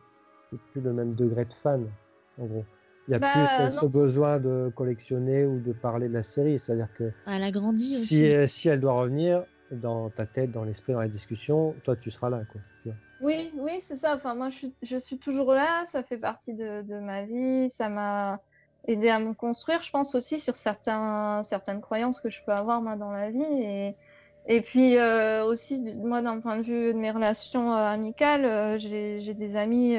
c'est 0.46 0.60
plus 0.70 0.80
le 0.82 0.92
même 0.92 1.14
degré 1.14 1.46
de 1.46 1.52
fan, 1.54 1.90
en 2.38 2.44
gros. 2.46 2.66
Il 3.08 3.12
y 3.12 3.14
a 3.14 3.18
Bah, 3.18 3.26
plus 3.28 3.46
ce, 3.48 3.84
non. 3.84 3.90
besoin 3.90 4.38
de 4.38 4.70
collectionner 4.76 5.46
ou 5.46 5.58
de 5.58 5.72
parler 5.72 6.08
de 6.08 6.14
la 6.14 6.22
série. 6.22 6.58
C'est-à-dire 6.58 6.92
que 6.92 7.10
Elle 7.26 7.42
a 7.42 7.50
grandi 7.50 7.88
aussi. 7.94 8.06
si, 8.18 8.34
euh, 8.34 8.46
si 8.46 8.68
elle 8.68 8.80
doit 8.80 8.92
revenir 8.92 9.44
dans 9.70 10.10
ta 10.10 10.26
tête, 10.26 10.50
dans 10.50 10.64
l'esprit, 10.64 10.92
dans 10.92 11.00
la 11.00 11.08
discussion, 11.08 11.74
toi, 11.84 11.96
tu 11.96 12.10
seras 12.10 12.30
là, 12.30 12.42
quoi. 12.50 12.60
Oui, 13.20 13.52
oui, 13.56 13.80
c'est 13.80 13.96
ça. 13.96 14.14
Enfin, 14.14 14.34
moi, 14.34 14.48
je 14.82 14.96
suis, 14.96 15.18
toujours 15.18 15.52
là. 15.52 15.84
Ça 15.84 16.02
fait 16.02 16.16
partie 16.16 16.54
de, 16.54 17.00
ma 17.00 17.24
vie. 17.24 17.68
Ça 17.70 17.88
m'a 17.88 18.40
aidé 18.88 19.10
à 19.10 19.18
me 19.18 19.34
construire, 19.34 19.82
je 19.82 19.90
pense 19.90 20.14
aussi 20.14 20.40
sur 20.40 20.56
certaines 20.56 21.80
croyances 21.82 22.20
que 22.20 22.30
je 22.30 22.40
peux 22.46 22.52
avoir 22.52 22.80
moi 22.80 22.96
dans 22.96 23.12
la 23.12 23.30
vie. 23.30 23.94
Et, 24.46 24.62
puis 24.62 24.96
euh, 24.96 25.44
aussi, 25.44 25.82
moi, 25.98 26.22
d'un 26.22 26.40
point 26.40 26.56
de 26.56 26.62
vue 26.62 26.94
de 26.94 26.98
mes 26.98 27.10
relations 27.10 27.74
euh, 27.74 27.84
amicales, 27.84 28.46
euh, 28.46 28.78
j'ai, 28.78 29.34
des 29.34 29.56
amis 29.56 29.96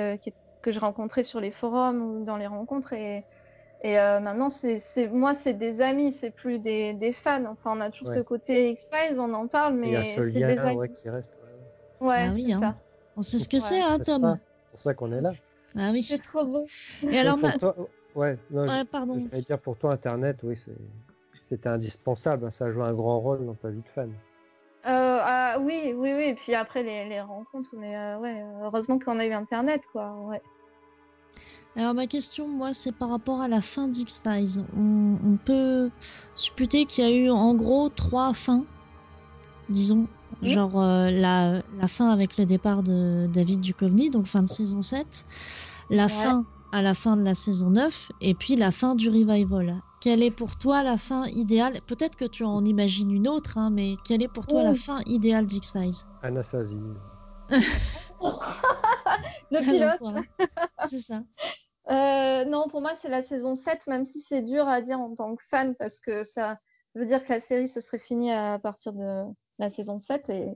que 0.64 0.72
je 0.72 0.80
rencontrais 0.80 1.24
sur 1.24 1.40
les 1.40 1.52
forums 1.52 2.02
ou 2.02 2.24
dans 2.26 2.38
les 2.38 2.48
rencontres. 2.48 2.94
Et, 2.94 3.24
et 3.84 3.98
euh, 4.00 4.20
maintenant, 4.20 4.50
c'est, 4.50 4.78
c'est, 4.80 5.08
moi, 5.08 5.34
c'est 5.34 5.54
des 5.54 5.82
amis, 5.82 6.12
c'est 6.12 6.32
plus 6.32 6.60
des, 6.60 6.94
des 6.94 7.12
fans. 7.12 7.46
Enfin, 7.46 7.72
on 7.76 7.82
a 7.82 7.90
toujours 7.90 8.10
Ouais. 8.10 8.16
ce 8.18 8.22
côté 8.22 8.70
X-Files, 8.72 9.20
on 9.20 9.34
en 9.34 9.48
parle, 9.48 9.74
mais 9.76 9.88
il 9.88 9.94
y 9.94 9.96
a 9.96 10.04
ce 10.04 10.22
c'est 10.24 10.32
des 10.34 10.40
lien 10.56 10.58
amis. 10.66 10.76
ouais, 10.78 10.90
qui 10.90 11.10
reste. 11.10 11.40
ouais, 12.00 12.28
Ah 12.28 12.32
oui, 12.34 12.46
c'est 12.48 12.54
hein. 12.54 12.60
ça. 12.60 12.76
On 13.18 13.22
sait 13.24 13.40
ce 13.40 13.50
que 13.50 13.58
Ouais. 13.58 13.60
c'est, 13.62 13.82
hein, 13.82 13.98
Tom 14.00 14.36
C'est 14.38 14.70
pour 14.70 14.80
ça 14.80 14.94
qu'on 14.94 15.12
est 15.12 15.22
là. 15.22 15.32
Ah 15.78 15.90
oui. 15.92 16.04
C'est 16.04 16.18
trop 16.20 16.46
beau. 16.46 16.66
Et 17.10 17.18
alors, 17.20 17.38
pour 17.38 17.50
ma- 17.50 17.58
toi, 17.58 17.76
ouais, 18.16 18.38
non, 18.52 18.68
je- 18.68 18.72
ouais, 18.72 18.86
pardon. 18.86 19.20
Je 19.20 19.28
vais 19.28 19.42
dire 19.42 19.60
pour 19.60 19.78
toi 19.78 19.94
Internet, 19.94 20.38
oui, 20.44 20.56
c'est- 20.58 20.72
c'était 21.42 21.70
indispensable, 21.70 22.46
hein, 22.46 22.52
ça 22.52 22.70
joue 22.70 22.84
un 22.84 22.94
grand 22.94 23.20
rôle 23.20 23.46
dans 23.46 23.56
ta 23.56 23.70
vie 23.70 23.82
de 23.82 23.90
fan. 23.90 24.12
Euh, 24.86 25.20
ah, 25.22 25.58
oui, 25.60 25.94
oui, 25.96 26.14
oui. 26.14 26.24
Et 26.24 26.36
puis 26.36 26.56
après 26.56 26.84
les, 26.84 27.06
les 27.08 27.22
rencontres, 27.22 27.70
mais 27.74 27.96
euh, 27.96 28.18
ouais, 28.20 28.44
heureusement 28.64 28.98
qu'on 29.00 29.20
a 29.20 29.26
eu 29.26 29.34
Internet, 29.34 29.84
quoi. 29.92 30.12
Ouais. 30.24 30.42
Alors 31.76 31.94
ma 31.94 32.06
question, 32.08 32.48
moi, 32.50 32.74
c'est 32.74 32.92
par 32.92 33.10
rapport 33.10 33.42
à 33.42 33.48
la 33.48 33.62
fin 33.62 33.88
d'X-Files. 33.88 34.66
On, 34.76 35.18
on 35.24 35.38
peut 35.38 35.90
supputer 36.36 36.86
qu'il 36.86 37.04
y 37.04 37.08
a 37.08 37.12
eu 37.12 37.30
en 37.30 37.56
gros 37.56 37.88
trois 37.90 38.34
fins, 38.34 38.66
disons, 39.70 40.08
Oui. 40.42 40.52
genre 40.52 40.82
euh, 40.82 41.10
la, 41.12 41.62
la 41.78 41.88
fin 41.88 42.10
avec 42.10 42.38
le 42.38 42.46
départ 42.46 42.84
de 42.84 43.28
David 43.28 43.62
Duchovny, 43.62 44.10
donc 44.10 44.26
fin 44.26 44.42
de 44.42 44.48
saison 44.50 44.82
7, 44.82 45.26
la 45.90 46.04
Ouais. 46.04 46.10
fin 46.10 46.46
à 46.74 46.82
la 46.82 46.94
fin 46.94 47.16
de 47.18 47.22
la 47.24 47.36
saison 47.36 47.70
9, 47.70 48.12
et 48.22 48.34
puis 48.34 48.56
la 48.56 48.72
fin 48.72 48.96
du 48.96 49.10
revival. 49.10 49.82
Quelle 50.00 50.24
est 50.24 50.32
pour 50.32 50.56
toi 50.58 50.84
la 50.84 50.98
fin 50.98 51.26
idéale? 51.28 51.80
Peut-être 51.86 52.16
que 52.16 52.26
tu 52.26 52.44
en 52.44 52.64
imagines 52.66 53.12
une 53.12 53.28
autre, 53.28 53.58
hein, 53.58 53.70
mais 53.70 53.98
quelle 54.04 54.24
est 54.24 54.28
pour 54.30 54.48
toi 54.48 54.64
la 54.64 54.74
fin 54.76 55.00
idéale 55.06 55.46
d'X-Files? 55.46 56.04
Anastasie. 56.22 56.80
Le 59.52 59.58
Ah, 59.60 59.62
pilote. 59.62 60.00
C'est 60.88 61.00
ça. 61.00 61.22
Euh, 61.90 62.46
non, 62.46 62.68
pour 62.70 62.82
moi, 62.82 62.94
c'est 62.96 63.10
la 63.10 63.22
saison 63.22 63.56
7, 63.56 63.88
même 63.88 64.06
si 64.06 64.20
c'est 64.22 64.42
dur 64.42 64.68
à 64.68 64.82
dire 64.82 65.00
en 65.00 65.14
tant 65.14 65.36
que 65.36 65.44
fan, 65.44 65.76
parce 65.76 66.00
que 66.00 66.24
ça 66.24 66.60
veut 66.96 67.06
dire 67.06 67.24
que 67.24 67.34
la 67.34 67.40
série 67.40 67.68
se 67.68 67.82
serait 67.82 68.00
finie 68.00 68.32
à 68.32 68.60
partir 68.60 68.94
de 68.94 69.24
la 69.60 69.70
saison 69.70 70.00
7, 70.00 70.30
et 70.30 70.56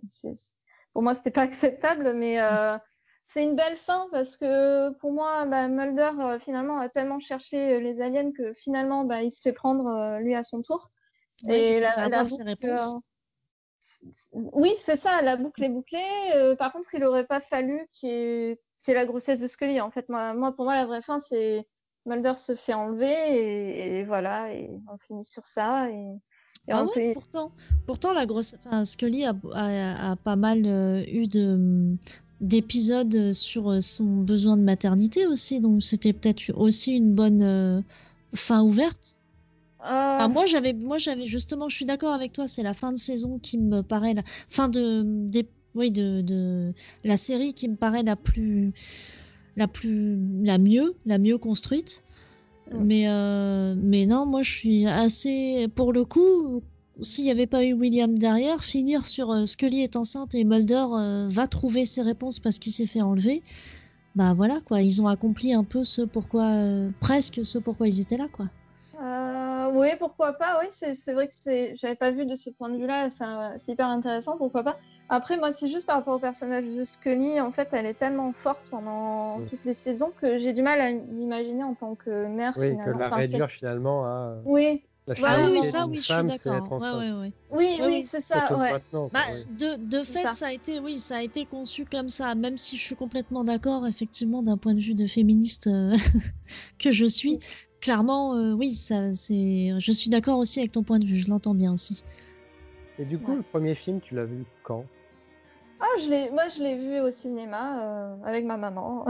pour 0.93 1.01
moi, 1.01 1.13
c'était 1.13 1.31
pas 1.31 1.41
acceptable, 1.43 2.13
mais 2.13 2.39
euh, 2.39 2.77
c'est 3.23 3.43
une 3.43 3.55
belle 3.55 3.75
fin, 3.75 4.07
parce 4.11 4.37
que 4.37 4.91
pour 4.99 5.11
moi, 5.11 5.45
bah, 5.45 5.67
Mulder, 5.67 6.11
euh, 6.19 6.39
finalement, 6.39 6.77
a 6.79 6.89
tellement 6.89 7.19
cherché 7.19 7.79
les 7.81 8.01
aliens 8.01 8.31
que 8.31 8.53
finalement, 8.53 9.03
bah, 9.03 9.23
il 9.23 9.31
se 9.31 9.41
fait 9.41 9.53
prendre, 9.53 10.19
lui, 10.19 10.35
à 10.35 10.43
son 10.43 10.61
tour. 10.61 10.91
Ouais, 11.43 11.59
et 11.59 11.79
la, 11.79 11.89
va 11.89 11.95
la 11.97 12.05
avoir 12.05 12.29
ses 12.29 12.43
boucle, 12.43 12.65
réponses. 12.67 12.95
euh, 12.95 12.99
oui, 14.53 14.71
c'est 14.77 14.95
ça, 14.95 15.21
la 15.21 15.37
boucle 15.37 15.63
est 15.63 15.69
bouclée. 15.69 15.99
Euh, 16.35 16.55
par 16.55 16.71
contre, 16.71 16.93
il 16.93 17.03
aurait 17.03 17.25
pas 17.25 17.39
fallu 17.39 17.79
qu'il 17.91 18.09
y 18.09 18.11
ait, 18.13 18.59
qu'il 18.83 18.93
y 18.93 18.97
ait 18.97 18.99
la 18.99 19.05
grossesse 19.05 19.41
de 19.41 19.47
Scully. 19.47 19.81
En 19.81 19.91
fait, 19.91 20.07
moi, 20.09 20.33
moi, 20.33 20.55
pour 20.55 20.65
moi, 20.65 20.75
la 20.75 20.85
vraie 20.85 21.01
fin, 21.01 21.19
c'est 21.19 21.65
Mulder 22.05 22.33
se 22.37 22.55
fait 22.55 22.73
enlever 22.73 23.11
et, 23.11 23.97
et 23.97 24.03
voilà, 24.03 24.53
et 24.53 24.69
on 24.91 24.97
finit 24.97 25.23
sur 25.25 25.45
ça. 25.45 25.89
Et, 25.89 25.93
et 26.67 26.73
Ah 26.73 26.83
on 26.83 26.87
ouais, 26.87 26.93
peut- 26.93 27.13
pourtant, 27.13 27.51
pourtant 27.85 28.13
la 28.13 28.25
grosse, 28.25 28.55
enfin, 28.57 28.85
Scully 28.85 29.25
a, 29.25 29.33
a, 29.53 30.11
a 30.11 30.15
pas 30.15 30.35
mal 30.35 30.63
euh, 30.65 31.03
eu 31.07 31.27
de 31.27 31.95
d'épisodes 32.41 33.31
sur 33.31 33.81
son 33.81 34.17
besoin 34.17 34.57
de 34.57 34.61
maternité 34.61 35.25
aussi, 35.25 35.61
donc 35.61 35.81
c'était 35.81 36.11
peut-être 36.11 36.51
aussi 36.57 36.95
une 36.97 37.15
bonne 37.15 37.41
euh, 37.41 37.81
fin 38.33 38.61
ouverte. 38.61 39.17
Euh, 39.85 40.17
Ah, 40.19 40.27
moi 40.27 40.47
j'avais, 40.47 40.73
moi 40.73 40.97
j'avais 40.97 41.25
justement, 41.25 41.69
je 41.69 41.75
suis 41.75 41.85
d'accord 41.85 42.13
avec 42.13 42.33
toi, 42.33 42.47
c'est 42.47 42.63
la 42.63 42.73
fin 42.73 42.91
de 42.91 42.97
saison 42.97 43.37
qui 43.37 43.59
me 43.59 43.81
paraît 43.81 44.15
la 44.15 44.23
fin 44.25 44.67
de, 44.67 45.03
des, 45.27 45.47
oui, 45.75 45.91
de, 45.91 46.21
de 46.21 46.73
la 47.03 47.17
série 47.17 47.53
qui 47.53 47.69
me 47.69 47.75
paraît 47.75 48.01
la 48.01 48.15
plus, 48.15 48.73
la 49.57 49.67
plus, 49.67 50.17
la 50.43 50.57
mieux, 50.57 50.95
la 51.05 51.19
mieux 51.19 51.37
construite. 51.37 52.03
Mm. 52.71 52.77
Mais, 52.83 53.03
euh, 53.09 53.75
mais 53.77 54.07
non, 54.07 54.25
moi 54.25 54.41
je 54.41 54.51
suis 54.51 54.87
assez, 54.87 55.67
pour 55.75 55.93
le 55.93 56.03
coup, 56.03 56.63
s'il 56.99 57.25
n'y 57.25 57.31
avait 57.31 57.45
pas 57.45 57.63
eu 57.63 57.73
William 57.73 58.17
derrière, 58.17 58.63
finir 58.63 59.05
sur 59.05 59.31
euh, 59.31 59.45
Scully 59.45 59.81
est 59.81 59.97
enceinte 59.97 60.33
et 60.33 60.45
Mulder 60.45 60.85
euh, 60.93 61.27
va 61.29 61.47
trouver 61.47 61.85
ses 61.85 62.01
réponses 62.01 62.39
parce 62.39 62.57
qu'il 62.57 62.71
s'est 62.71 62.87
fait 62.87 63.01
enlever. 63.01 63.43
Bah 64.15 64.33
voilà 64.33 64.61
quoi, 64.65 64.81
ils 64.81 65.01
ont 65.03 65.07
accompli 65.09 65.53
un 65.53 65.65
peu 65.65 65.83
ce 65.83 66.01
pourquoi, 66.01 66.49
presque 67.01 67.45
ce 67.45 67.59
pourquoi 67.59 67.87
ils 67.87 67.99
étaient 67.99 68.17
là 68.17 68.29
quoi. 68.31 68.47
Oui, 69.75 69.89
pourquoi 69.99 70.33
pas, 70.33 70.61
oui, 70.61 70.67
c'est, 70.71 71.13
vrai 71.13 71.27
que 71.27 71.33
c'est, 71.33 71.75
j'avais 71.75 71.95
pas 71.95 72.11
vu 72.11 72.25
de 72.25 72.35
ce 72.35 72.49
point 72.49 72.69
de 72.69 72.77
vue-là, 72.77 73.09
c'est, 73.09 73.71
hyper 73.71 73.87
intéressant, 73.87 74.37
pourquoi 74.37 74.63
pas. 74.63 74.77
Après, 75.09 75.37
moi, 75.37 75.51
c'est 75.51 75.67
juste 75.67 75.85
par 75.85 75.97
rapport 75.97 76.15
au 76.15 76.19
personnage 76.19 76.65
de 76.65 76.83
Scully, 76.83 77.39
en 77.41 77.51
fait, 77.51 77.69
elle 77.73 77.85
est 77.85 77.93
tellement 77.93 78.31
forte 78.33 78.69
pendant 78.71 79.39
Mm. 79.39 79.49
toutes 79.49 79.65
les 79.65 79.73
saisons 79.73 80.11
que 80.19 80.37
j'ai 80.37 80.53
du 80.53 80.61
mal 80.61 80.79
à 80.81 80.91
l'imaginer 80.91 81.63
en 81.63 81.75
tant 81.75 81.95
que 81.95 82.25
mère, 82.27 82.53
Oui, 82.57 82.69
que 82.69 82.71
finalement. 82.73 82.99
la 82.99 83.07
Enfin, 83.07 83.15
réduire 83.17 83.49
finalement 83.49 84.05
à 84.05 84.37
Oui, 84.45 84.83
la 85.07 85.15
finalité 85.15 85.45
oui, 85.45 85.51
oui, 85.57 85.61
ça, 85.63 85.85
oui, 85.87 85.95
je 85.97 86.01
suis 86.01 86.13
d'accord. 86.23 86.81
Ouais, 86.81 86.91
ouais, 86.91 87.11
ouais. 87.11 87.33
oui, 87.51 87.81
Oui, 87.83 88.03
c'est 88.03 88.21
ça. 88.21 88.47
Bah, 88.49 89.19
de, 89.49 89.77
de 89.77 90.03
fait, 90.03 90.23
ça. 90.23 90.33
ça. 90.33 90.47
a 90.47 90.53
été, 90.53 90.79
oui, 90.79 90.97
ça 90.97 91.17
a 91.17 91.21
été 91.21 91.45
conçu 91.45 91.85
comme 91.85 92.09
ça, 92.09 92.33
même 92.33 92.57
si 92.57 92.77
je 92.77 92.83
suis 92.83 92.95
complètement 92.95 93.43
d'accord, 93.43 93.85
effectivement, 93.85 94.41
d'un 94.41 94.57
point 94.57 94.73
de 94.73 94.79
vue 94.79 94.95
de 94.95 95.05
féministe 95.05 95.67
euh, 95.67 95.95
que 96.79 96.91
je 96.91 97.05
suis. 97.05 97.39
Clairement, 97.85 98.33
euh, 98.35 98.53
oui, 98.53 98.73
ça, 98.73 99.11
c'est, 99.11 99.69
je 99.77 99.91
suis 99.91 100.09
d'accord 100.09 100.39
aussi 100.39 100.57
avec 100.59 100.71
ton 100.71 100.81
point 100.81 100.97
de 100.97 101.05
vue, 101.05 101.17
je 101.17 101.29
l'entends 101.29 101.53
bien 101.53 101.71
aussi. 101.71 102.03
Et 102.97 103.05
du 103.05 103.19
coup, 103.19 103.29
Ouais. 103.29 103.37
le 103.37 103.43
premier 103.43 103.75
film, 103.75 104.01
tu 104.01 104.15
l'as 104.15 104.25
vu 104.25 104.43
quand? 104.63 104.87
Ah, 105.79 105.85
je 106.03 106.09
l'ai, 106.09 106.31
moi, 106.31 106.49
je 106.49 106.63
l'ai 106.63 106.79
vu 106.79 106.99
au 106.99 107.11
cinéma 107.11 107.83
euh, 107.83 108.15
avec 108.25 108.43
ma 108.43 108.57
maman. 108.57 109.05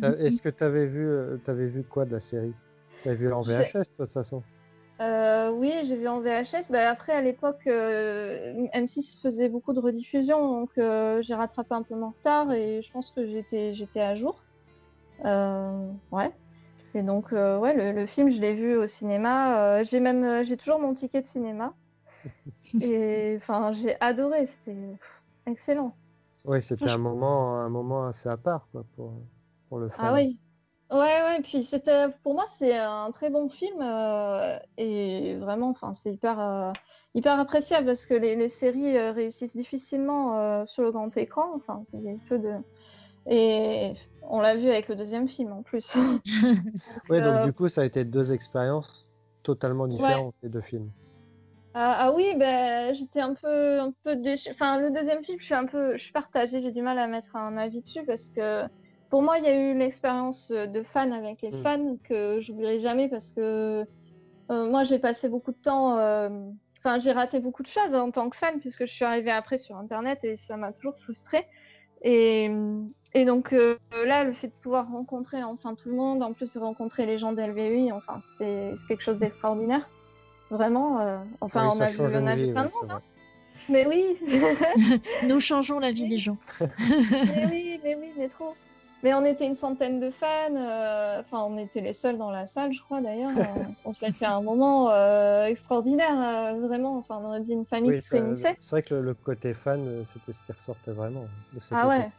T'as- 0.00 0.16
Est-ce 0.24 0.40
que 0.40 0.48
tu 0.48 0.64
avais 0.64 0.86
vu, 0.86 1.06
euh, 1.06 1.36
t'avais 1.44 1.68
vu 1.68 1.84
quoi 1.84 2.06
de 2.06 2.12
la 2.12 2.20
série? 2.20 2.54
T'avais 3.04 3.16
vu 3.16 3.30
en 3.30 3.42
VHS, 3.42 3.74
de 3.92 4.04
toute 4.04 4.12
façon? 4.14 4.42
Euh, 5.02 5.50
oui, 5.50 5.70
j'ai 5.84 5.98
vu 5.98 6.08
en 6.08 6.22
VHS. 6.22 6.70
Bah, 6.72 6.88
après, 6.88 7.12
à 7.12 7.20
l'époque, 7.20 7.60
euh, 7.66 8.54
M6 8.72 9.20
faisait 9.20 9.50
beaucoup 9.50 9.74
de 9.74 9.80
rediffusions, 9.80 10.60
donc 10.60 10.70
euh, 10.78 11.20
j'ai 11.20 11.34
rattrapé 11.34 11.74
un 11.74 11.82
peu 11.82 11.94
mon 11.94 12.08
retard 12.08 12.54
et 12.54 12.80
je 12.80 12.90
pense 12.90 13.10
que 13.10 13.26
j'étais 13.26 13.74
j'étais 13.74 14.00
à 14.00 14.14
jour. 14.14 14.46
Euh, 15.24 15.90
ouais. 16.10 16.32
Et 16.98 17.04
donc, 17.04 17.32
euh, 17.32 17.58
ouais, 17.58 17.74
le, 17.74 17.92
le 17.92 18.06
film, 18.06 18.28
je 18.28 18.40
l'ai 18.40 18.54
vu 18.54 18.76
au 18.76 18.88
cinéma. 18.88 19.60
Euh, 19.60 19.84
j'ai 19.84 20.00
même, 20.00 20.24
euh, 20.24 20.42
j'ai 20.42 20.56
toujours 20.56 20.80
mon 20.80 20.94
ticket 20.94 21.20
de 21.20 21.26
cinéma. 21.26 21.72
et 22.82 23.34
enfin, 23.36 23.70
j'ai 23.72 23.94
adoré. 24.00 24.46
C'était 24.46 24.76
excellent. 25.46 25.94
Oui, 26.44 26.60
c'était 26.60 26.90
un 26.90 26.98
moment, 26.98 27.56
un 27.60 27.68
moment 27.68 28.06
assez 28.06 28.28
à 28.28 28.36
part 28.36 28.66
quoi, 28.72 28.84
pour, 28.96 29.12
pour 29.68 29.78
le 29.78 29.88
fan. 29.88 30.06
Ah 30.08 30.14
oui. 30.14 30.38
Ouais, 30.90 30.98
ouais, 30.98 31.40
puis 31.42 31.62
c'était, 31.62 32.06
pour 32.24 32.34
moi, 32.34 32.46
c'est 32.48 32.76
un 32.76 33.12
très 33.12 33.30
bon 33.30 33.48
film 33.48 33.78
euh, 33.80 34.58
et 34.76 35.36
vraiment, 35.36 35.68
enfin, 35.68 35.92
c'est 35.94 36.12
hyper, 36.12 36.72
hyper 37.14 37.38
appréciable 37.38 37.86
parce 37.86 38.06
que 38.06 38.14
les, 38.14 38.34
les 38.34 38.48
séries 38.48 38.98
réussissent 39.10 39.56
difficilement 39.56 40.64
sur 40.66 40.82
le 40.82 40.90
grand 40.90 41.14
écran. 41.16 41.52
Enfin, 41.54 41.82
c'est 41.84 42.02
des 42.02 42.18
peu 42.28 42.38
de 42.38 42.54
et 43.30 43.92
on 44.28 44.40
l'a 44.40 44.56
vu 44.56 44.68
avec 44.68 44.88
le 44.88 44.96
deuxième 44.96 45.28
film 45.28 45.52
en 45.52 45.62
plus. 45.62 45.94
Oui, 47.10 47.22
donc 47.22 47.34
Euh, 47.34 47.42
du 47.42 47.52
coup, 47.52 47.68
ça 47.68 47.82
a 47.82 47.84
été 47.84 48.04
deux 48.04 48.32
expériences 48.32 49.08
totalement 49.42 49.86
différentes, 49.86 50.34
les 50.42 50.48
deux 50.48 50.60
films. 50.60 50.90
Ah, 51.74 51.96
ah 52.08 52.12
oui, 52.12 52.34
ben 52.36 52.94
j'étais 52.94 53.20
un 53.20 53.34
peu, 53.34 53.80
un 53.80 53.92
peu. 54.02 54.14
Enfin, 54.50 54.80
le 54.80 54.90
deuxième 54.90 55.22
film, 55.24 55.38
je 55.38 55.44
suis 55.44 55.54
un 55.54 55.66
peu, 55.66 55.96
je 55.96 56.02
suis 56.02 56.12
partagée. 56.12 56.60
J'ai 56.60 56.72
du 56.72 56.82
mal 56.82 56.98
à 56.98 57.06
mettre 57.06 57.36
un 57.36 57.56
avis 57.56 57.80
dessus 57.80 58.04
parce 58.06 58.30
que 58.30 58.64
pour 59.10 59.22
moi, 59.22 59.38
il 59.38 59.44
y 59.44 59.48
a 59.48 59.56
eu 59.56 59.78
l'expérience 59.78 60.50
de 60.50 60.82
fan 60.82 61.12
avec 61.12 61.42
les 61.42 61.50
Mm. 61.50 61.62
fans 61.62 61.96
que 62.04 62.40
j'oublierai 62.40 62.78
jamais 62.78 63.08
parce 63.08 63.32
que 63.32 63.86
euh, 64.50 64.70
moi, 64.70 64.84
j'ai 64.84 64.98
passé 64.98 65.28
beaucoup 65.28 65.52
de 65.52 65.58
temps. 65.62 65.98
euh, 65.98 66.30
Enfin, 66.80 67.00
j'ai 67.00 67.12
raté 67.12 67.40
beaucoup 67.40 67.62
de 67.62 67.68
choses 67.68 67.94
en 67.96 68.10
tant 68.12 68.30
que 68.30 68.36
fan 68.36 68.60
puisque 68.60 68.84
je 68.86 68.92
suis 68.92 69.04
arrivée 69.04 69.32
après 69.32 69.58
sur 69.58 69.76
Internet 69.76 70.22
et 70.24 70.36
ça 70.36 70.56
m'a 70.56 70.72
toujours 70.72 70.96
frustrée. 70.98 71.44
Et, 72.02 72.50
et 73.14 73.24
donc 73.24 73.52
euh, 73.52 73.76
là, 74.06 74.24
le 74.24 74.32
fait 74.32 74.48
de 74.48 74.52
pouvoir 74.62 74.90
rencontrer 74.90 75.42
enfin 75.42 75.74
tout 75.74 75.88
le 75.88 75.94
monde, 75.96 76.22
en 76.22 76.32
plus 76.32 76.54
de 76.54 76.58
rencontrer 76.60 77.06
les 77.06 77.18
gens 77.18 77.32
d'LVI, 77.32 77.92
enfin, 77.92 78.18
c'était 78.20 78.74
c'est 78.76 78.86
quelque 78.86 79.02
chose 79.02 79.18
d'extraordinaire. 79.18 79.88
Vraiment. 80.50 81.00
euh, 81.00 81.18
enfin, 81.40 81.68
Oui, 81.68 81.76
on 81.78 81.80
a 81.82 81.86
vu, 81.86 82.36
vu 82.36 82.44
vie, 82.46 82.52
plein 82.52 82.64
de 82.64 82.70
monde. 82.70 82.90
hein. 82.90 83.02
Mais 83.68 83.86
oui. 83.86 84.16
Nous 85.28 85.40
changeons 85.40 85.78
la 85.78 85.90
vie 85.92 86.06
des 86.08 86.16
gens. 86.18 86.38
mais 86.60 87.46
oui, 87.50 87.80
mais 87.84 87.96
oui, 87.96 88.12
mais 88.16 88.28
trop. 88.28 88.54
Mais 89.02 89.14
on 89.14 89.24
était 89.24 89.46
une 89.46 89.54
centaine 89.54 90.00
de 90.00 90.10
fans. 90.10 90.26
euh, 90.56 91.20
Enfin, 91.20 91.40
on 91.44 91.56
était 91.58 91.80
les 91.82 91.92
seuls 91.92 92.16
dans 92.18 92.30
la 92.30 92.46
salle, 92.46 92.72
je 92.72 92.80
crois 92.82 93.00
d'ailleurs. 93.00 93.30
on 93.84 93.92
s'est 93.92 94.10
fait 94.12 94.24
un 94.26 94.40
moment 94.42 94.90
euh, 94.90 95.44
extraordinaire, 95.44 96.16
euh, 96.56 96.66
vraiment. 96.66 96.96
Enfin, 96.96 97.20
on 97.22 97.28
aurait 97.28 97.40
dit 97.40 97.52
une 97.52 97.64
famille 97.66 97.90
Oui, 97.90 97.96
qui 97.96 98.02
se 98.06 98.16
réunissait. 98.16 98.56
c'est 98.58 98.70
vrai 98.70 98.82
que 98.82 98.94
le, 98.94 99.02
le 99.02 99.14
côté 99.14 99.52
fan, 99.54 100.02
c'était 100.04 100.32
ce 100.32 100.42
qui 100.44 100.52
ressortait 100.52 100.92
vraiment 100.92 101.26
de 101.52 101.60
cette 101.60 101.72
Ah 101.74 101.80
époque. 101.82 101.90
ouais. 101.90 102.10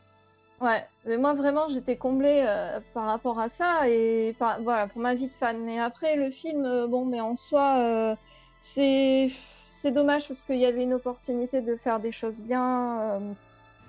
Ouais, 0.62 0.86
mais 1.06 1.18
moi 1.18 1.34
vraiment 1.34 1.70
j'étais 1.70 1.96
comblée 1.96 2.44
euh, 2.46 2.82
par 2.94 3.06
rapport 3.06 3.40
à 3.40 3.48
ça 3.48 3.88
et 3.88 4.36
par, 4.38 4.62
voilà 4.62 4.88
pour 4.88 5.02
ma 5.02 5.14
vie 5.14 5.30
de 5.30 5.34
fan. 5.34 5.58
Mais 5.64 5.80
après 5.80 6.18
le 6.18 6.32
film, 6.32 6.66
euh, 6.66 6.88
bon, 6.88 7.06
mais 7.06 7.22
en 7.22 7.36
soi, 7.38 7.78
euh, 7.78 8.16
c'est 8.62 9.30
c'est 9.70 9.92
dommage 9.92 10.28
parce 10.28 10.44
qu'il 10.44 10.58
y 10.58 10.66
avait 10.66 10.84
une 10.84 10.94
opportunité 10.94 11.62
de 11.62 11.76
faire 11.78 12.02
des 12.02 12.12
choses 12.12 12.42
bien. 12.42 13.22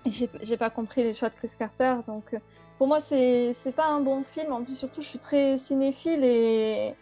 j'ai 0.07 0.57
pas 0.57 0.71
compris 0.71 1.03
les 1.03 1.15
choix 1.15 1.29
de 1.29 1.35
Chris 1.35 1.53
Carter, 1.59 1.97
donc 2.07 2.37
pour 2.79 2.87
moi 2.87 3.01
c'est 3.01 3.53
c'est 3.53 3.73
pas 3.73 3.89
un 3.89 4.01
bon 4.01 4.23
film. 4.23 4.53
En 4.53 4.63
plus 4.63 4.77
surtout 4.79 5.03
je 5.03 5.09
suis 5.09 5.19
très 5.19 5.57
cinéphile 5.57 6.23
et 6.25 6.95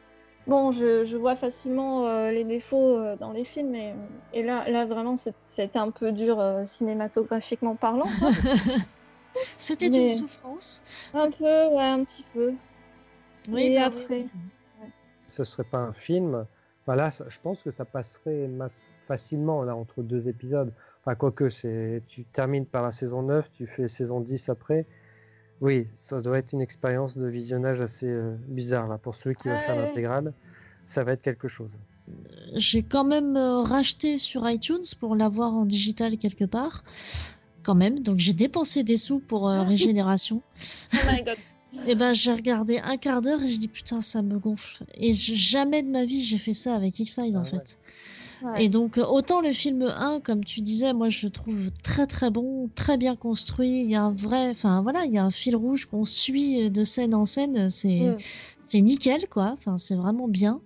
bon 0.47 0.73
je, 0.73 1.05
je 1.05 1.19
vois 1.19 1.37
facilement 1.37 2.31
les 2.31 2.45
défauts 2.45 3.16
dans 3.16 3.33
les 3.33 3.45
films 3.45 3.75
et, 3.75 3.95
et 4.33 4.43
là 4.43 4.69
là 4.71 4.87
vraiment 4.87 5.16
c'était 5.16 5.79
un 5.79 5.91
peu 5.91 6.12
dur 6.12 6.43
cinématographiquement 6.64 7.77
parlant. 7.77 8.09
C'était 9.35 9.89
Mais- 9.89 10.01
une 10.01 10.07
souffrance. 10.07 10.83
Un 11.14 11.31
peu, 11.31 11.45
ouais, 11.68 11.85
un 11.85 12.05
petit 12.05 12.24
peu. 12.35 12.55
Et 13.57 13.76
bah 13.76 13.87
après 13.87 14.26
Ce 15.26 15.45
serait 15.45 15.64
pas 15.64 15.79
un 15.79 15.93
film. 15.93 16.47
Voilà, 16.87 17.11
ça- 17.11 17.26
je 17.29 17.39
pense 17.41 17.62
que 17.62 17.70
ça 17.70 17.85
passerait 17.85 18.49
ma- 18.49 18.70
facilement 19.03 19.62
là 19.62 19.74
entre 19.76 20.03
deux 20.03 20.29
épisodes. 20.29 20.72
Enfin, 21.03 21.14
quoique, 21.14 21.49
c'est, 21.51 22.03
tu 22.09 22.24
termines 22.24 22.66
par 22.66 22.83
la 22.83 22.93
saison 22.93 23.22
9, 23.22 23.51
tu 23.53 23.66
fais 23.66 23.89
saison 23.89 24.20
10 24.20 24.49
après. 24.49 24.87
Oui, 25.61 25.89
ça 25.93 26.20
doit 26.20 26.39
être 26.39 26.53
une 26.53 26.61
expérience 26.61 27.16
de 27.16 27.26
visionnage 27.26 27.81
assez 27.81 28.07
euh, 28.09 28.37
bizarre 28.47 28.87
là 28.89 28.99
pour 28.99 29.14
celui 29.14 29.35
qui 29.35 29.49
va 29.49 29.59
faire 29.59 29.76
l'intégrale. 29.76 30.33
Ça 30.85 31.05
va 31.05 31.12
être 31.12 31.22
quelque 31.22 31.49
chose. 31.49 31.70
J'ai 32.55 32.83
quand 32.83 33.05
même 33.05 33.37
euh, 33.37 33.59
racheté 33.59 34.18
sur 34.18 34.49
iTunes 34.49 34.85
pour 35.01 35.14
l'avoir 35.16 35.53
en 35.55 35.64
digital 35.66 36.16
quelque 36.16 36.45
part. 36.45 36.85
Quand 37.69 37.75
même, 37.75 37.99
donc 37.99 38.16
j'ai 38.19 38.33
dépensé 38.33 38.83
des 38.83 38.97
sous 38.97 39.19
pour 39.21 39.47
euh, 39.51 39.62
Régénération. 39.62 40.41
Oh 40.95 40.97
my 41.12 41.23
god. 41.23 41.37
Et 41.87 41.95
ben 41.95 42.14
j'ai 42.14 42.33
regardé 42.33 42.79
un 42.79 42.97
quart 42.97 43.21
d'heure 43.21 43.43
et 43.43 43.49
je 43.51 43.59
dis 43.59 43.69
putain 43.69 44.01
ça 44.01 44.23
me 44.23 44.39
gonfle. 44.39 44.85
Et 44.95 45.12
je- 45.12 45.35
jamais 45.35 45.83
de 45.83 45.91
ma 45.91 46.07
vie 46.07 46.25
j'ai 46.25 46.39
fait 46.39 46.55
ça 46.55 46.75
avec 46.75 46.99
X-Files 46.99 47.33
Ah 47.35 47.41
en 47.41 47.43
ouais. 47.43 47.51
fait. 47.51 47.79
Ouais. 48.43 48.64
Et 48.64 48.69
donc 48.71 48.97
euh, 48.97 49.05
autant 49.05 49.43
le 49.43 49.53
film 49.53 49.83
1 49.83 50.21
comme 50.21 50.43
tu 50.45 50.62
disais 50.62 50.95
moi 50.95 51.11
je 51.11 51.27
le 51.27 51.31
trouve 51.31 51.71
très 51.83 52.07
très 52.07 52.31
bon, 52.31 52.71
très 52.75 52.97
bien 52.97 53.16
construit, 53.16 53.83
il 53.83 53.91
y 53.91 53.97
a 53.97 54.03
un 54.03 54.12
vrai 54.12 54.49
enfin 54.49 54.81
voilà, 54.81 55.05
il 55.05 55.12
y 55.12 55.19
a 55.19 55.25
un 55.25 55.31
fil 55.31 55.55
rouge 55.57 55.85
qu'on 55.85 56.07
suit 56.07 56.62
euh, 56.62 56.71
de 56.71 56.85
scène 56.85 57.14
en 57.14 57.27
scène, 57.27 57.69
c'est 57.69 58.01
Mm. 58.01 58.16
c'est 58.62 58.81
nickel 58.81 59.29
quoi, 59.29 59.51
enfin 59.53 59.77
c'est 59.77 59.95
vraiment 59.95 60.27
bien. 60.27 60.62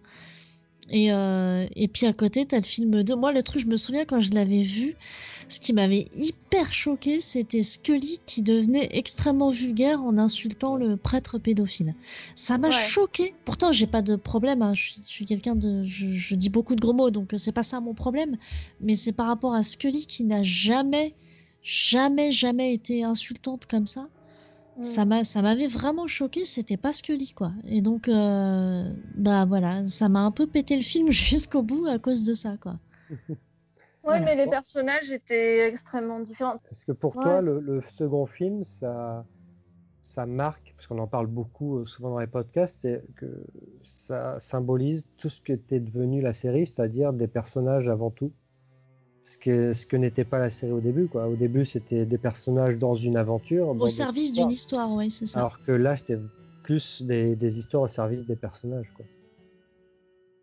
Et 0.91 1.13
euh, 1.13 1.67
et 1.77 1.87
puis 1.89 2.07
à 2.07 2.13
côté 2.13 2.45
t'as 2.45 2.57
le 2.59 2.63
film 2.63 3.03
2. 3.03 3.15
Moi 3.17 3.33
le 3.33 3.43
truc 3.43 3.63
je 3.63 3.67
me 3.67 3.77
souviens 3.77 4.05
quand 4.05 4.21
je 4.21 4.33
l'avais 4.33 4.63
vu, 4.63 4.97
ce 5.49 5.61
qui 5.61 5.73
m'avait 5.73 6.09
hyper 6.13 6.73
choqué, 6.73 7.21
c'était 7.21 7.63
Scully 7.63 8.19
qui 8.27 8.43
devenait 8.43 8.89
extrêmement 8.93 9.51
vulgaire 9.51 10.03
en 10.03 10.19
insultant 10.19 10.75
le 10.77 10.97
prêtre 10.97 11.39
pédophile. 11.39 11.95
Ça 12.35 12.59
m'a 12.59 12.69
Ouais. 12.69 12.75
choqué. 12.75 13.33
Pourtant, 13.45 13.71
j'ai 13.71 13.87
pas 13.87 14.03
de 14.03 14.17
problème. 14.17 14.61
hein. 14.63 14.75
Je 14.75 14.83
suis, 14.83 15.03
je 15.07 15.09
suis 15.09 15.25
quelqu'un 15.25 15.55
de, 15.55 15.85
je, 15.85 16.11
je 16.11 16.35
dis 16.35 16.51
beaucoup 16.51 16.75
de 16.75 16.81
gros 16.81 16.93
mots, 16.95 17.11
donc 17.11 17.33
euh, 17.33 17.39
c'est 17.39 17.53
pas 17.53 17.63
ça 17.63 17.81
mon 17.81 17.95
problème. 17.95 18.37
Mais 18.81 18.97
c'est 18.97 19.13
par 19.13 19.29
rapport 19.29 19.55
à 19.55 19.63
Scully 19.63 20.07
qui 20.07 20.25
n'a 20.25 20.43
jamais, 20.43 21.15
jamais, 21.63 22.33
jamais 22.33 22.75
été 22.75 23.05
insultante 23.05 23.67
comme 23.67 23.87
ça. 23.87 24.09
Mm. 24.77 24.83
Ça 24.83 25.05
m'a, 25.05 25.25
ça 25.25 25.43
m'avait 25.43 25.67
vraiment 25.67 26.07
choqué. 26.07 26.45
C'était 26.45 26.77
pas 26.77 26.93
Scully 26.93 27.35
quoi. 27.35 27.53
Et 27.69 27.83
donc, 27.83 28.09
euh, 28.09 28.85
bah 29.17 29.45
voilà, 29.45 29.85
ça 29.87 30.09
m'a 30.09 30.21
un 30.21 30.31
peu 30.31 30.47
pété 30.47 30.77
le 30.77 30.83
film 30.83 31.11
jusqu'au 31.13 31.63
bout 31.63 31.87
à 31.87 31.99
cause 31.99 32.25
de 32.25 32.35
ça 32.35 32.57
quoi. 32.59 32.79
Ouais, 34.05 34.19
Voilà. 34.19 34.25
mais 34.25 34.35
les 34.35 34.51
personnages 34.51 35.13
étaient 35.13 35.69
extrêmement 35.69 36.19
différents. 36.19 36.61
Est-ce 36.73 36.87
que 36.87 36.93
pour 36.93 37.15
Ouais. 37.17 37.23
toi, 37.23 37.41
le, 37.41 37.61
le 37.61 37.81
second 37.81 38.27
film, 38.27 38.65
ça, 38.65 39.25
ça 40.01 40.27
marque, 40.27 40.75
parce 40.77 40.89
qu'on 40.89 40.99
en 40.99 41.07
parle 41.07 41.29
beaucoup 41.29 41.79
euh, 41.79 41.85
souvent 41.85 42.11
dans 42.11 42.19
les 42.19 42.27
podcasts, 42.27 42.81
c'est 42.83 43.05
que 43.15 43.45
ça 43.81 44.41
symbolise 44.41 45.09
tout 45.19 45.29
ce 45.29 45.41
que 45.41 45.53
t'es 45.53 45.79
devenu 45.79 46.21
la 46.21 46.33
série, 46.33 46.67
c'est-à-dire 46.67 47.13
des 47.13 47.29
personnages 47.29 47.89
avant 47.89 48.11
tout. 48.11 48.33
Ce 49.25 49.39
que, 49.39 49.73
ce 49.73 49.87
que 49.87 49.97
n'était 49.97 50.25
pas 50.25 50.39
la 50.41 50.51
série 50.51 50.73
au 50.73 50.81
début, 50.81 51.07
quoi. 51.07 51.29
Au 51.29 51.37
début, 51.37 51.65
c'était 51.65 52.05
des 52.07 52.19
personnages 52.19 52.77
dans 52.79 52.95
une 52.95 53.17
aventure. 53.17 53.69
Au 53.69 53.89
service 53.89 54.33
d'une 54.33 54.51
histoire, 54.51 54.93
ouais, 54.93 55.11
c'est 55.11 55.27
ça. 55.27 55.41
Alors 55.41 55.63
que 55.63 55.71
là, 55.73 55.95
c'était 55.95 56.21
plus 56.65 57.03
des, 57.03 57.37
des 57.37 57.59
histoires 57.59 57.85
au 57.85 57.87
service 57.89 58.27
des 58.27 58.37
personnages, 58.37 58.93
quoi. 58.97 59.07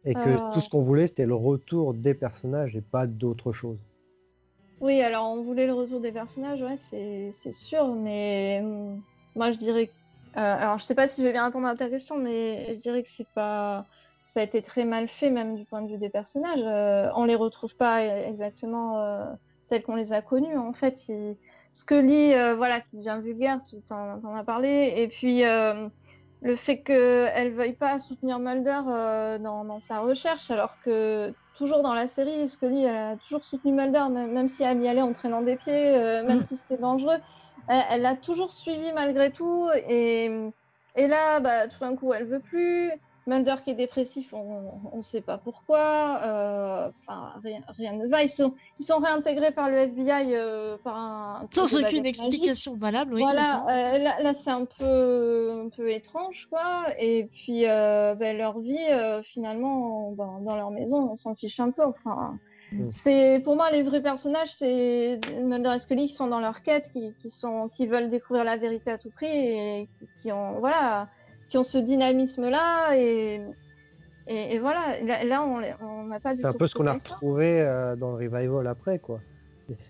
Et 0.05 0.13
que 0.13 0.29
Euh. 0.29 0.51
tout 0.53 0.61
ce 0.61 0.69
qu'on 0.69 0.81
voulait, 0.81 1.07
c'était 1.07 1.25
le 1.25 1.35
retour 1.35 1.93
des 1.93 2.13
personnages 2.13 2.75
et 2.77 2.81
pas 2.81 3.05
d'autre 3.05 3.51
chose. 3.51 3.77
Oui, 4.79 5.01
alors 5.01 5.29
on 5.29 5.43
voulait 5.43 5.67
le 5.67 5.73
retour 5.73 5.99
des 5.99 6.13
personnages, 6.13 6.61
ouais, 6.61 6.77
c'est 6.77 7.31
c'est 7.33 7.51
sûr, 7.51 7.93
mais 7.95 8.61
hum, 8.63 9.01
moi 9.35 9.51
je 9.51 9.57
dirais. 9.57 9.91
euh, 10.37 10.39
alors 10.39 10.77
je 10.77 10.85
sais 10.85 10.95
pas 10.95 11.09
si 11.09 11.19
je 11.21 11.25
vais 11.27 11.33
bien 11.33 11.43
répondre 11.45 11.67
à 11.67 11.75
ta 11.75 11.89
question, 11.89 12.17
mais 12.17 12.73
je 12.75 12.79
dirais 12.79 13.03
que 13.03 13.09
c'est 13.09 13.27
pas. 13.35 13.85
Ça 14.29 14.41
a 14.41 14.43
été 14.43 14.61
très 14.61 14.85
mal 14.85 15.07
fait, 15.07 15.31
même 15.31 15.55
du 15.55 15.65
point 15.65 15.81
de 15.81 15.89
vue 15.89 15.97
des 15.97 16.11
personnages. 16.11 16.61
Euh, 16.63 17.09
on 17.15 17.25
les 17.25 17.33
retrouve 17.33 17.75
pas 17.75 18.03
exactement 18.03 18.99
euh, 18.99 19.25
tels 19.65 19.81
qu'on 19.81 19.95
les 19.95 20.13
a 20.13 20.21
connus. 20.21 20.55
En 20.55 20.71
fait. 20.71 21.11
Scully, 21.73 22.35
euh, 22.35 22.53
voilà, 22.55 22.79
qui 22.79 22.97
devient 22.97 23.19
vulgaire, 23.23 23.57
tu 23.63 23.77
t'en 23.81 24.35
as 24.35 24.43
parlé, 24.43 24.93
et 24.97 25.07
puis 25.07 25.43
euh, 25.45 25.89
le 26.43 26.55
fait 26.55 26.77
qu'elle 26.77 27.49
veuille 27.51 27.73
pas 27.73 27.97
soutenir 27.97 28.37
Mulder 28.37 28.81
dans, 29.39 29.79
sa 29.79 29.99
recherche, 29.99 30.51
alors 30.51 30.77
que 30.85 31.33
toujours 31.57 31.81
dans 31.81 31.95
la 31.95 32.07
série, 32.07 32.47
Scully, 32.47 32.83
elle 32.83 32.95
a 32.95 33.15
toujours 33.17 33.43
soutenu 33.43 33.71
Mulder, 33.71 34.09
même, 34.11 34.47
si 34.47 34.61
elle 34.61 34.79
y 34.81 34.87
allait 34.87 35.01
en 35.01 35.11
traînant 35.11 35.41
des 35.41 35.55
pieds, 35.55 35.93
même 36.23 36.43
si 36.43 36.55
c'était 36.55 36.77
dangereux. 36.77 37.17
Elle, 37.67 38.03
l'a 38.03 38.15
toujours 38.15 38.51
suivi 38.51 38.91
malgré 38.93 39.31
tout. 39.31 39.69
Et, 39.87 40.25
et 40.95 41.07
là, 41.07 41.39
bah, 41.39 41.67
tout 41.67 41.79
d'un 41.79 41.95
coup, 41.95 42.13
elle 42.13 42.25
veut 42.25 42.41
plus. 42.41 42.91
Mulder 43.29 43.55
qui 43.63 43.71
est 43.71 43.75
dépressif, 43.75 44.33
on 44.33 44.95
ne 44.95 45.01
sait 45.01 45.21
pas 45.21 45.37
pourquoi. 45.37 46.19
Euh, 46.23 46.89
enfin, 47.05 47.33
rien, 47.43 47.61
rien, 47.77 47.93
ne 47.93 48.07
va. 48.07 48.23
Ils 48.23 48.29
sont, 48.29 48.53
ils 48.79 48.85
sont 48.85 48.97
réintégrés 48.97 49.51
par 49.51 49.69
le 49.69 49.77
FBI 49.77 50.33
euh, 50.33 50.77
par 50.83 50.95
un. 50.95 51.47
Sans 51.51 51.75
aucune 51.77 52.05
explication 52.05 52.75
valable, 52.75 53.13
oui. 53.13 53.21
Voilà, 53.21 53.43
ça. 53.43 53.65
Euh, 53.69 53.97
là, 53.99 54.21
là 54.21 54.33
c'est 54.33 54.49
un 54.49 54.65
peu, 54.65 55.63
un 55.65 55.69
peu 55.69 55.91
étrange, 55.91 56.47
quoi. 56.49 56.85
Et 56.97 57.29
puis, 57.31 57.67
euh, 57.67 58.15
ben, 58.15 58.35
leur 58.35 58.59
vie, 58.59 58.77
euh, 58.89 59.21
finalement, 59.21 60.11
ben, 60.11 60.39
dans 60.41 60.55
leur 60.55 60.71
maison, 60.71 61.11
on 61.11 61.15
s'en 61.15 61.35
fiche 61.35 61.59
un 61.59 61.71
peu. 61.71 61.83
Enfin, 61.85 62.39
Mm. 62.71 62.87
c'est 62.91 63.41
pour 63.43 63.55
moi 63.55 63.71
les 63.71 63.81
vrais 63.81 64.01
personnages, 64.01 64.53
c'est 64.53 65.19
Mulder 65.41 65.71
et 65.75 65.79
Scully 65.79 66.07
qui 66.07 66.13
sont 66.13 66.27
dans 66.27 66.39
leur 66.39 66.61
quête, 66.61 66.89
qui, 66.91 67.13
qui 67.19 67.29
sont, 67.29 67.69
qui 67.69 67.87
veulent 67.87 68.09
découvrir 68.09 68.43
la 68.43 68.57
vérité 68.57 68.91
à 68.91 68.97
tout 68.97 69.09
prix 69.09 69.27
et 69.27 69.89
qui 70.21 70.31
ont, 70.31 70.59
voilà, 70.59 71.07
qui 71.49 71.57
ont 71.57 71.63
ce 71.63 71.77
dynamisme-là 71.77 72.95
et, 72.95 73.41
et, 74.27 74.53
et 74.55 74.59
voilà. 74.59 75.01
Là, 75.03 75.23
là, 75.23 75.43
on 75.43 75.61
on 75.85 76.03
n'a 76.05 76.19
pas 76.19 76.33
du 76.33 76.41
C'est 76.41 76.47
un 76.47 76.51
tout 76.51 76.59
peu 76.59 76.67
ce 76.67 76.75
qu'on 76.75 76.87
a 76.87 76.93
retrouvé 76.93 77.61
euh, 77.61 77.95
dans 77.95 78.15
le 78.15 78.17
revival 78.29 78.67
après, 78.67 78.99
quoi. 78.99 79.21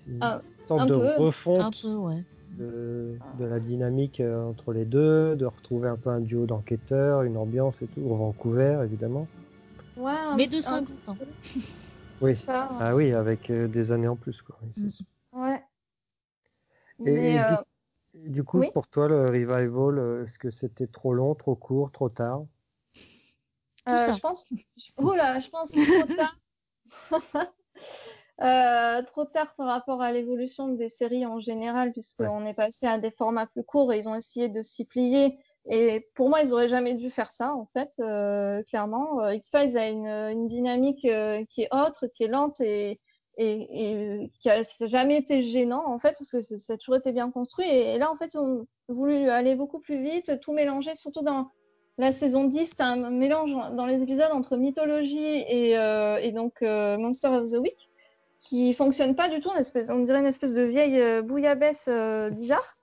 Une 0.07 0.22
Un- 0.22 0.39
sorte 0.39 0.82
un 0.82 0.86
de 0.86 0.95
peu. 0.95 1.07
Un 1.07 1.16
refonte 1.18 1.82
peu, 1.82 1.93
ouais. 1.95 2.24
de, 2.57 3.16
de 3.38 3.45
la 3.45 3.60
dynamique 3.60 4.20
euh, 4.20 4.43
entre 4.43 4.74
les 4.74 4.86
deux, 4.86 5.36
de 5.36 5.45
retrouver 5.45 5.88
un 5.89 5.95
peu 5.97 6.10
un 6.10 6.20
duo 6.20 6.45
d'enquêteurs, 6.45 7.22
une 7.24 7.38
ambiance 7.38 7.82
et 7.82 7.88
tout, 7.88 8.01
au 8.01 8.16
Vancouver, 8.16 8.82
évidemment. 8.84 9.28
Ouais, 9.97 10.12
un- 10.12 10.36
Mais 10.36 10.47
de 10.47 10.57
un 10.57 10.62
50 10.62 10.88
petit 10.88 11.10
ans. 11.10 11.18
Oui, 12.22 12.36
ça, 12.36 12.68
ah 12.82 12.95
oui, 12.95 13.14
avec 13.14 13.49
euh, 13.49 13.68
des 13.70 13.91
années 13.93 14.10
en 14.10 14.18
plus, 14.18 14.41
quoi. 14.41 14.57
Oui, 14.62 14.70
Mm. 14.84 14.89
sûr. 14.89 15.05
ouais. 15.34 15.64
Et, 17.05 17.05
Mais, 17.05 17.34
et 17.36 17.39
euh, 17.39 17.55
du, 18.14 18.43
coup, 18.43 18.60
oui. 18.60 18.72
pour 18.74 18.88
toi, 18.88 19.07
le 19.07 19.28
revival, 19.28 19.99
euh, 19.99 20.24
est-ce 20.24 20.39
que 20.39 20.49
c'était 20.49 20.88
trop 20.88 21.14
long, 21.14 21.36
trop 21.36 21.55
court, 21.55 21.91
trop 21.91 22.10
tard? 22.10 22.45
Tout 23.86 23.93
Euh, 23.93 23.97
ça. 23.97 24.14
Je 24.14 24.20
pense. 24.20 24.53
Oula, 24.97 25.39
je 25.39 25.49
pense 25.49 25.72
trop 25.72 26.16
tard. 26.16 26.38
Euh, 28.41 29.01
trop 29.03 29.26
tard 29.26 29.53
par 29.57 29.68
rapport 29.68 30.01
à 30.01 30.14
l'évolution 30.14 30.70
des 30.70 30.88
séries 30.88 31.26
en 31.26 31.41
général, 31.41 31.91
puisqu'on 31.91 32.45
est 32.45 32.53
passé 32.53 32.88
à 32.88 32.97
des 32.97 33.12
formats 33.12 33.47
plus 33.47 33.66
courts 33.66 33.91
et 33.91 33.97
ils 33.97 34.07
ont 34.07 34.16
essayé 34.16 34.47
de 34.47 34.62
s'y 34.62 34.86
plier. 34.86 35.38
Et 35.70 36.07
pour 36.16 36.30
moi, 36.30 36.41
ils 36.41 36.53
auraient 36.53 36.70
jamais 36.70 36.93
dû 36.93 37.12
faire 37.12 37.32
ça, 37.32 37.53
en 37.53 37.66
fait, 37.74 37.91
euh, 37.99 38.64
clairement. 38.64 39.20
Euh, 39.22 39.34
X-Files 39.34 39.78
a 39.78 39.89
une, 39.89 40.07
une 40.07 40.47
dynamique 40.47 41.03
euh, 41.03 41.43
qui 41.49 41.64
est 41.64 41.74
autre, 41.74 42.07
qui 42.07 42.24
est 42.24 42.28
lente 42.30 42.62
et, 42.62 43.01
et, 43.39 44.31
qui 44.39 44.49
a 44.49 44.61
jamais 44.85 45.17
été 45.17 45.41
gênant, 45.41 45.87
en 45.87 45.97
fait, 45.97 46.15
parce 46.17 46.31
que 46.31 46.41
ça 46.41 46.73
a 46.73 46.77
toujours 46.77 46.97
été 46.97 47.11
bien 47.11 47.31
construit. 47.31 47.67
Et, 47.67 47.97
là, 47.97 48.11
en 48.11 48.15
fait, 48.15 48.33
ils 48.33 48.39
ont 48.39 48.67
voulu 48.89 49.29
aller 49.29 49.55
beaucoup 49.55 49.79
plus 49.79 50.01
vite, 50.01 50.39
tout 50.41 50.53
mélanger, 50.53 50.95
surtout 50.95 51.21
dans 51.21 51.49
la 51.97 52.11
saison 52.13 52.45
10, 52.45 52.75
c'est 52.77 52.81
un 52.81 53.09
mélange 53.09 53.53
dans 53.73 53.85
les 53.85 54.01
épisodes 54.01 54.31
entre 54.31 54.55
mythologie 54.55 55.43
et, 55.49 55.77
euh, 55.77 56.31
donc 56.31 56.61
euh, 56.61 56.97
Monster 56.97 57.27
of 57.27 57.51
the 57.51 57.57
Week, 57.57 57.89
qui 58.39 58.73
fonctionne 58.73 59.15
pas 59.15 59.27
du 59.27 59.41
tout, 59.41 59.49
on 59.89 59.99
dirait 59.99 60.19
une 60.19 60.25
espèce 60.25 60.53
de 60.53 60.63
vieille 60.63 60.99
euh, 60.99 61.21
bouillabaisse 61.21 61.89
bizarre. 62.31 62.78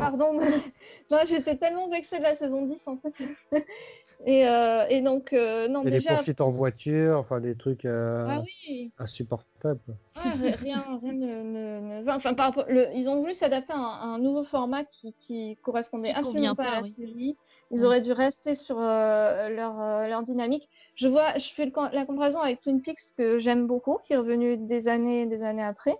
Pardon, 0.00 0.32
non, 1.10 1.18
j'étais 1.26 1.56
tellement 1.56 1.88
vexée 1.88 2.18
de 2.18 2.22
la 2.22 2.34
saison 2.34 2.62
10 2.62 2.86
en 2.88 2.96
fait. 2.96 3.22
et, 4.26 4.46
euh, 4.46 4.86
et 4.88 5.02
donc, 5.02 5.32
euh, 5.32 5.68
non, 5.68 5.82
Et 5.82 5.90
les 5.90 5.90
déjà. 5.92 6.14
poursuites 6.14 6.40
en 6.40 6.48
voiture, 6.48 7.18
enfin 7.18 7.40
des 7.40 7.54
trucs 7.54 7.84
euh, 7.84 8.26
Ah 8.28 8.40
oui, 8.42 8.90
insupportables. 8.98 9.80
Ouais, 10.16 10.30
ri- 10.30 10.50
rien, 10.64 10.98
rien 11.02 11.12
ne, 11.12 11.42
ne, 11.42 11.80
ne 11.98 12.02
va. 12.02 12.16
Enfin, 12.16 12.34
par 12.34 12.46
rapport, 12.46 12.64
le, 12.68 12.88
ils 12.94 13.08
ont 13.08 13.20
voulu 13.20 13.32
s'adapter 13.32 13.72
à, 13.72 13.76
un 13.76 13.82
à 13.82 14.04
un 14.04 14.18
nouveau 14.18 14.42
format 14.42 14.84
qui, 14.84 15.14
qui 15.20 15.56
correspondait 15.62 16.10
Qui 16.10 16.16
absolument 16.16 16.54
pas, 16.54 16.64
pas, 16.64 16.70
à 16.70 16.76
la 16.76 16.82
oui. 16.82 16.88
série. 16.88 17.36
Ils 17.70 17.80
Ouais. 17.80 17.86
auraient 17.86 18.00
dû 18.00 18.12
rester 18.12 18.54
sur 18.54 18.78
euh, 18.80 19.48
leur, 19.50 19.80
euh, 19.80 20.08
leur 20.08 20.22
dynamique. 20.22 20.68
Je 20.96 21.08
vois, 21.08 21.38
je 21.38 21.48
fais 21.50 21.64
le 21.64 21.72
la 21.92 22.04
comparaison 22.04 22.40
avec 22.40 22.60
Twin 22.60 22.82
Peaks 22.82 23.14
que 23.16 23.38
j'aime 23.38 23.66
beaucoup, 23.66 23.98
qui 24.04 24.12
est 24.12 24.16
revenu 24.16 24.56
des 24.56 24.88
années, 24.88 25.26
des 25.26 25.42
années 25.44 25.62
après. 25.62 25.96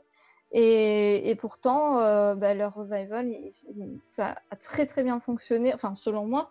Et, 0.53 1.28
et 1.30 1.34
pourtant, 1.36 1.98
euh, 2.01 2.34
bah, 2.34 2.55
leur 2.55 2.74
revival, 2.74 3.28
il- 3.28 4.01
ça 4.03 4.36
a 4.51 4.57
très 4.57 4.86
très 4.86 5.03
bien 5.03 5.20
fonctionné, 5.20 5.72
enfin 5.74 5.94
selon 5.94 6.26
moi, 6.26 6.51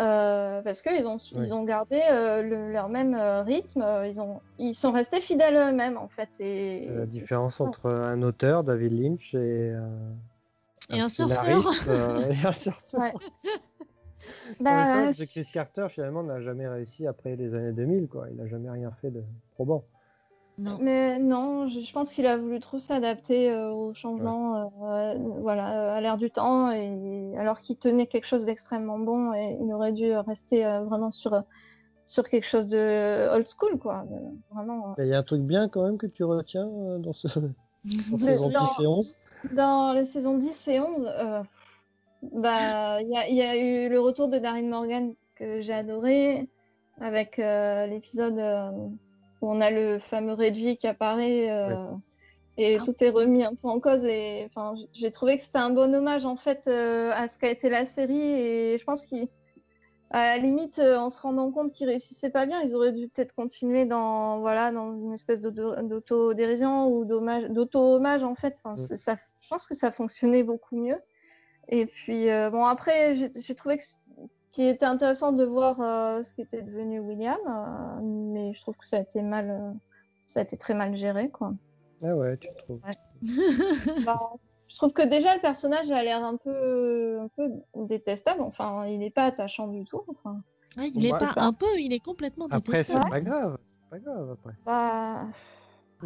euh, 0.00 0.62
parce 0.62 0.82
qu'ils 0.82 1.06
ont, 1.06 1.16
ils 1.18 1.52
ont 1.52 1.62
gardé 1.64 2.00
euh, 2.10 2.42
le- 2.42 2.72
leur 2.72 2.88
même 2.88 3.14
euh, 3.14 3.42
rythme, 3.42 3.84
ils, 4.06 4.20
ont, 4.20 4.40
ils 4.58 4.74
sont 4.74 4.92
restés 4.92 5.20
fidèles 5.20 5.56
à 5.56 5.70
eux-mêmes 5.70 5.98
en 5.98 6.08
fait. 6.08 6.28
C'est 6.32 6.94
la 6.96 7.06
différence 7.06 7.60
entre 7.60 7.90
un 7.90 8.22
auteur, 8.22 8.64
David 8.64 8.92
Lynch, 8.92 9.34
et, 9.34 9.74
Et 10.90 11.00
un 11.00 11.08
scénariste 11.08 11.88
euh, 11.88 12.30
et 12.30 12.46
un 12.46 12.52
surfeur. 12.52 13.00
Ouais. 13.00 13.12
Non, 14.60 14.76
mais 14.76 14.84
c'est 14.84 14.98
vrai 14.98 15.14
Bah, 15.18 15.26
que 15.26 15.30
Chris 15.30 15.48
Carter, 15.52 15.86
finalement, 15.90 16.22
n'a 16.22 16.40
jamais 16.40 16.66
réussi 16.66 17.06
après 17.06 17.36
les 17.36 17.54
années 17.54 17.72
2000, 17.72 18.08
quoi. 18.08 18.28
Il 18.30 18.36
n'a 18.36 18.46
jamais 18.46 18.70
rien 18.70 18.90
fait 18.90 19.10
de 19.10 19.22
probant. 19.52 19.84
Non. 20.56 20.78
mais 20.80 21.18
non, 21.18 21.66
je, 21.66 21.80
je 21.80 21.92
pense 21.92 22.12
qu'il 22.12 22.26
a 22.26 22.36
voulu 22.36 22.60
trop 22.60 22.78
s'adapter 22.78 23.50
euh, 23.50 23.72
aux 23.72 23.92
changements, 23.92 24.70
euh, 24.84 25.14
voilà, 25.40 25.94
à 25.96 26.00
l'ère 26.00 26.16
du 26.16 26.30
temps, 26.30 26.70
et 26.70 27.32
alors 27.36 27.58
qu'il 27.60 27.76
tenait 27.76 28.06
quelque 28.06 28.26
chose 28.26 28.44
d'extrêmement 28.44 28.98
bon, 29.00 29.32
et 29.34 29.58
il 29.60 29.72
aurait 29.74 29.92
dû 29.92 30.14
rester 30.14 30.64
euh, 30.64 30.84
vraiment 30.84 31.10
sur 31.10 31.42
sur 32.06 32.28
quelque 32.28 32.46
chose 32.46 32.66
de 32.68 33.28
old 33.34 33.46
school, 33.48 33.78
quoi. 33.78 34.04
de- 34.08 34.54
vraiment. 34.54 34.90
euh. 34.90 35.02
Il 35.04 35.08
y 35.08 35.14
a 35.14 35.18
un 35.18 35.22
truc 35.24 35.42
bien, 35.42 35.68
quand 35.68 35.82
même, 35.84 35.96
que 35.98 36.06
tu 36.06 36.22
retiens 36.22 36.68
euh, 36.68 36.98
dans 36.98 37.12
ce 37.12 37.26
dans 37.40 37.48
Mais 38.12 38.18
saison 38.18 38.50
dans- 38.50 38.60
10 38.60 38.80
et 38.80 38.86
11. 38.86 39.14
Dans 39.52 39.92
les 39.92 40.04
saisons 40.04 40.38
10 40.38 40.68
et 40.68 40.78
11, 40.80 41.10
euh, 41.18 41.42
bah, 42.32 43.02
il 43.02 43.08
y 43.08 43.34
y 43.34 43.42
a 43.42 43.56
eu 43.56 43.88
le 43.88 43.98
retour 44.00 44.28
de 44.28 44.38
Darren 44.38 44.68
Morgan 44.68 45.14
que 45.34 45.60
j'ai 45.62 45.72
adoré, 45.74 46.48
avec 47.00 47.38
euh, 47.38 47.86
l'épisode 47.86 48.38
euh, 48.38 48.70
où 49.40 49.50
on 49.50 49.60
a 49.60 49.70
le 49.70 49.98
fameux 49.98 50.32
Reggie 50.34 50.76
qui 50.76 50.86
apparaît 50.86 51.50
euh, 51.50 51.74
et 52.56 52.76
Ah. 52.78 52.82
tout 52.84 52.94
est 53.02 53.10
remis 53.10 53.44
un 53.44 53.54
peu 53.54 53.68
en 53.68 53.80
cause. 53.80 54.04
Et 54.04 54.44
enfin, 54.46 54.74
j'ai 54.92 55.10
trouvé 55.10 55.36
que 55.36 55.42
c'était 55.42 55.58
un 55.58 55.70
bon 55.70 55.94
hommage 55.94 56.24
en 56.24 56.36
fait 56.36 56.66
euh, 56.68 57.10
à 57.12 57.28
ce 57.28 57.38
qu'a 57.38 57.50
été 57.50 57.68
la 57.68 57.84
série 57.84 58.16
et 58.20 58.78
je 58.78 58.84
pense 58.84 59.06
qu'à 59.06 59.16
la 60.12 60.38
limite, 60.38 60.78
euh, 60.78 60.96
en 60.96 61.10
se 61.10 61.20
rendant 61.20 61.50
compte 61.50 61.72
qu'ils 61.72 61.88
réussissaient 61.88 62.30
pas 62.30 62.46
bien, 62.46 62.60
ils 62.62 62.76
auraient 62.76 62.92
dû 62.92 63.08
peut-être 63.08 63.34
continuer 63.34 63.84
dans 63.84 64.38
voilà 64.38 64.70
dans 64.70 64.92
une 64.94 65.12
espèce 65.12 65.40
d'auto- 65.40 65.74
d'auto-dérision 65.82 66.86
ou 66.88 67.04
d'auto-hommage 67.04 68.22
en 68.22 68.34
fait. 68.36 68.54
Enfin, 68.58 68.74
Mm. 68.74 68.76
c'est- 68.78 68.96
ça, 68.96 69.16
je 69.40 69.48
pense 69.48 69.66
que 69.66 69.74
ça 69.74 69.90
fonctionnait 69.90 70.44
beaucoup 70.44 70.76
mieux. 70.76 70.98
Et 71.68 71.86
puis 71.86 72.30
euh, 72.30 72.50
bon 72.50 72.64
après, 72.64 73.14
j'ai 73.14 73.54
trouvé 73.54 73.78
que 73.78 73.82
qu'il 74.54 74.66
était 74.66 74.86
intéressant 74.86 75.32
de 75.32 75.44
voir 75.44 75.80
euh, 75.80 76.22
ce 76.22 76.32
qu'était 76.34 76.62
devenu 76.62 77.00
William, 77.00 77.36
euh, 77.48 78.00
mais 78.02 78.52
je 78.54 78.60
trouve 78.60 78.76
que 78.76 78.86
ça 78.86 78.98
a 78.98 79.00
été 79.00 79.20
mal, 79.22 79.50
euh, 79.50 79.72
ça 80.26 80.40
a 80.40 80.42
été 80.44 80.56
très 80.56 80.74
mal 80.74 80.96
géré 80.96 81.28
quoi. 81.30 81.52
Ah 82.02 82.14
ouais, 82.16 82.36
tu 82.38 82.48
trouves. 82.58 82.80
Bah, 84.06 84.20
je 84.68 84.76
trouve 84.76 84.92
que 84.92 85.06
déjà 85.06 85.34
le 85.34 85.40
personnage 85.40 85.90
a 85.90 86.02
l'air 86.02 86.24
un 86.24 86.36
peu, 86.36 87.18
un 87.20 87.28
peu 87.36 87.50
détestable. 87.86 88.42
Enfin, 88.42 88.86
il 88.86 88.98
n'est 88.98 89.10
pas 89.10 89.24
attachant 89.24 89.68
du 89.68 89.84
tout. 89.84 90.02
Enfin, 90.08 90.40
il 90.76 91.06
est 91.06 91.12
Ouais. 91.12 91.18
pas 91.18 91.32
un 91.36 91.52
peu, 91.52 91.66
il 91.78 91.92
est 91.92 92.04
complètement 92.04 92.46
Après, 92.50 92.82
c'est 92.84 92.94
détestable. 92.98 93.10
pas 93.10 93.20
grave. 93.20 93.58
C'est 93.60 93.90
pas 93.90 93.98
grave, 93.98 94.30
après. 94.32 94.54
bah, 94.64 95.26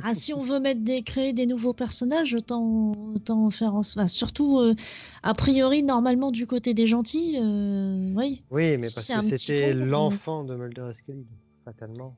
Ah, 0.03 0.15
si 0.15 0.33
on 0.33 0.39
veut 0.39 0.61
mettre 0.61 0.83
des, 0.83 1.03
créer 1.03 1.33
des 1.33 1.47
nouveaux 1.47 1.73
personnages, 1.73 2.35
autant, 2.35 2.93
autant 3.15 3.51
faire 3.51 3.75
en, 3.75 3.81
enfin, 3.81 4.07
surtout, 4.07 4.61
euh, 4.61 4.75
a 5.23 5.35
priori, 5.35 5.83
normalement, 5.83 6.31
du 6.31 6.47
côté 6.47 6.73
des 6.73 6.87
gentils, 6.87 7.37
euh, 7.41 8.13
oui. 8.15 8.45
Oui, 8.51 8.77
mais 8.77 8.87
parce 8.95 9.09
que 9.09 9.37
c'était 9.37 9.73
l'enfant 9.75 10.45
de 10.45 10.55
Mulder 10.55 10.89
et 10.91 10.95
Scully, 10.95 11.27
fatalement. 11.65 12.15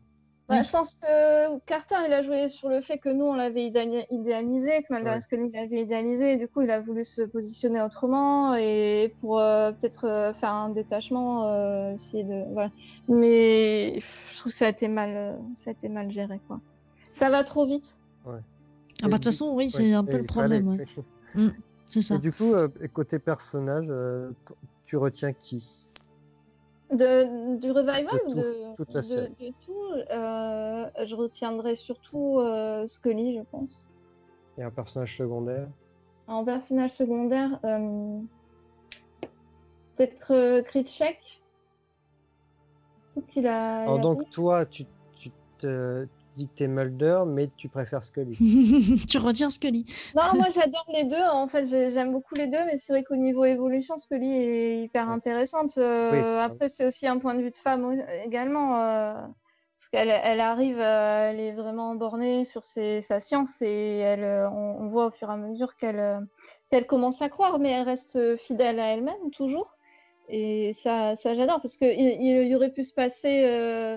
bah, 0.49 0.57
Oui. 0.59 0.64
je 0.64 0.71
pense 0.71 0.97
que 0.97 1.59
Carter, 1.61 1.95
il 2.07 2.12
a 2.12 2.21
joué 2.21 2.49
sur 2.51 2.68
le 2.68 2.83
fait 2.83 2.99
que 2.99 3.09
nous, 3.09 3.25
on 3.25 3.35
l'avait 3.35 3.66
idéali- 3.71 4.05
idéalisé, 4.11 4.83
que 4.83 4.93
Mulder 4.93 5.11
Ouais. 5.11 5.16
et 5.16 5.21
Scully 5.21 5.51
l'avaient 5.53 5.81
idéalisé. 5.83 6.33
Et 6.33 6.37
du 6.37 6.49
coup, 6.49 6.61
il 6.61 6.71
a 6.71 6.81
voulu 6.81 7.05
se 7.05 7.23
positionner 7.23 7.81
autrement 7.81 8.57
et 8.57 9.14
pour 9.21 9.39
euh, 9.39 9.73
peut-être 9.73 10.05
euh, 10.07 10.33
faire 10.35 10.53
un 10.53 10.68
détachement, 10.71 11.47
euh, 11.47 11.95
essayer 11.95 12.25
de, 12.25 12.53
voilà. 12.53 12.71
Mais 13.09 13.93
pff, 13.95 14.33
je 14.35 14.39
trouve 14.41 14.53
que 14.53 14.59
ça 14.59 14.66
a 14.66 14.71
été 14.71 14.89
mal, 14.89 15.11
euh, 15.16 15.37
ça 15.55 15.71
a 15.71 15.73
été 15.73 15.89
mal 15.89 16.11
géré, 16.11 16.41
quoi. 16.47 16.61
Ça 17.21 17.29
va 17.29 17.45
trop 17.45 17.66
vite. 17.66 17.99
Ah, 18.25 18.39
Et 19.03 19.03
bah, 19.03 19.09
de 19.09 19.12
toute 19.16 19.25
façon, 19.25 19.53
oui, 19.53 19.71
c'est 19.71 19.83
Ouais, 19.85 19.93
un 19.93 20.05
peu 20.05 20.16
le 20.16 20.25
problème, 20.25 20.68
ouais. 20.68 20.79
C'est 21.85 22.01
ça. 22.01 22.16
Et 22.16 22.18
du 22.18 22.33
coup, 22.33 22.55
euh, 22.55 22.68
côté 22.95 23.18
personnage, 23.18 23.91
euh, 23.91 24.33
tu 24.87 24.97
retiens 24.97 25.35
qui? 25.35 25.87
De, 26.91 27.59
du 27.59 27.71
revival 27.71 28.05
De 28.05 28.18
ou 28.27 28.35
tout, 28.35 28.37
de, 28.37 28.75
toute 28.75 28.95
la 28.95 29.03
de- 29.03 29.07
série. 29.09 29.35
de 29.39 29.55
tout, 29.64 29.93
euh, 30.12 31.07
je 31.07 31.14
retiendrai 31.14 31.77
surtout 31.77 32.41
euh, 32.41 32.87
Scully, 32.87 33.37
je 33.37 33.43
pense. 33.51 33.91
Et 34.57 34.62
un 34.62 34.71
personnage 34.71 35.14
secondaire? 35.16 35.68
En 36.27 36.45
personnage 36.45 36.93
secondaire, 36.93 37.61
euh, 37.64 38.18
peut-être 39.95 40.33
euh, 40.33 40.62
Kritchek. 40.62 41.43
Je 43.14 43.21
trouve 43.21 43.27
qu'il 43.33 43.47
a. 43.47 43.85
Alors 43.85 43.97
il 43.97 44.01
a 44.01 44.03
donc 44.03 44.31
toi, 44.31 44.66
tu, 44.66 44.87
tu, 45.16 45.33
te, 45.59 46.09
dis 46.41 46.49
que 46.49 46.55
t'es 46.55 46.68
Mulder, 46.68 47.20
mais 47.26 47.49
tu 47.57 47.68
préfères 47.68 48.03
Scully. 48.03 48.36
tu 49.09 49.18
retiens 49.18 49.51
Scully. 49.51 49.84
Non, 50.16 50.22
moi 50.34 50.47
j'adore 50.55 50.86
les 50.93 51.05
deux. 51.05 51.22
En 51.32 51.47
fait, 51.47 51.64
j'ai- 51.66 51.91
j'aime 51.91 52.12
beaucoup 52.12 52.34
les 52.34 52.47
deux, 52.47 52.64
mais 52.66 52.76
c'est 52.76 52.93
vrai 52.93 53.05
qu'au 53.05 53.16
niveau 53.16 53.45
évolution, 53.45 53.97
Scully 53.97 54.30
est 54.32 54.82
hyper 54.84 55.09
intéressante. 55.11 55.78
Euh, 55.78 56.11
Oui. 56.12 56.43
Après, 56.45 56.68
c'est 56.68 56.86
aussi 56.86 57.07
un 57.07 57.18
point 57.18 57.34
de 57.34 57.43
vue 57.43 57.51
de 57.51 57.57
femme 57.57 58.01
également. 58.24 58.82
euh, 58.82 59.14
parce 59.78 59.88
qu'elle 59.93 60.11
elle 60.24 60.41
arrive, 60.41 60.78
euh, 60.78 61.30
elle 61.30 61.41
est 61.41 61.53
vraiment 61.53 61.95
bornée 61.95 62.45
sur 62.45 62.64
ses, 62.64 63.01
sa 63.01 63.18
science 63.18 63.62
et 63.62 63.97
elle, 63.99 64.24
on, 64.53 64.76
on 64.82 64.88
voit 64.88 65.07
au 65.07 65.11
fur 65.11 65.30
et 65.30 65.32
à 65.32 65.36
mesure 65.38 65.74
qu'elle 65.76 66.86
commence 66.86 67.22
à 67.22 67.30
croire, 67.30 67.59
mais 67.59 67.70
elle 67.70 67.84
reste 67.88 68.36
fidèle 68.36 68.78
à 68.78 68.88
elle-même 68.93 69.30
toujours. 69.32 69.72
Et 70.28 70.72
ça, 70.74 71.16
ça 71.16 71.34
j'adore 71.34 71.61
parce 71.62 71.76
que 71.78 71.86
il, 71.86 72.22
il 72.22 72.47
y 72.47 72.55
aurait 72.55 72.70
pu 72.72 72.84
se 72.84 72.93
passer 72.95 73.43
euh, 73.47 73.97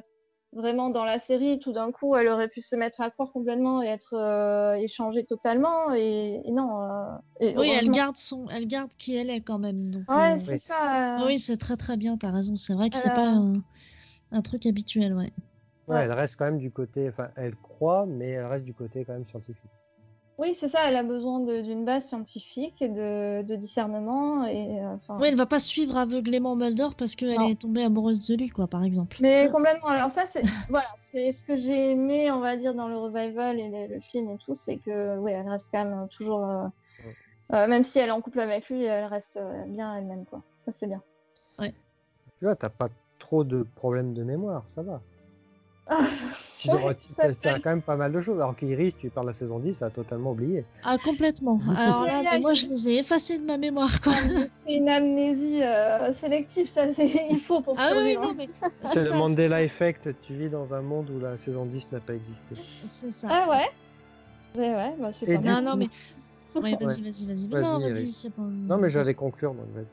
vraiment 0.56 0.90
dans 0.90 1.04
la 1.04 1.20
série, 1.20 1.60
tout 1.60 1.74
d'un 1.74 1.92
coup, 1.92 2.16
elle 2.16 2.28
aurait 2.28 2.48
pu 2.48 2.62
se 2.62 2.76
mettre 2.76 3.02
à 3.02 3.10
croire 3.12 3.32
complètement 3.32 3.82
et 3.84 3.88
être 3.88 4.14
euh, 4.16 4.74
échangée 4.76 5.26
totalement. 5.26 5.94
Et, 5.94 6.42
et 6.46 6.52
non. 6.52 6.82
euh, 6.82 7.18
et 7.40 7.54
Oui, 7.58 7.72
elle 7.76 7.92
garde 7.92 8.18
son, 8.18 8.48
elle 8.50 8.68
garde 8.68 8.92
qui 8.98 9.16
elle 9.16 9.30
est 9.30 9.42
quand 9.42 9.60
même. 9.60 9.86
Donc, 9.88 10.04
Ouais, 10.10 10.34
euh, 10.34 10.38
c'est 10.38 10.54
Oui. 10.54 10.60
ça. 10.60 11.22
euh, 11.22 11.26
oui, 11.28 11.40
c'est 11.40 11.58
très 11.58 11.76
très 11.76 11.98
bien. 11.98 12.18
T'as 12.18 12.32
raison. 12.32 12.56
C'est 12.56 12.74
vrai 12.74 12.90
que 12.90 12.96
c'est 12.98 13.10
Euh, 13.10 13.16
pas 13.16 13.28
un, 13.28 13.54
un 14.32 14.42
truc 14.42 14.66
habituel, 14.66 15.14
ouais. 15.16 15.32
Ouais, 15.88 15.96
Ouais. 15.96 16.02
elle 16.04 16.14
reste 16.14 16.38
quand 16.38 16.46
même 16.46 16.60
du 16.60 16.72
côté, 16.72 17.10
enfin, 17.10 17.30
elle 17.36 17.56
croit, 17.56 18.06
mais 18.06 18.30
elle 18.30 18.46
reste 18.46 18.66
du 18.66 18.74
côté 18.74 19.04
quand 19.06 19.14
même 19.14 19.26
scientifique. 19.26 19.70
Oui, 20.40 20.56
c'est 20.56 20.68
ça. 20.68 20.80
Elle 20.88 20.96
a 20.96 21.04
besoin 21.04 21.40
d'une 21.42 21.86
base 21.86 22.08
scientifique 22.08 22.82
et 22.82 22.90
de, 22.90 23.44
de 23.44 23.56
discernement. 23.56 24.46
Et, 24.48 24.82
euh, 24.82 24.96
enfin, 24.96 25.18
Oui, 25.20 25.28
elle 25.28 25.36
va 25.36 25.46
pas 25.46 25.60
suivre 25.60 25.96
aveuglément 25.98 26.56
Mulder 26.56 26.90
parce 26.98 27.16
qu'elle 27.16 27.40
est 27.42 27.60
tombée 27.60 27.84
amoureuse 27.84 28.28
de 28.28 28.36
lui, 28.36 28.50
quoi, 28.50 28.68
par 28.68 28.84
exemple. 28.84 29.18
Mais 29.22 29.50
complètement. 29.52 29.90
Alors 29.90 30.10
ça, 30.10 30.26
c'est 30.26 30.42
voilà, 30.70 30.88
c'est 30.98 31.32
ce 31.32 31.44
que 31.44 31.56
j'ai 31.56 31.92
aimé, 31.92 32.32
on 32.32 32.40
va 32.40 32.58
dire, 32.58 32.74
dans 32.74 32.88
le 32.88 32.98
revival 32.98 33.60
et 33.60 33.70
le, 33.70 33.94
le 33.94 34.00
film 34.02 34.32
et 34.32 34.38
tout, 34.38 34.56
c'est 34.56 34.78
que 34.78 35.18
ouais, 35.20 35.34
elle 35.34 35.48
reste 35.48 35.70
quand 35.72 35.86
même 35.86 36.08
toujours, 36.10 36.46
euh, 36.46 36.68
euh, 37.54 37.68
même 37.68 37.84
si 37.84 38.00
elle 38.00 38.10
est 38.10 38.14
en 38.14 38.22
couple 38.22 38.40
avec 38.40 38.70
lui, 38.70 38.84
elle 38.84 39.06
reste 39.06 39.38
euh, 39.38 39.64
bien 39.68 39.96
elle-même, 39.96 40.26
quoi. 40.26 40.42
Ça 40.66 40.72
c'est 40.72 40.88
bien. 40.88 41.02
Tu 41.60 42.46
vois, 42.46 42.56
t'as 42.56 42.70
pas 42.70 42.90
trop 43.20 43.44
de 43.44 43.64
problèmes 43.76 44.14
de 44.14 44.24
mémoire, 44.24 44.68
ça 44.68 44.82
va. 44.82 45.02
Ah, 45.88 46.08
Tu 46.60 46.70
t'as 47.42 47.60
quand 47.60 47.72
même 47.72 47.82
pas 47.82 47.98
mal 47.98 48.14
de 48.14 48.20
choses. 48.22 48.40
Alors 48.40 48.56
qu'Iris, 48.56 48.96
tu 48.96 49.10
parles 49.10 49.26
de 49.28 49.32
la 49.32 49.38
saison 49.38 49.60
10, 49.60 49.74
ça 49.74 49.88
a 49.88 49.90
totalement 49.90 50.32
oublié. 50.32 50.66
Ah, 50.86 50.98
complètement. 51.04 51.60
Alors 51.78 52.06
là, 52.06 52.22
mais 52.24 52.40
moi, 52.40 52.54
je 52.54 52.68
les 52.68 52.90
ai 52.90 52.98
effacés 53.00 53.38
de 53.38 53.44
ma 53.44 53.58
mémoire, 53.58 54.00
quoi. 54.02 54.14
c'est 54.50 54.76
une 54.76 54.88
amnésie 54.88 55.62
euh, 55.62 56.14
sélective, 56.14 56.68
ça, 56.68 56.92
c'est 56.94 57.08
il 57.30 57.38
faut 57.38 57.60
pour 57.62 57.76
Ah 57.78 57.92
oui, 57.98 58.16
non, 58.16 58.32
mais 58.38 58.48
C'est 58.86 59.12
le 59.12 59.18
Mandela. 59.18 59.62
Effect. 59.62 60.22
Tu 60.22 60.36
vis 60.38 60.50
dans 60.50 60.74
un 60.74 60.82
monde 60.82 61.10
où 61.10 61.20
la 61.20 61.36
saison 61.36 61.66
10 61.66 61.92
n'a 61.92 62.00
pas 62.00 62.16
existé. 62.16 62.56
c'est 62.86 63.12
ça. 63.12 63.28
Ah 63.30 63.50
ouais? 63.50 63.68
Ouais, 64.56 64.74
ouais, 64.74 64.94
bah 65.00 65.12
c'est 65.12 65.26
ça. 65.26 65.38
du 65.38 65.48
non, 65.48 65.56
coup- 65.56 65.62
non, 65.64 65.76
mais 65.76 65.90
ouais, 66.62 66.76
vas-y, 66.76 67.02
Ouais. 67.02 67.10
vas-y, 67.10 67.26
vas-y. 67.26 67.48
Vas-y, 67.48 67.48
non, 67.62 67.80
vas-y, 67.80 68.08
c'est 68.08 68.30
pas. 68.30 68.42
Non, 68.44 68.78
mais 68.78 68.90
j'allais 68.90 69.16
conclure, 69.16 69.54
donc 69.54 69.68
vas-y. 69.74 69.88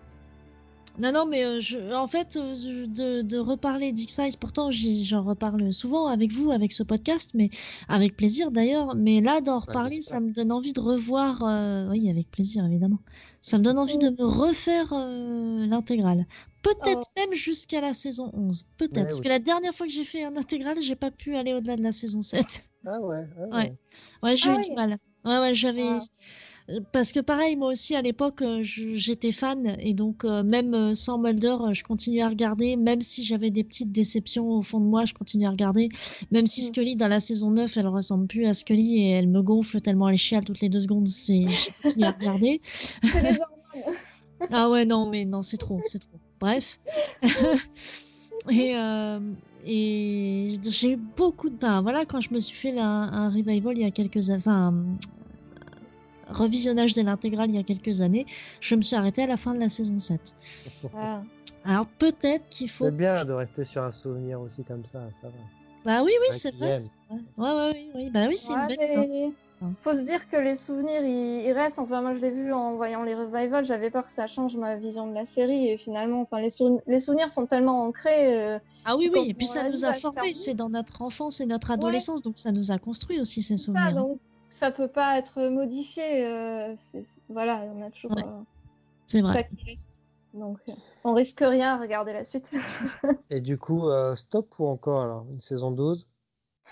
Non, 1.01 1.13
non, 1.13 1.27
mais 1.27 1.45
euh, 1.45 1.61
je, 1.61 1.79
en 1.95 2.07
fait, 2.07 2.37
euh, 2.37 2.87
de, 2.87 3.23
de 3.23 3.39
reparler 3.39 3.93
d'X-Files, 3.93 4.37
pourtant 4.39 4.71
j'en 4.71 5.23
reparle 5.23 5.73
souvent 5.73 6.07
avec 6.07 6.31
vous, 6.33 6.51
avec 6.51 6.73
ce 6.73 6.83
podcast, 6.83 7.31
mais 7.35 7.51
avec 7.89 8.17
plaisir 8.17 8.51
d'ailleurs. 8.51 8.95
Mais 8.95 9.21
là, 9.21 9.41
d'en 9.41 9.59
reparler, 9.61 9.97
j'espère. 9.97 10.19
ça 10.19 10.21
me 10.21 10.31
donne 10.33 10.53
envie 10.53 10.73
de 10.73 10.81
revoir. 10.81 11.43
euh, 11.45 11.89
oui, 11.91 12.11
avec 12.11 12.31
plaisir, 12.31 12.65
évidemment. 12.67 12.99
Ça 13.41 13.59
me 13.59 13.65
donne 13.65 13.79
envie 13.79 13.97
de 13.99 14.11
me 14.11 14.25
refaire 14.25 14.93
euh, 14.93 15.65
l'intégrale. 15.67 16.27
Peut-être 16.63 17.09
même 17.17 17.33
jusqu'à 17.33 17.81
la 17.81 17.95
saison 17.95 18.31
11. 18.35 18.67
Peut-être. 18.77 18.97
Ouais, 18.99 19.05
Parce 19.05 19.17
oui. 19.19 19.23
que 19.25 19.29
la 19.31 19.39
dernière 19.39 19.73
fois 19.73 19.87
que 19.87 19.93
j'ai 19.93 20.05
fait 20.05 20.25
un 20.25 20.37
intégral, 20.37 20.77
j'ai 20.81 20.95
pas 20.97 21.11
pu 21.11 21.35
aller 21.37 21.55
au-delà 21.55 21.77
de 21.77 21.83
la 21.83 21.93
saison 21.93 22.21
7. 22.21 22.65
Ah 22.87 23.01
ouais, 23.01 23.17
ah 23.39 23.41
ouais. 23.41 23.51
Ouais. 23.57 23.77
Ouais, 24.23 24.37
j'ai 24.37 24.51
Ah 24.51 24.55
eu 24.55 24.57
oui. 24.59 24.69
du 24.69 24.75
mal. 24.75 24.99
Ouais, 25.25 25.39
ouais, 25.39 25.55
j'avais. 25.55 25.87
Ah. 25.89 26.01
Parce 26.93 27.13
que 27.13 27.21
pareil, 27.21 27.57
moi 27.57 27.69
aussi 27.71 27.97
à 27.97 28.03
l'époque, 28.03 28.43
euh, 28.43 28.63
je- 28.63 28.95
j'étais 28.95 29.33
fan 29.33 29.77
et 29.81 29.95
donc 29.95 30.25
euh, 30.25 30.43
même 30.43 30.75
euh, 30.75 30.95
sans 30.95 31.19
Mulder, 31.19 31.57
je 31.73 31.83
continuais 31.83 32.23
à 32.23 32.29
regarder, 32.29 32.77
même 32.77 33.01
si 33.01 33.25
j'avais 33.25 33.51
des 33.51 33.65
petites 33.65 33.93
déceptions 33.93 34.49
au 34.51 34.63
fond 34.63 34.79
de 34.81 34.85
moi, 34.87 35.05
je 35.05 35.15
continuais 35.15 35.47
à 35.47 35.51
regarder. 35.51 35.89
Même 36.31 36.47
si 36.47 36.61
Mm. 36.63 36.65
Scully 36.65 36.97
dans 36.97 37.09
la 37.09 37.21
saison 37.21 37.51
9, 37.51 37.77
elle 37.77 37.87
ressemble 37.89 38.27
plus 38.27 38.47
à 38.47 38.55
Scully 38.55 38.99
et 39.03 39.11
elle 39.11 39.29
me 39.29 39.43
gonfle 39.43 39.81
tellement 39.81 40.09
elle 40.09 40.17
chiale 40.17 40.45
toutes 40.45 40.61
les 40.61 40.69
deux 40.69 40.81
secondes, 40.81 41.09
c'est 41.09 41.43
j'ai 41.49 41.73
continué 41.83 42.07
à 42.07 42.13
regarder. 42.13 42.61
Ah 44.51 44.71
ouais, 44.71 44.87
non, 44.87 45.07
mais 45.11 45.27
non, 45.27 45.43
c'est 45.43 45.59
trop, 45.59 45.81
c'est 45.85 45.99
trop. 45.99 46.19
Bref. 46.41 46.81
et 48.51 48.75
euh, 48.75 49.21
et 49.67 50.49
j'ai 50.71 50.93
eu 50.93 50.97
beaucoup 50.97 51.51
de 51.51 51.57
temps. 51.59 51.83
Voilà, 51.83 52.07
quand 52.07 52.21
je 52.21 52.33
me 52.33 52.39
suis 52.41 52.57
fait 52.57 52.73
la- 52.73 52.85
un 52.87 53.29
revival 53.31 53.77
il 53.77 53.83
y 53.83 53.85
a 53.85 53.91
quelques 53.91 54.31
années, 54.31 54.39
enfin, 54.47 54.75
revisionnage 56.33 56.95
de 56.95 57.03
l'intégrale 57.03 57.51
il 57.51 57.57
y 57.57 57.59
a 57.59 57.63
quelques 57.63 58.01
années, 58.01 58.27
je 58.61 58.75
me 58.75 58.83
suis 58.83 58.97
arrêtée 58.97 59.23
à 59.23 59.27
la 59.27 59.37
fin 59.37 59.55
de 59.55 59.61
la 59.61 59.69
saison 59.69 59.99
7. 59.99 60.37
Ah. 60.97 61.23
Alors 61.65 61.87
peut-être 61.99 62.49
qu'il 62.49 62.69
faut. 62.71 62.87
C'est 62.87 62.97
bien 62.97 63.25
de 63.25 63.33
rester 63.33 63.65
sur 63.65 63.83
un 63.83 63.93
souvenir 63.93 64.41
aussi 64.41 64.65
comme 64.65 64.85
ça, 64.87 65.01
ça 65.13 65.29
va. 65.29 65.35
Bah 65.85 66.03
oui, 66.03 66.13
oui, 66.21 66.27
c'est 66.31 66.55
vrai. 66.57 66.77
Ouais, 67.11 67.19
ouais, 67.39 67.71
oui, 67.75 67.91
oui. 67.95 68.11
Bah 68.11 68.27
oui, 68.29 68.37
c'est 68.37 68.53
une 68.53 68.61
Ouais, 68.61 68.77
belle 68.77 69.09
mais. 69.09 69.33
Faut 69.81 69.95
se 69.95 70.01
dire 70.01 70.27
que 70.31 70.37
les 70.39 70.57
souvenirs, 70.57 71.03
ils, 71.05 71.43
ils 71.47 71.53
restent. 71.53 71.79
Enfin, 71.79 72.01
moi, 72.01 72.15
je 72.15 72.21
l'ai 72.21 72.31
vu 72.31 72.51
en 72.51 72.77
voyant 72.77 73.03
les 73.03 73.15
revivals. 73.15 73.63
J'avais 73.67 73.91
peur 73.91 74.05
que 74.07 74.11
ça 74.11 74.27
change 74.27 74.57
ma 74.57 74.77
vision 74.77 75.07
de 75.07 75.15
la 75.15 75.27
série. 75.27 75.69
Et 75.69 75.77
finalement, 75.77 76.23
enfin, 76.23 76.41
les, 76.41 76.49
sou- 76.49 76.81
les 76.87 76.99
souvenirs 76.99 77.31
sont 77.31 77.45
tellement 77.45 77.83
ancrés. 77.83 78.39
euh, 78.39 78.59
Ah 78.87 78.97
oui, 78.97 79.11
oui. 79.13 79.27
Et 79.29 79.35
puis 79.35 79.45
ça 79.45 79.69
nous 79.69 79.85
a 79.85 79.93
formés. 79.93 80.33
C'est 80.33 80.55
dans 80.55 80.71
notre 80.71 81.03
enfance 81.03 81.41
et 81.43 81.47
notre 81.47 81.71
adolescence, 81.73 82.23
donc 82.23 82.39
ça 82.39 82.53
nous 82.53 82.73
a 82.73 82.79
construit 82.79 83.21
aussi 83.21 83.43
ces 83.43 83.59
c'est 83.59 83.65
ça, 83.67 83.73
souvenirs. 83.73 83.95
donc 83.97 84.19
ça 84.61 84.71
peut 84.71 84.89
pas 84.89 85.17
être 85.19 85.41
modifié. 85.49 86.25
euh, 86.27 86.75
c'est- 86.77 87.23
voilà, 87.29 87.57
on 87.63 87.83
a 87.83 87.91
toujours 87.91 88.13
Ouais. 88.17 88.23
euh, 88.23 88.43
C'est 89.07 89.23
vrai. 89.23 89.35
ça 89.35 89.45
qui 89.45 89.65
reste. 89.71 90.03
Donc, 90.35 90.59
euh, 90.69 90.73
on 91.05 91.15
risque 91.15 91.41
rien 91.41 91.75
à 91.77 91.79
regarder 91.81 92.13
la 92.13 92.25
suite. 92.25 92.51
Et 93.31 93.41
du 93.41 93.57
coup, 93.59 93.89
euh, 93.89 94.15
stop 94.15 94.59
ou 94.59 94.67
encore 94.67 95.03
alors 95.03 95.27
Une 95.31 95.41
saison 95.41 95.71
12 95.71 96.07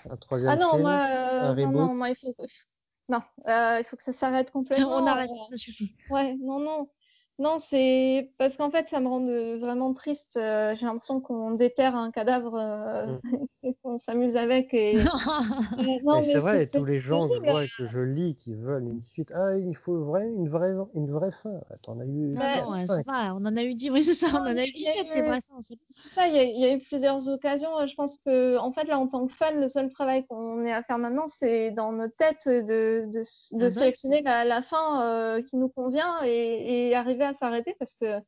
Un 0.09 0.17
troisième 0.17 0.51
ah 0.51 0.55
non, 0.57 0.69
film? 0.71 0.81
moi, 0.81 1.07
euh, 1.11 1.41
un 1.41 1.49
non, 1.49 1.55
reboot? 1.55 1.87
non, 1.89 1.95
moi, 1.95 2.09
il 2.09 2.15
faut 2.15 2.33
que, 2.33 2.43
non, 3.09 3.21
euh, 3.47 3.77
il 3.79 3.83
faut 3.85 3.97
que 3.97 4.03
ça 4.03 4.11
s'arrête 4.13 4.51
complètement. 4.53 4.95
On 4.97 5.07
arrête, 5.07 5.31
euh, 5.31 5.43
ça 5.49 5.57
suffit. 5.57 5.95
Ouais, 6.09 6.35
non, 6.41 6.59
non. 6.59 6.89
Non, 7.39 7.57
c'est 7.57 8.31
parce 8.37 8.57
qu'en 8.57 8.69
fait, 8.69 8.87
ça 8.89 8.99
me 8.99 9.07
rend 9.07 9.21
de- 9.21 9.57
vraiment 9.57 9.93
triste. 9.93 10.35
euh, 10.35 10.75
J'ai 10.75 10.85
l'impression 10.85 11.21
qu'on 11.21 11.51
déterre 11.51 11.95
un 11.95 12.11
cadavre 12.11 12.55
euh, 12.55 13.17
et 13.63 13.73
qu'on 13.81 13.97
s'amuse 13.97 14.35
avec. 14.35 14.73
Et... 14.73 14.93
Euh, 15.79 15.83
non, 16.03 16.15
Mais 16.15 16.21
c'est 16.21 16.39
vrai, 16.39 16.67
tous 16.67 16.83
les 16.83 16.97
gens 16.99 17.29
que 17.29 17.35
je 17.35 17.39
vois 17.49 17.63
et 17.63 17.69
que 17.69 17.83
je 17.85 18.01
lis 18.01 18.35
qui 18.35 18.53
veulent 18.53 18.83
une 18.83 19.01
suite, 19.01 19.31
ah, 19.33 19.55
il 19.57 19.73
faut 19.75 19.97
vrai, 20.03 20.27
une 20.27 20.47
vraie, 20.49 20.73
une 20.93 21.09
vraie 21.09 21.31
fin. 21.31 21.53
T'en 21.83 21.99
as 21.99 22.05
eu 22.05 22.09
Non, 22.09 22.39
Ouais, 22.41 22.61
non, 22.61 22.71
ouais, 22.71 22.85
5. 22.85 23.05
c'est 23.05 23.11
vrai, 23.11 23.29
on 23.29 23.45
en 23.45 23.55
a 23.55 23.63
eu 23.63 23.73
10, 23.75 23.89
oui, 23.89 24.03
c'est 24.03 24.13
ça, 24.13 24.27
on 24.33 24.37
en 24.39 24.45
a 24.45 24.51
eu 24.51 24.55
il 24.55 24.57
y 24.57 24.59
a 24.65 24.71
17, 24.73 25.07
les 25.13 25.19
eu- 25.21 25.23
vrais 25.23 25.39
fins, 25.41 25.61
c'est 25.61 25.77
ça, 26.09 26.27
il 26.27 26.35
y, 26.35 26.39
a, 26.39 26.43
il 26.43 26.59
y 26.59 26.65
a 26.65 26.73
eu 26.73 26.79
plusieurs 26.79 27.29
occasions. 27.29 27.69
Je 27.85 27.95
pense 27.95 28.17
que, 28.17 28.57
en 28.57 28.71
fait, 28.73 28.83
là, 28.85 28.99
en 28.99 29.07
tant 29.07 29.25
que 29.25 29.31
fan, 29.33 29.59
le 29.59 29.69
seul 29.69 29.87
travail 29.89 30.25
qu'on 30.27 30.65
ait 30.65 30.73
à 30.73 30.83
faire 30.83 30.97
maintenant, 30.97 31.27
c'est 31.27 31.71
dans 31.71 31.93
notre 31.93 32.15
tête 32.15 32.47
de, 32.47 33.05
de, 33.05 33.19
de 33.19 33.23
Ah 33.53 33.57
bah. 33.59 33.71
sélectionner 33.71 34.21
la, 34.21 34.43
la 34.45 34.61
fin 34.61 35.03
euh, 35.03 35.41
qui 35.41 35.55
nous 35.55 35.69
convient 35.69 36.21
et, 36.25 36.89
et 36.89 36.95
arriver 36.95 37.23
à 37.23 37.28
s'arrêter 37.33 37.75
parce 37.79 37.95
que 37.95 38.19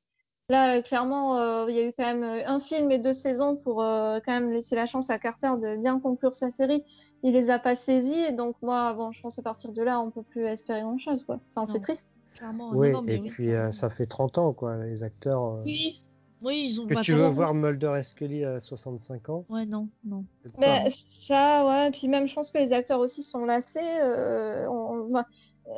là, 0.49 0.81
clairement, 0.81 1.37
euh, 1.37 1.65
il 1.69 1.75
y 1.75 1.79
a 1.79 1.85
eu 1.87 1.93
quand 1.97 2.03
même 2.05 2.23
un 2.23 2.59
film 2.59 2.91
et 2.91 2.99
deux 2.99 3.13
saisons 3.13 3.55
pour 3.55 3.81
euh, 3.83 4.19
quand 4.25 4.31
même 4.33 4.51
laisser 4.51 4.75
la 4.75 4.85
chance 4.85 5.09
à 5.09 5.17
Carter 5.19 5.51
de 5.61 5.77
bien 5.77 5.99
conclure 5.99 6.35
sa 6.35 6.51
série. 6.51 6.83
Il 7.23 7.33
les 7.33 7.49
a 7.49 7.59
pas 7.59 7.75
saisis, 7.75 8.19
et 8.19 8.31
donc 8.31 8.55
moi, 8.61 8.93
bon, 8.93 9.11
je 9.11 9.21
pense 9.21 9.37
à 9.39 9.43
partir 9.43 9.71
de 9.71 9.81
là, 9.83 9.99
on 9.99 10.11
peut 10.11 10.23
plus 10.23 10.45
espérer 10.45 10.81
grand 10.81 10.97
chose, 10.97 11.23
quoi. 11.23 11.39
Enfin, 11.55 11.71
c'est 11.71 11.79
triste. 11.79 12.09
Clairement, 12.35 12.71
Oui, 12.71 12.91
non, 12.91 12.97
non, 12.97 13.03
mais 13.03 13.15
et 13.15 13.19
oui. 13.19 13.29
puis 13.29 13.51
euh, 13.51 13.71
ça 13.71 13.89
fait 13.89 14.05
30 14.07 14.37
ans, 14.37 14.53
quoi, 14.53 14.77
les 14.77 15.03
acteurs. 15.03 15.43
euh, 15.43 15.63
Oui. 15.65 16.01
Oui, 16.41 16.65
ils 16.67 16.81
ont 16.81 16.87
Que 16.87 16.99
tu 17.03 17.13
veux 17.13 17.27
voir 17.27 17.53
Mulder 17.53 17.93
et 17.99 18.03
Scully 18.03 18.43
à 18.43 18.59
65 18.59 19.29
ans? 19.29 19.45
Ouais, 19.49 19.67
non, 19.67 19.89
non. 20.03 20.25
Mais 20.57 20.89
ça, 20.89 21.67
ouais. 21.67 21.91
Puis 21.91 22.07
même, 22.07 22.27
je 22.27 22.33
pense 22.33 22.49
que 22.51 22.57
les 22.57 22.73
acteurs 22.73 22.99
aussi 22.99 23.21
sont 23.21 23.45
lassés. 23.45 23.79
euh, 24.01 24.67
on- 24.67 24.93
on- 25.03 25.07
moi- 25.09 25.25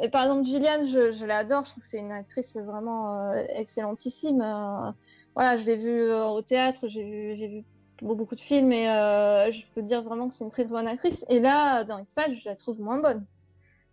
et 0.02 0.10
par 0.10 0.24
exemple, 0.24 0.46
Gillian, 0.46 0.86
je, 0.86 1.12
je 1.12 1.26
l'adore. 1.26 1.64
Je 1.66 1.72
trouve 1.72 1.84
que 1.84 1.90
c'est 1.90 2.00
une 2.00 2.12
actrice 2.12 2.58
vraiment 2.58 3.32
euh, 3.32 3.44
excellentissime. 3.50 4.42
euh, 4.42 4.92
voilà, 5.36 5.58
je 5.58 5.66
l'ai 5.66 5.78
vue 5.78 6.02
euh, 6.02 6.26
au 6.26 6.42
théâtre, 6.42 6.88
j'ai 6.88 7.04
vu, 7.04 7.36
j'ai 7.36 7.48
vu 7.48 7.64
beaucoup, 8.02 8.36
de 8.36 8.40
films 8.40 8.72
et 8.72 8.86
je 8.86 9.66
peux 9.74 9.82
dire 9.82 10.02
vraiment 10.04 10.28
que 10.28 10.34
c'est 10.34 10.44
une 10.44 10.52
très 10.52 10.66
bonne 10.66 10.88
actrice. 10.88 11.26
Et 11.30 11.40
là, 11.40 11.84
dans 11.84 12.00
X-Files, 12.00 12.40
je 12.40 12.50
la 12.50 12.56
trouve 12.56 12.80
moins 12.82 13.00
bonne. 13.00 13.26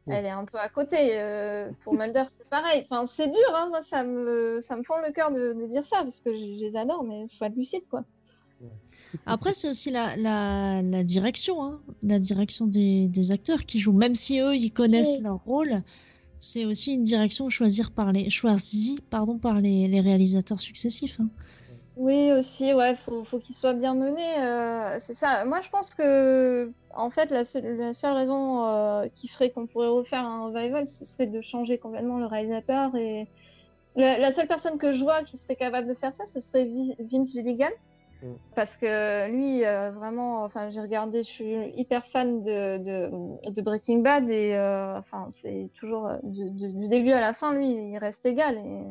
Elle 0.09 0.27
est 0.27 0.31
un 0.31 0.45
peu 0.45 0.59
à 0.59 0.69
côté. 0.69 0.97
pour 1.85 1.95
Mulder, 1.95 2.25
c'est 2.29 2.49
pareil. 2.49 2.83
Enfin, 2.83 3.07
c'est 3.07 3.29
dur. 3.29 3.55
Hein, 3.55 3.69
moi, 3.69 3.83
ça 3.83 4.03
me, 4.03 4.59
ça 4.61 4.77
me 4.77 4.83
fend 4.83 5.01
le 5.07 5.13
cœur 5.13 5.31
de, 5.31 5.53
de 5.53 5.67
dire 5.67 5.85
ça 5.85 5.99
parce 5.99 6.21
que 6.21 6.33
je, 6.33 6.39
je 6.39 6.65
les 6.65 6.77
adore, 6.77 7.05
mais 7.05 7.27
faut 7.29 7.45
être 7.45 7.55
lucide, 7.55 7.87
quoi. 7.89 8.03
Après, 9.27 9.53
c'est 9.53 9.69
aussi 9.69 9.91
la, 9.91 10.17
la, 10.17 10.83
la 10.83 11.03
direction, 11.03 11.63
hein, 11.63 11.81
la 12.03 12.19
direction 12.19 12.67
des, 12.67 13.09
des 13.09 13.33
acteurs 13.33 13.65
qui 13.65 13.79
jouent. 13.79 13.93
Même 13.93 14.15
si 14.15 14.41
eux, 14.41 14.55
ils 14.55 14.73
connaissent 14.73 15.17
Oui. 15.19 15.25
leur 15.25 15.43
rôle, 15.45 15.83
c'est 16.39 16.65
aussi 16.65 16.95
une 16.95 17.05
direction 17.05 17.49
choisie 17.51 17.83
par 17.95 18.13
les, 18.13 18.31
choisie, 18.31 19.01
pardon, 19.11 19.39
par 19.39 19.61
les, 19.61 19.89
les 19.89 20.01
réalisateurs 20.01 20.61
successifs. 20.61 21.19
Hein. 21.21 21.29
Oui, 21.97 22.33
aussi, 22.33 22.73
ouais, 22.73 22.95
faut, 22.95 23.25
faut 23.25 23.39
qu'il 23.41 23.55
soit 23.55 23.75
bien 23.75 23.95
mené. 23.95 24.23
euh, 24.39 24.97
c'est 24.99 25.13
ça. 25.15 25.45
Moi, 25.45 25.61
je 25.61 25.69
pense 25.69 25.95
que, 25.95 26.71
en 26.95 27.11
fait, 27.11 27.31
la 27.31 27.45
seule, 27.45 27.77
la 27.77 27.93
seule 27.93 28.15
raison 28.15 28.65
euh, 28.65 29.07
qui 29.17 29.29
ferait 29.29 29.51
qu'on 29.51 29.67
pourrait 29.67 29.89
refaire 29.89 30.25
un 30.25 30.47
revival, 30.47 30.89
ce 30.89 31.05
serait 31.05 31.27
de 31.27 31.41
changer 31.41 31.79
complètement 31.79 32.19
le 32.19 32.27
réalisateur. 32.27 32.95
Et 32.97 33.27
la, 33.97 34.19
la 34.19 34.33
seule 34.33 34.47
personne 34.47 34.79
que 34.79 34.93
je 34.93 35.03
vois 35.03 35.25
qui 35.25 35.37
serait 35.37 35.57
capable 35.57 35.89
de 35.89 35.95
faire 35.95 36.15
ça, 36.15 36.25
ce 36.27 36.41
serait 36.41 36.65
Vi- 36.65 36.95
Vince 37.11 37.33
Gilligan. 37.33 37.69
Mm. 38.23 38.35
Parce 38.55 38.77
que 38.77 39.29
lui, 39.31 39.65
euh, 39.65 39.91
vraiment, 39.93 40.43
enfin, 40.45 40.69
j'ai 40.71 40.81
regardé, 40.81 41.23
je 41.23 41.29
suis 41.29 41.71
hyper 41.75 42.05
fan 42.07 42.43
de, 42.43 42.79
de, 42.79 43.51
de 43.51 43.63
Breaking 43.63 43.99
Bad 44.01 44.29
et, 44.31 44.55
euh, 44.55 44.99
enfin, 44.99 45.27
c'est 45.31 45.71
toujours 45.75 46.07
euh, 46.07 46.17
du, 46.23 46.51
du- 46.51 46.73
du 46.73 46.89
début 46.89 47.13
à 47.13 47.21
la 47.21 47.33
fin, 47.33 47.55
lui, 47.55 47.71
il 47.71 47.99
reste 47.99 48.27
égal. 48.27 48.59
Et... 48.59 48.83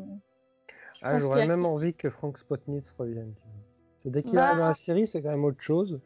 Ah, 1.01 1.19
j'aurais 1.19 1.43
a- 1.43 1.47
même 1.47 1.65
envie 1.65 1.93
que 1.93 2.09
Frank 2.09 2.37
Spotnitz 2.37 2.93
revienne. 2.97 3.33
Parce 3.35 4.03
que 4.05 4.09
dès 4.09 4.23
qu'il 4.23 4.35
Bah. 4.35 4.45
arrive 4.47 4.59
dans 4.59 4.65
la 4.65 4.73
série, 4.73 5.05
c'est 5.07 5.21
quand 5.21 5.29
même 5.31 5.45
autre 5.45 5.61
chose. 5.61 5.99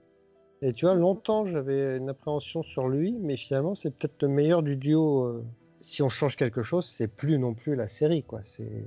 Et 0.62 0.72
tu 0.74 0.86
vois, 0.86 0.96
longtemps, 0.96 1.46
j'avais 1.46 1.98
une 1.98 2.10
appréhension 2.10 2.64
sur 2.64 2.88
lui, 2.88 3.14
mais 3.20 3.36
finalement, 3.38 3.76
c'est 3.76 3.92
peut-être 3.92 4.22
le 4.24 4.30
meilleur 4.30 4.64
du 4.64 4.78
duo. 4.78 5.44
Si 5.80 6.02
on 6.02 6.08
change 6.10 6.38
quelque 6.38 6.62
chose, 6.62 6.86
c'est 6.86 7.10
plus 7.10 7.38
non 7.38 7.54
plus 7.54 7.76
la 7.76 7.88
série, 7.90 8.24
quoi. 8.24 8.40
C'est 8.44 8.86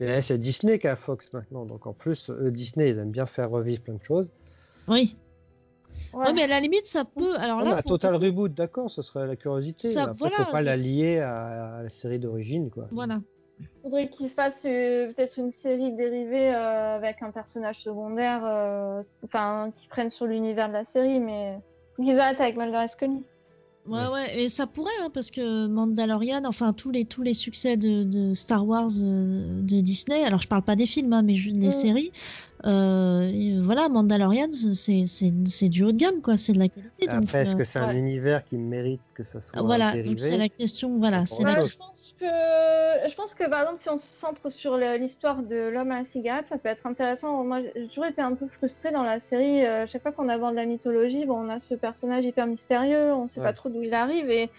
et 0.00 0.06
là, 0.06 0.20
c'est 0.20 0.38
Disney 0.38 0.78
qui 0.78 0.86
a 0.88 0.96
Fox 0.96 1.32
maintenant, 1.32 1.64
donc 1.66 1.86
en 1.86 1.92
plus, 1.92 2.30
euh, 2.30 2.50
Disney, 2.50 2.90
ils 2.90 2.98
aiment 2.98 3.10
bien 3.10 3.26
faire 3.26 3.50
revivre 3.50 3.82
plein 3.82 3.94
de 3.94 4.02
choses. 4.04 4.30
Oui. 4.86 5.16
Ouais. 6.12 6.26
Ouais, 6.26 6.32
mais 6.32 6.42
à 6.44 6.46
la 6.46 6.60
limite, 6.60 6.86
ça 6.86 7.04
peut. 7.04 7.36
Alors 7.38 7.58
Ah, 7.60 7.64
là, 7.64 7.70
bah, 7.72 7.82
pour- 7.82 7.92
total 7.92 8.14
reboot, 8.14 8.52
d'accord, 8.54 8.90
ce 8.90 9.02
serait 9.02 9.26
la 9.26 9.36
curiosité. 9.36 9.88
Ça, 9.88 10.04
mais 10.04 10.10
après, 10.10 10.18
voilà, 10.18 10.36
faut 10.36 10.52
pas 10.52 10.58
mais- 10.58 10.64
la 10.64 10.76
lier 10.76 11.18
à, 11.18 11.76
à 11.78 11.82
la 11.82 11.90
série 11.90 12.18
d'origine, 12.18 12.70
quoi. 12.70 12.84
Voilà. 12.92 13.20
faudrait 13.82 14.08
qu'ils 14.08 14.28
fassent 14.28 14.66
euh, 14.66 15.08
peut-être 15.08 15.36
une 15.38 15.50
série 15.50 15.92
dérivée 15.92 16.54
euh, 16.54 16.94
avec 16.96 17.22
un 17.22 17.32
personnage 17.32 17.80
secondaire, 17.80 18.42
euh, 18.44 19.02
enfin, 19.24 19.72
qui 19.74 19.88
prennent 19.88 20.10
sur 20.10 20.26
l'univers 20.26 20.68
de 20.68 20.74
la 20.74 20.84
série, 20.84 21.18
mais 21.18 21.58
qu'ils 22.00 22.20
arrêtent 22.20 22.40
avec 22.40 22.56
Mulder 22.56 22.82
et 22.84 22.86
Scully. 22.86 23.24
Ouais, 23.88 24.06
ouais, 24.12 24.42
et 24.44 24.48
ça 24.48 24.66
pourrait, 24.66 24.90
hein, 25.02 25.10
parce 25.12 25.30
que 25.30 25.66
Mandalorian, 25.66 26.42
enfin 26.44 26.72
tous 26.72 26.90
les 26.90 27.04
tous 27.04 27.22
les 27.22 27.34
succès 27.34 27.76
de, 27.76 28.04
de 28.04 28.34
Star 28.34 28.66
Wars 28.66 28.90
euh, 29.02 29.62
de 29.62 29.80
Disney. 29.80 30.22
Alors 30.24 30.40
je 30.42 30.48
parle 30.48 30.62
pas 30.62 30.76
des 30.76 30.86
films, 30.86 31.12
hein, 31.12 31.22
mais 31.22 31.34
je- 31.36 31.50
des 31.50 31.70
séries. 31.70 32.12
Euh, 32.64 33.30
voilà, 33.60 33.88
Mandalorian, 33.88 34.48
c'est 34.50 35.06
c'est 35.06 35.32
c'est 35.46 35.68
du 35.68 35.84
haut 35.84 35.92
de 35.92 35.96
gamme, 35.96 36.20
quoi. 36.22 36.36
C'est 36.36 36.52
de 36.52 36.58
la 36.58 36.68
qualité. 36.68 37.06
donc, 37.06 37.22
Après, 37.24 37.42
est-ce 37.42 37.54
euh, 37.54 37.58
que 37.58 37.64
c'est 37.64 37.78
un 37.78 37.88
ouais. 37.88 37.96
univers 37.98 38.44
qui 38.44 38.56
mérite 38.56 39.00
que 39.14 39.22
ça 39.24 39.40
soit 39.40 39.62
voilà, 39.62 39.92
donc 40.02 40.18
c'est 40.18 40.36
la 40.36 40.48
question. 40.48 40.96
Voilà, 40.98 41.24
C'est 41.26 41.44
la. 41.44 41.52
Je 41.64 41.76
pense 41.76 42.14
que, 42.18 42.26
je 43.08 43.14
pense 43.14 43.34
que 43.34 43.48
par 43.48 43.60
exemple, 43.60 43.78
si 43.78 43.88
on 43.88 43.96
se 43.96 44.08
centre 44.08 44.50
sur 44.50 44.76
l'histoire 44.76 45.42
de 45.42 45.68
l'homme 45.68 45.92
à 45.92 45.98
la 45.98 46.04
cigarette, 46.04 46.46
ça 46.48 46.58
peut 46.58 46.68
être 46.68 46.86
intéressant. 46.86 47.44
Moi, 47.44 47.60
j'ai 47.76 47.88
toujours 47.88 48.06
été 48.06 48.22
un 48.22 48.34
peu 48.34 48.48
frustrée 48.48 48.90
dans 48.90 49.04
la 49.04 49.20
série. 49.20 49.64
euh, 49.64 49.86
chaque 49.86 50.02
fois 50.02 50.12
qu'on 50.12 50.28
aborde 50.28 50.54
la 50.54 50.66
mythologie, 50.66 51.26
bon, 51.26 51.46
on 51.46 51.48
a 51.50 51.58
ce 51.58 51.74
personnage 51.74 52.24
hyper 52.24 52.46
mystérieux, 52.46 53.12
on 53.14 53.28
sait 53.28 53.40
Ouais. 53.40 53.46
pas 53.46 53.52
trop 53.52 53.68
d'où 53.68 53.82
il 53.82 53.94
arrive 53.94 54.28
et 54.30 54.50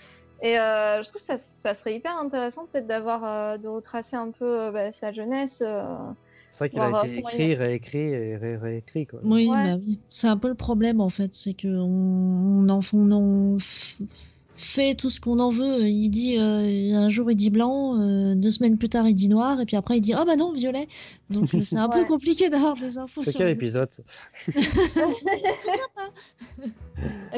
et 0.42 0.58
euh, 0.58 1.04
je 1.04 1.10
trouve 1.10 1.20
que 1.20 1.26
ça, 1.26 1.36
ça 1.36 1.74
serait 1.74 1.96
hyper 1.96 2.16
intéressant 2.18 2.66
peut-être 2.72 2.88
d'avoir 2.88 3.26
euh, 3.26 3.58
de 3.58 3.68
retracer 3.68 4.16
un 4.16 4.32
peu 4.32 4.46
euh, 4.46 4.72
bah, 4.72 4.90
sa 4.94 5.12
jeunesse. 5.12 5.62
C'est 6.52 6.58
vrai 6.60 6.70
qu'il 6.70 6.80
a 6.80 6.88
euh, 6.88 7.04
été 7.04 7.18
écrit, 7.20 7.56
réécrit 7.56 7.98
et 8.00 8.36
ré- 8.38 8.58
réécrit, 8.58 9.06
quoi. 9.06 9.20
Oui, 9.24 9.48
Ouais. 9.50 9.76
bah 9.76 9.82
oui. 9.86 10.00
C'est 10.10 10.28
un 10.28 10.38
peu 10.38 10.48
le 10.50 10.56
problème 10.56 11.00
en 11.00 11.10
fait, 11.10 11.34
c'est 11.34 11.54
que 11.54 11.68
on, 11.68 12.66
on 12.66 12.70
en 12.70 12.80
on 12.94 13.58
fait 14.56 14.94
tout 14.96 15.10
ce 15.10 15.22
qu'on 15.22 15.40
en 15.40 15.50
veut. 15.50 15.84
Il 15.88 16.10
dit 16.10 16.38
euh, 16.38 16.96
un 16.96 17.08
jour 17.08 17.32
il 17.32 17.36
dit 17.36 17.50
blanc, 17.50 17.98
euh, 18.02 18.36
deux 18.36 18.52
semaines 18.52 18.78
plus 18.78 18.90
tard 18.90 19.08
il 19.08 19.14
dit 19.14 19.30
noir, 19.30 19.62
et 19.62 19.66
puis 19.66 19.78
après 19.78 19.98
il 19.98 20.02
dit 20.02 20.14
oh 20.20 20.26
bah 20.26 20.36
non 20.36 20.52
violet. 20.52 20.88
Donc 21.30 21.54
euh, 21.56 21.62
c'est 21.62 21.78
un 21.78 21.88
peu 21.88 22.04
compliqué 22.06 22.50
d'avoir 22.50 22.74
des 22.76 22.98
infos. 22.98 23.22
C'est 23.24 23.34
quel 23.34 23.46
le- 23.48 23.54
épisode 23.54 23.90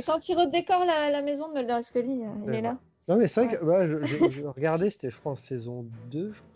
quand 0.05 0.29
il 0.29 0.35
redécore 0.35 0.85
la, 0.85 1.09
la 1.11 1.21
maison 1.21 1.49
de 1.49 1.53
Mulder 1.53 1.77
et 1.79 1.83
Scully, 1.83 2.21
il 2.45 2.49
Ouais. 2.49 2.57
est 2.57 2.61
là. 2.61 2.77
Non, 3.09 3.17
mais 3.17 3.27
c'est 3.27 3.45
vrai 3.45 3.57
que 3.57 3.63
ouais, 3.65 3.87
je, 3.87 4.05
je- 4.05 4.29
je 4.29 4.47
regardais, 4.47 4.89
c'était 4.89 5.11
France 5.11 5.41
saison 5.41 5.85
2, 6.11 6.31
je 6.31 6.37
crois. 6.39 6.47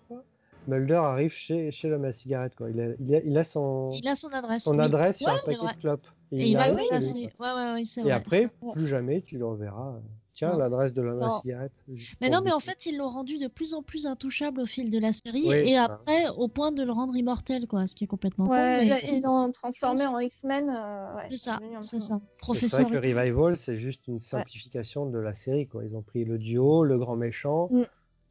Mulder 0.67 0.95
arrive 0.95 1.31
chez, 1.31 1.71
chez 1.71 1.87
l'homme 1.89 2.05
à 2.05 2.11
cigarette, 2.11 2.55
quoi. 2.55 2.69
Il 2.69 2.79
a, 2.81 2.85
il 2.99 3.15
a, 3.15 3.19
il 3.23 3.37
a 3.37 3.43
son, 3.43 3.91
Il 3.91 4.07
a 4.07 4.15
son 4.15 4.29
adresse. 4.33 4.63
son 4.63 4.77
oui. 4.79 4.85
adresse 4.85 5.17
sur 5.17 5.27
Ouais, 5.27 5.33
un 5.33 5.37
c'est 5.37 5.45
paquet 5.51 5.57
vrai. 5.57 5.73
de 5.75 5.79
clopes. 5.79 6.07
Et 6.31 6.37
il 6.39 6.47
il 6.47 6.57
va 6.57 6.71
placer. 6.73 7.29
quoi. 7.37 7.55
Ouais, 7.55 7.71
ouais, 7.73 7.81
Et 7.81 8.01
vrai. 8.01 8.11
après, 8.11 8.49
plus 8.73 8.87
jamais 8.87 9.21
tu 9.21 9.37
le 9.37 9.45
reverras. 9.45 9.99
Tiens, 10.33 10.57
l'adresse 10.57 10.91
de 10.91 11.01
l'homme 11.01 11.21
à 11.23 11.29
cigarette. 11.39 11.71
Mais 12.19 12.29
non, 12.29 12.41
mais 12.43 12.51
en 12.51 12.59
fait, 12.59 12.85
ils 12.87 12.97
l'ont 12.97 13.07
rendu 13.09 13.37
de 13.37 13.47
plus 13.47 13.73
en 13.73 13.81
plus 13.81 14.05
intouchable 14.05 14.59
au 14.59 14.65
fil 14.65 14.89
de 14.89 14.99
la 14.99 15.13
série, 15.13 15.45
Oui, 15.47 15.55
et 15.55 15.75
ça. 15.75 15.85
après, 15.85 16.27
au 16.35 16.49
point 16.49 16.73
de 16.73 16.83
le 16.83 16.91
rendre 16.91 17.15
immortel, 17.15 17.67
quoi, 17.67 17.87
ce 17.87 17.95
qui 17.95 18.03
est 18.03 18.07
complètement 18.07 18.47
con. 18.47 18.51
Mais 18.53 19.01
ils 19.13 19.21
l'ont 19.23 19.49
transformé 19.51 20.05
en 20.05 20.19
X-Men. 20.19 20.69
euh, 20.69 21.15
ouais, 21.15 21.23
C'est 21.29 21.37
ça, 21.37 21.59
c'est 21.79 22.01
ça. 22.01 22.15
Et 22.15 22.19
C'est 22.35 22.41
Professeur. 22.41 22.81
vrai 22.89 22.99
que 22.99 23.07
le 23.07 23.13
revival, 23.17 23.55
c'est 23.55 23.77
juste 23.77 24.07
une 24.09 24.19
simplification 24.19 25.05
de 25.05 25.19
la 25.19 25.33
série, 25.33 25.67
quoi. 25.67 25.85
Ils 25.85 25.95
ont 25.95 26.01
pris 26.01 26.25
le 26.25 26.37
duo, 26.37 26.83
le 26.83 26.97
grand 26.97 27.15
méchant, 27.15 27.69
Mm. 27.71 27.83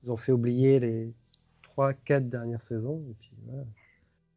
ils 0.03 0.11
ont 0.11 0.19
fait 0.19 0.33
oublier 0.33 0.81
les 0.81 1.15
trois, 1.75 1.93
quatre 1.93 2.29
dernières 2.29 2.63
saisons, 2.63 3.03
et 3.11 3.15
puis 3.21 3.31
voilà. 3.47 3.65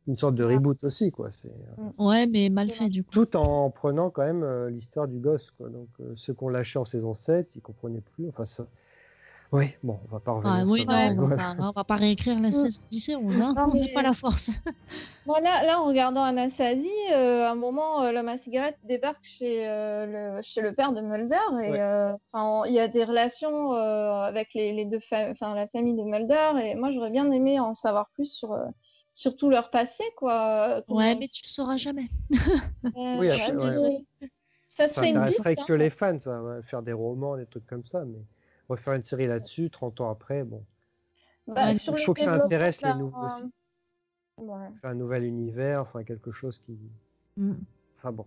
Une 0.08 0.18
sorte 0.18 0.36
de 0.36 0.44
reboot 0.44 0.84
aussi, 0.86 1.12
quoi. 1.12 1.30
C'est 1.32 1.50
euh, 1.52 1.84
Ouais, 2.00 2.26
mais 2.28 2.50
mal 2.50 2.72
fait 2.72 2.88
du 2.90 3.04
coup. 3.04 3.12
tout 3.12 3.36
en 3.36 3.70
prenant 3.70 4.10
quand 4.10 4.24
même 4.26 4.42
euh, 4.44 4.70
l'histoire 4.70 5.08
du 5.08 5.20
gosse, 5.20 5.52
quoi. 5.52 5.70
Donc 5.70 5.90
euh, 6.00 6.14
ceux 6.16 6.34
qu'on 6.34 6.50
lâché 6.50 6.80
en 6.80 6.86
saison 6.86 7.14
7, 7.14 7.56
ils 7.58 7.62
comprenaient 7.62 8.02
plus. 8.02 8.28
Enfin 8.30 8.46
ça. 8.46 8.66
Oui, 9.54 9.66
bon, 9.82 10.00
on 10.06 10.12
va 10.14 10.20
pas 10.20 10.34
revenir 10.34 10.54
Ah, 10.56 10.66
sur 10.66 10.74
oui, 10.74 10.86
non, 10.86 11.24
on 11.24 11.28
va, 11.28 11.56
on 11.60 11.72
va 11.72 11.84
pas 11.86 11.96
réécrire 11.96 12.38
la 12.40 12.52
saison 12.52 12.82
10 12.92 13.10
et 13.10 13.16
11, 13.16 13.42
hein. 13.42 13.54
Non, 13.56 13.70
on 13.72 13.76
n'a 13.80 13.86
pas 13.94 14.02
la 14.02 14.14
force. 14.14 14.52
Bon, 15.26 15.34
là, 15.34 15.62
là, 15.66 15.82
en 15.82 15.86
regardant 15.88 16.24
Anastasie, 16.24 16.88
euh, 17.12 17.44
à 17.44 17.52
un 17.52 17.56
moment, 17.56 18.02
euh, 18.04 18.14
l'homme 18.14 18.30
à 18.30 18.38
cigarette 18.38 18.78
débarque 18.84 19.24
chez, 19.26 19.68
euh, 19.68 20.38
le, 20.38 20.42
chez 20.42 20.62
le 20.62 20.74
père 20.74 20.94
de 20.94 21.02
Mulder 21.02 21.36
et 21.64 21.72
Ouais. 21.72 21.80
euh, 21.82 22.14
enfin, 22.32 22.64
il 22.70 22.74
y 22.74 22.80
a 22.80 22.88
des 22.88 23.04
relations 23.04 23.74
euh, 23.74 24.22
avec 24.22 24.54
les, 24.54 24.72
les 24.72 24.86
deux, 24.86 25.02
fa- 25.02 25.34
la 25.34 25.68
famille 25.68 25.96
de 25.96 26.04
Mulder 26.04 26.62
et 26.64 26.76
moi, 26.76 26.92
j'aurais 26.92 27.10
bien 27.12 27.30
aimé 27.34 27.60
en 27.60 27.74
savoir 27.74 28.10
plus 28.14 28.32
sur, 28.32 28.54
euh, 28.54 28.64
sur 29.12 29.36
tout 29.36 29.50
leur 29.50 29.70
passé, 29.70 30.06
quoi. 30.16 30.82
Comment 30.88 31.00
Ouais, 31.00 31.16
mais 31.16 31.28
tu 31.28 31.42
le 31.44 31.50
sauras 31.50 31.76
jamais. 31.76 32.08
Euh, 32.86 33.18
Oui, 33.20 33.28
ouais, 33.28 33.32
après, 33.32 33.54
ouais. 33.66 33.70
c'est- 33.70 34.28
Ça 34.68 34.88
Ça 34.88 34.94
serait 34.94 35.10
une 35.10 35.18
intéresserait 35.18 35.56
piste, 35.56 35.68
que 35.68 35.74
hein. 35.74 35.78
les 35.78 35.90
fans, 35.90 36.20
ça, 36.20 36.42
ouais, 36.42 36.62
faire 36.62 36.82
des 36.84 36.94
romans, 36.94 37.36
des 37.36 37.46
trucs 37.48 37.68
comme 37.68 37.86
ça, 37.86 38.06
mais 38.06 38.20
refaire 38.70 38.94
une 38.94 39.04
série 39.04 39.28
là-dessus, 39.28 39.70
30 39.70 40.02
ans 40.02 40.10
après, 40.10 40.44
bon, 40.44 40.64
Bah, 41.48 41.72
il 41.72 41.80
faut 41.80 42.14
que 42.14 42.22
ça 42.22 42.34
intéresse 42.34 42.82
les 42.82 42.94
nouveaux 42.94 43.26
aussi. 43.26 43.44
Ouais. 44.40 44.70
faire 44.82 44.92
un 44.92 44.96
nouvel 44.96 45.24
univers, 45.24 45.82
enfin 45.82 46.04
quelque 46.04 46.32
chose 46.32 46.62
qui. 46.66 46.78
Mm. 47.38 47.54
Enfin 47.98 48.12
bon, 48.12 48.26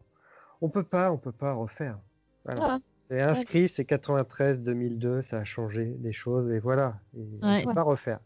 on 0.61 0.69
peut 0.69 0.83
pas, 0.83 1.13
on 1.13 1.19
peut 1.19 1.31
pas 1.33 1.53
refaire. 1.53 2.01
Voilà. 2.45 2.63
Ah. 2.65 2.79
C'est 2.95 3.21
inscrit, 3.21 3.69
c'est 3.69 3.85
93, 3.85 4.63
2002, 4.63 5.23
ça 5.23 5.39
a 5.39 5.45
changé 5.45 5.87
des 5.99 6.13
choses 6.13 6.51
et 6.51 6.59
voilà. 6.59 6.99
Et 7.17 7.21
Ouais. 7.21 7.63
On 7.63 7.69
peut 7.69 7.75
pas 7.75 7.83
refaire. 7.83 8.19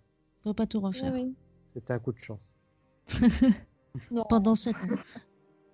On 0.44 0.50
peut 0.50 0.54
pas 0.54 0.66
tout 0.66 0.80
refaire. 0.80 1.12
Oui, 1.12 1.22
oui. 1.24 1.34
C'était 1.66 1.92
un 1.92 1.98
coup 1.98 2.12
de 2.12 2.18
chance. 2.18 2.56
Non, 4.10 4.24
Pendant 4.28 4.54
7 4.54 4.74
ans. 4.74 4.78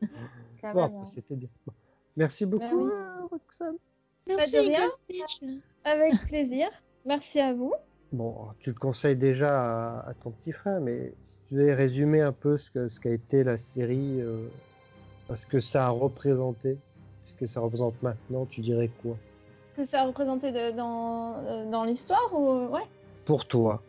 Bon, 0.74 1.06
c'était 1.06 1.36
bien. 1.36 1.48
Merci 2.16 2.44
beaucoup, 2.44 2.88
Ben 2.88 3.20
oui. 3.22 3.28
Roxane. 3.30 3.76
Merci. 4.26 4.56
Goldfish. 4.56 5.40
Avec 5.84 6.12
plaisir. 6.26 6.68
Merci 7.06 7.40
à 7.40 7.52
vous. 7.54 7.72
Bon, 8.12 8.48
tu 8.58 8.70
le 8.70 8.76
conseilles 8.76 9.16
déjà 9.16 10.00
à, 10.00 10.08
à 10.10 10.14
ton 10.14 10.30
petit 10.32 10.52
frère, 10.52 10.80
mais 10.80 11.14
si 11.22 11.38
tu 11.46 11.54
devais 11.54 11.74
résumer 11.74 12.20
un 12.20 12.32
peu 12.32 12.56
ce 12.56 13.00
qu'a 13.00 13.10
été 13.10 13.44
la 13.44 13.56
série, 13.56 14.20
euh, 14.20 14.48
ce 15.34 15.46
que 15.46 15.60
ça 15.60 15.86
a 15.86 15.90
représenté, 15.90 16.76
ce 17.24 17.34
que 17.34 17.46
ça 17.46 17.60
représente 17.60 18.02
maintenant, 18.02 18.46
tu 18.46 18.60
dirais 18.62 18.90
quoi? 19.00 19.16
Que 19.76 19.84
ça 19.84 20.02
a 20.02 20.06
représenté 20.06 20.50
de- 20.50 20.76
dans, 20.76 21.36
euh, 21.44 21.70
dans 21.70 21.84
l'histoire 21.84 22.28
ou 22.32 22.66
ouais? 22.74 22.82
Pour 23.24 23.46
toi. 23.46 23.80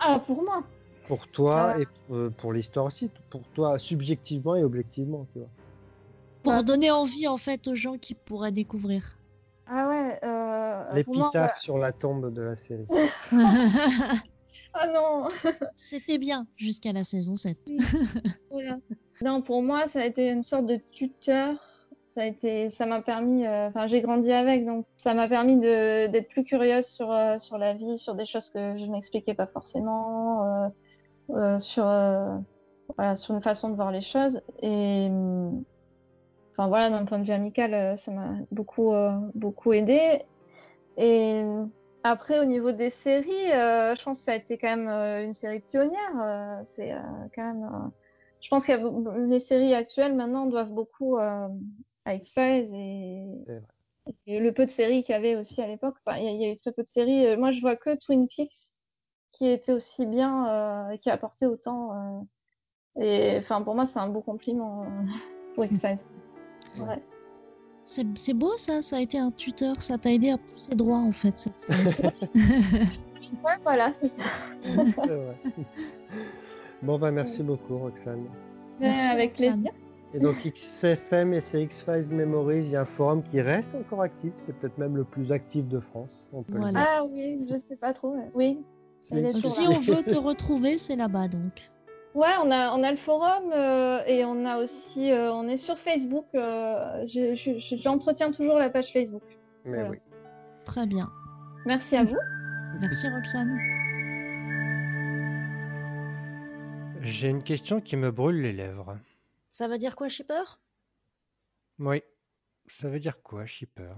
Ah, 0.00 0.22
pour 0.26 0.42
moi. 0.42 0.62
pour 1.06 1.26
toi 1.28 1.72
Ah. 1.74 1.80
et 1.80 1.86
euh, 2.12 2.30
pour 2.30 2.52
l'histoire 2.52 2.86
aussi, 2.86 3.10
pour 3.28 3.42
toi 3.54 3.78
subjectivement 3.78 4.56
et 4.56 4.64
objectivement, 4.64 5.26
tu 5.32 5.40
vois. 5.40 5.48
Pour 6.42 6.64
donner 6.64 6.90
envie, 6.90 7.28
en 7.28 7.36
fait, 7.36 7.68
aux 7.68 7.74
gens 7.74 7.98
qui 7.98 8.14
pourraient 8.14 8.52
découvrir. 8.52 9.18
Ah 9.72 9.88
ouais. 9.88 10.18
Euh, 10.24 10.92
L'épitaphe 10.94 11.32
bah- 11.32 11.54
sur 11.58 11.78
la 11.78 11.92
tombe 11.92 12.32
de 12.34 12.42
la 12.42 12.56
série. 12.56 12.86
Ah 14.72 14.86
non. 14.86 15.26
C'était 15.74 16.18
bien 16.18 16.46
jusqu'à 16.56 16.92
la 16.92 17.02
saison 17.02 17.34
7. 17.34 17.58
Voilà. 18.50 18.78
Non, 19.20 19.42
pour 19.42 19.62
moi, 19.62 19.88
ça 19.88 20.00
a 20.00 20.04
été 20.04 20.30
une 20.30 20.44
sorte 20.44 20.66
de 20.66 20.76
tuteur. 20.92 21.56
Ça 22.08 22.22
a 22.22 22.26
été, 22.26 22.68
ça 22.68 22.86
m'a 22.86 23.02
permis. 23.02 23.46
euh, 23.46 23.68
Enfin, 23.68 23.88
j'ai 23.88 24.00
grandi 24.00 24.30
avec, 24.32 24.64
donc 24.66 24.86
ça 24.96 25.12
m'a 25.14 25.26
permis 25.28 25.58
de 25.58 26.06
d'être 26.08 26.28
plus 26.28 26.44
curieuse 26.44 26.86
sur 26.86 27.10
euh, 27.10 27.38
sur 27.38 27.58
la 27.58 27.74
vie, 27.74 27.98
sur 27.98 28.14
des 28.14 28.26
choses 28.26 28.50
que 28.50 28.76
je 28.78 28.84
n'expliquais 28.84 29.34
pas 29.34 29.46
forcément, 29.48 30.44
euh, 30.44 30.68
euh, 31.30 31.58
sur 31.58 31.86
euh, 31.86 32.36
voilà, 32.96 33.16
sur 33.16 33.34
une 33.34 33.42
façon 33.42 33.70
de 33.70 33.74
voir 33.74 33.90
les 33.90 34.02
choses. 34.02 34.40
Et 34.62 35.06
hum, 35.10 35.64
enfin 36.60 36.68
voilà, 36.68 36.90
d'un 36.90 37.06
point 37.06 37.18
de 37.18 37.24
vue 37.24 37.32
amical, 37.32 37.72
euh, 37.72 37.96
ça 37.96 38.12
m'a 38.12 38.34
beaucoup 38.50 38.92
euh, 38.92 39.12
beaucoup 39.34 39.72
aidé. 39.72 40.20
Et 40.98 41.42
après, 42.02 42.38
au 42.38 42.44
niveau 42.44 42.72
des 42.72 42.90
séries, 42.90 43.52
euh, 43.52 43.94
je 43.94 44.02
pense 44.02 44.18
que 44.18 44.24
ça 44.24 44.32
a 44.32 44.34
été 44.36 44.58
quand 44.58 44.68
même 44.68 44.88
euh, 44.88 45.24
une 45.24 45.32
série 45.32 45.60
pionnière. 45.60 46.20
euh, 46.22 46.60
c'est 46.64 46.92
quand 47.34 47.44
même. 47.44 47.90
je 48.42 48.48
pense 48.50 48.66
que 48.66 49.28
les 49.28 49.40
séries 49.40 49.74
actuelles 49.74 50.14
maintenant 50.14 50.46
doivent 50.46 50.70
beaucoup 50.70 51.16
à 51.18 51.50
X-Files 52.06 52.74
et, 52.74 53.24
et, 54.26 54.40
le 54.40 54.52
peu 54.52 54.66
de 54.66 54.70
séries 54.70 55.02
qu'il 55.02 55.14
y 55.14 55.18
avait 55.18 55.36
aussi 55.36 55.62
à 55.62 55.66
l'époque. 55.66 55.96
Enfin, 56.04 56.18
il 56.18 56.42
y, 56.42 56.44
a 56.44 56.52
eu 56.52 56.56
très 56.56 56.72
peu 56.72 56.82
de 56.82 56.88
séries. 56.88 57.36
Moi, 57.36 57.50
je 57.52 57.60
vois 57.60 57.76
que 57.76 57.96
Twin 57.96 58.28
Peaks 58.28 58.74
qui 59.32 59.48
était 59.48 59.72
aussi 59.72 60.06
bien, 60.06 60.88
qui 61.00 61.08
a 61.08 61.14
apporté 61.14 61.46
autant. 61.46 62.26
Et 63.00 63.36
enfin, 63.38 63.62
pour 63.62 63.74
moi, 63.74 63.86
c'est 63.86 64.00
un 64.00 64.08
beau 64.08 64.20
compliment 64.20 64.86
pour 65.54 65.64
X-Files. 65.64 65.98
Ouais. 66.78 67.02
C'est 67.82 68.34
beau 68.34 68.56
ça, 68.56 68.82
ça 68.82 68.96
a 68.96 69.00
été 69.00 69.18
un 69.18 69.30
tuteur, 69.30 69.80
ça 69.80 69.98
t'a 69.98 70.12
aidé 70.12 70.30
à 70.30 70.38
pousser 70.38 70.74
droit 70.74 70.98
en 70.98 71.12
fait 71.12 71.38
cette 71.38 71.58
série. 71.58 72.10
ouais, 73.44 73.56
voilà, 73.62 73.92
c'est 74.00 74.08
ça. 74.08 74.54
bon, 76.82 76.98
bah 76.98 77.10
merci 77.10 77.42
beaucoup 77.42 77.78
Roxane. 77.78 78.26
Merci, 78.78 79.10
avec 79.10 79.30
Roxane. 79.30 79.52
plaisir. 79.52 79.72
Et 80.12 80.18
donc 80.18 80.34
XFM 80.34 81.34
et 81.34 81.40
c'est 81.40 81.62
X-Files 81.62 82.12
Memories, 82.14 82.64
il 82.64 82.70
y 82.70 82.76
a 82.76 82.82
un 82.82 82.84
forum 82.84 83.22
qui 83.22 83.40
reste 83.40 83.74
encore 83.74 84.02
actif, 84.02 84.32
c'est 84.36 84.54
peut-être 84.54 84.76
même 84.78 84.96
le 84.96 85.04
plus 85.04 85.30
actif 85.32 85.68
de 85.68 85.78
France. 85.78 86.28
On 86.32 86.42
peut 86.42 86.58
voilà. 86.58 86.84
Ah 86.84 87.04
oui, 87.04 87.46
je 87.48 87.56
sais 87.56 87.76
pas 87.76 87.92
trop. 87.92 88.16
Oui. 88.34 88.58
Si 89.00 89.14
on 89.14 89.80
veut 89.80 90.02
te 90.02 90.16
retrouver, 90.16 90.76
c'est 90.76 90.96
là-bas 90.96 91.28
donc. 91.28 91.70
Ouais, 92.14 92.32
on 92.42 92.50
a 92.50 92.72
on 92.72 92.82
a 92.82 92.90
le 92.90 92.96
forum 92.96 93.52
euh, 93.52 94.02
et 94.06 94.24
on 94.24 94.44
a 94.44 94.58
aussi 94.58 95.12
euh, 95.12 95.32
on 95.32 95.46
est 95.46 95.56
sur 95.56 95.78
Facebook. 95.78 96.26
Euh, 96.34 97.06
J'entretiens 97.06 98.32
toujours 98.32 98.58
la 98.58 98.68
page 98.68 98.92
Facebook. 98.92 99.22
Mais 99.64 99.76
voilà. 99.76 99.90
oui. 99.90 99.98
Très 100.64 100.86
bien. 100.86 101.08
Merci 101.66 101.96
à 101.96 102.04
vous. 102.04 102.18
Merci 102.80 103.08
Roxane. 103.08 103.58
J'ai 107.02 107.28
une 107.28 107.42
question 107.42 107.80
qui 107.80 107.96
me 107.96 108.10
brûle 108.10 108.42
les 108.42 108.52
lèvres. 108.52 108.98
Ça 109.50 109.68
veut 109.68 109.78
dire 109.78 109.94
quoi, 109.96 110.08
shipper? 110.08 110.42
Oui. 111.78 112.02
Ça 112.68 112.88
veut 112.88 113.00
dire 113.00 113.22
quoi, 113.22 113.46
shipper? 113.46 113.92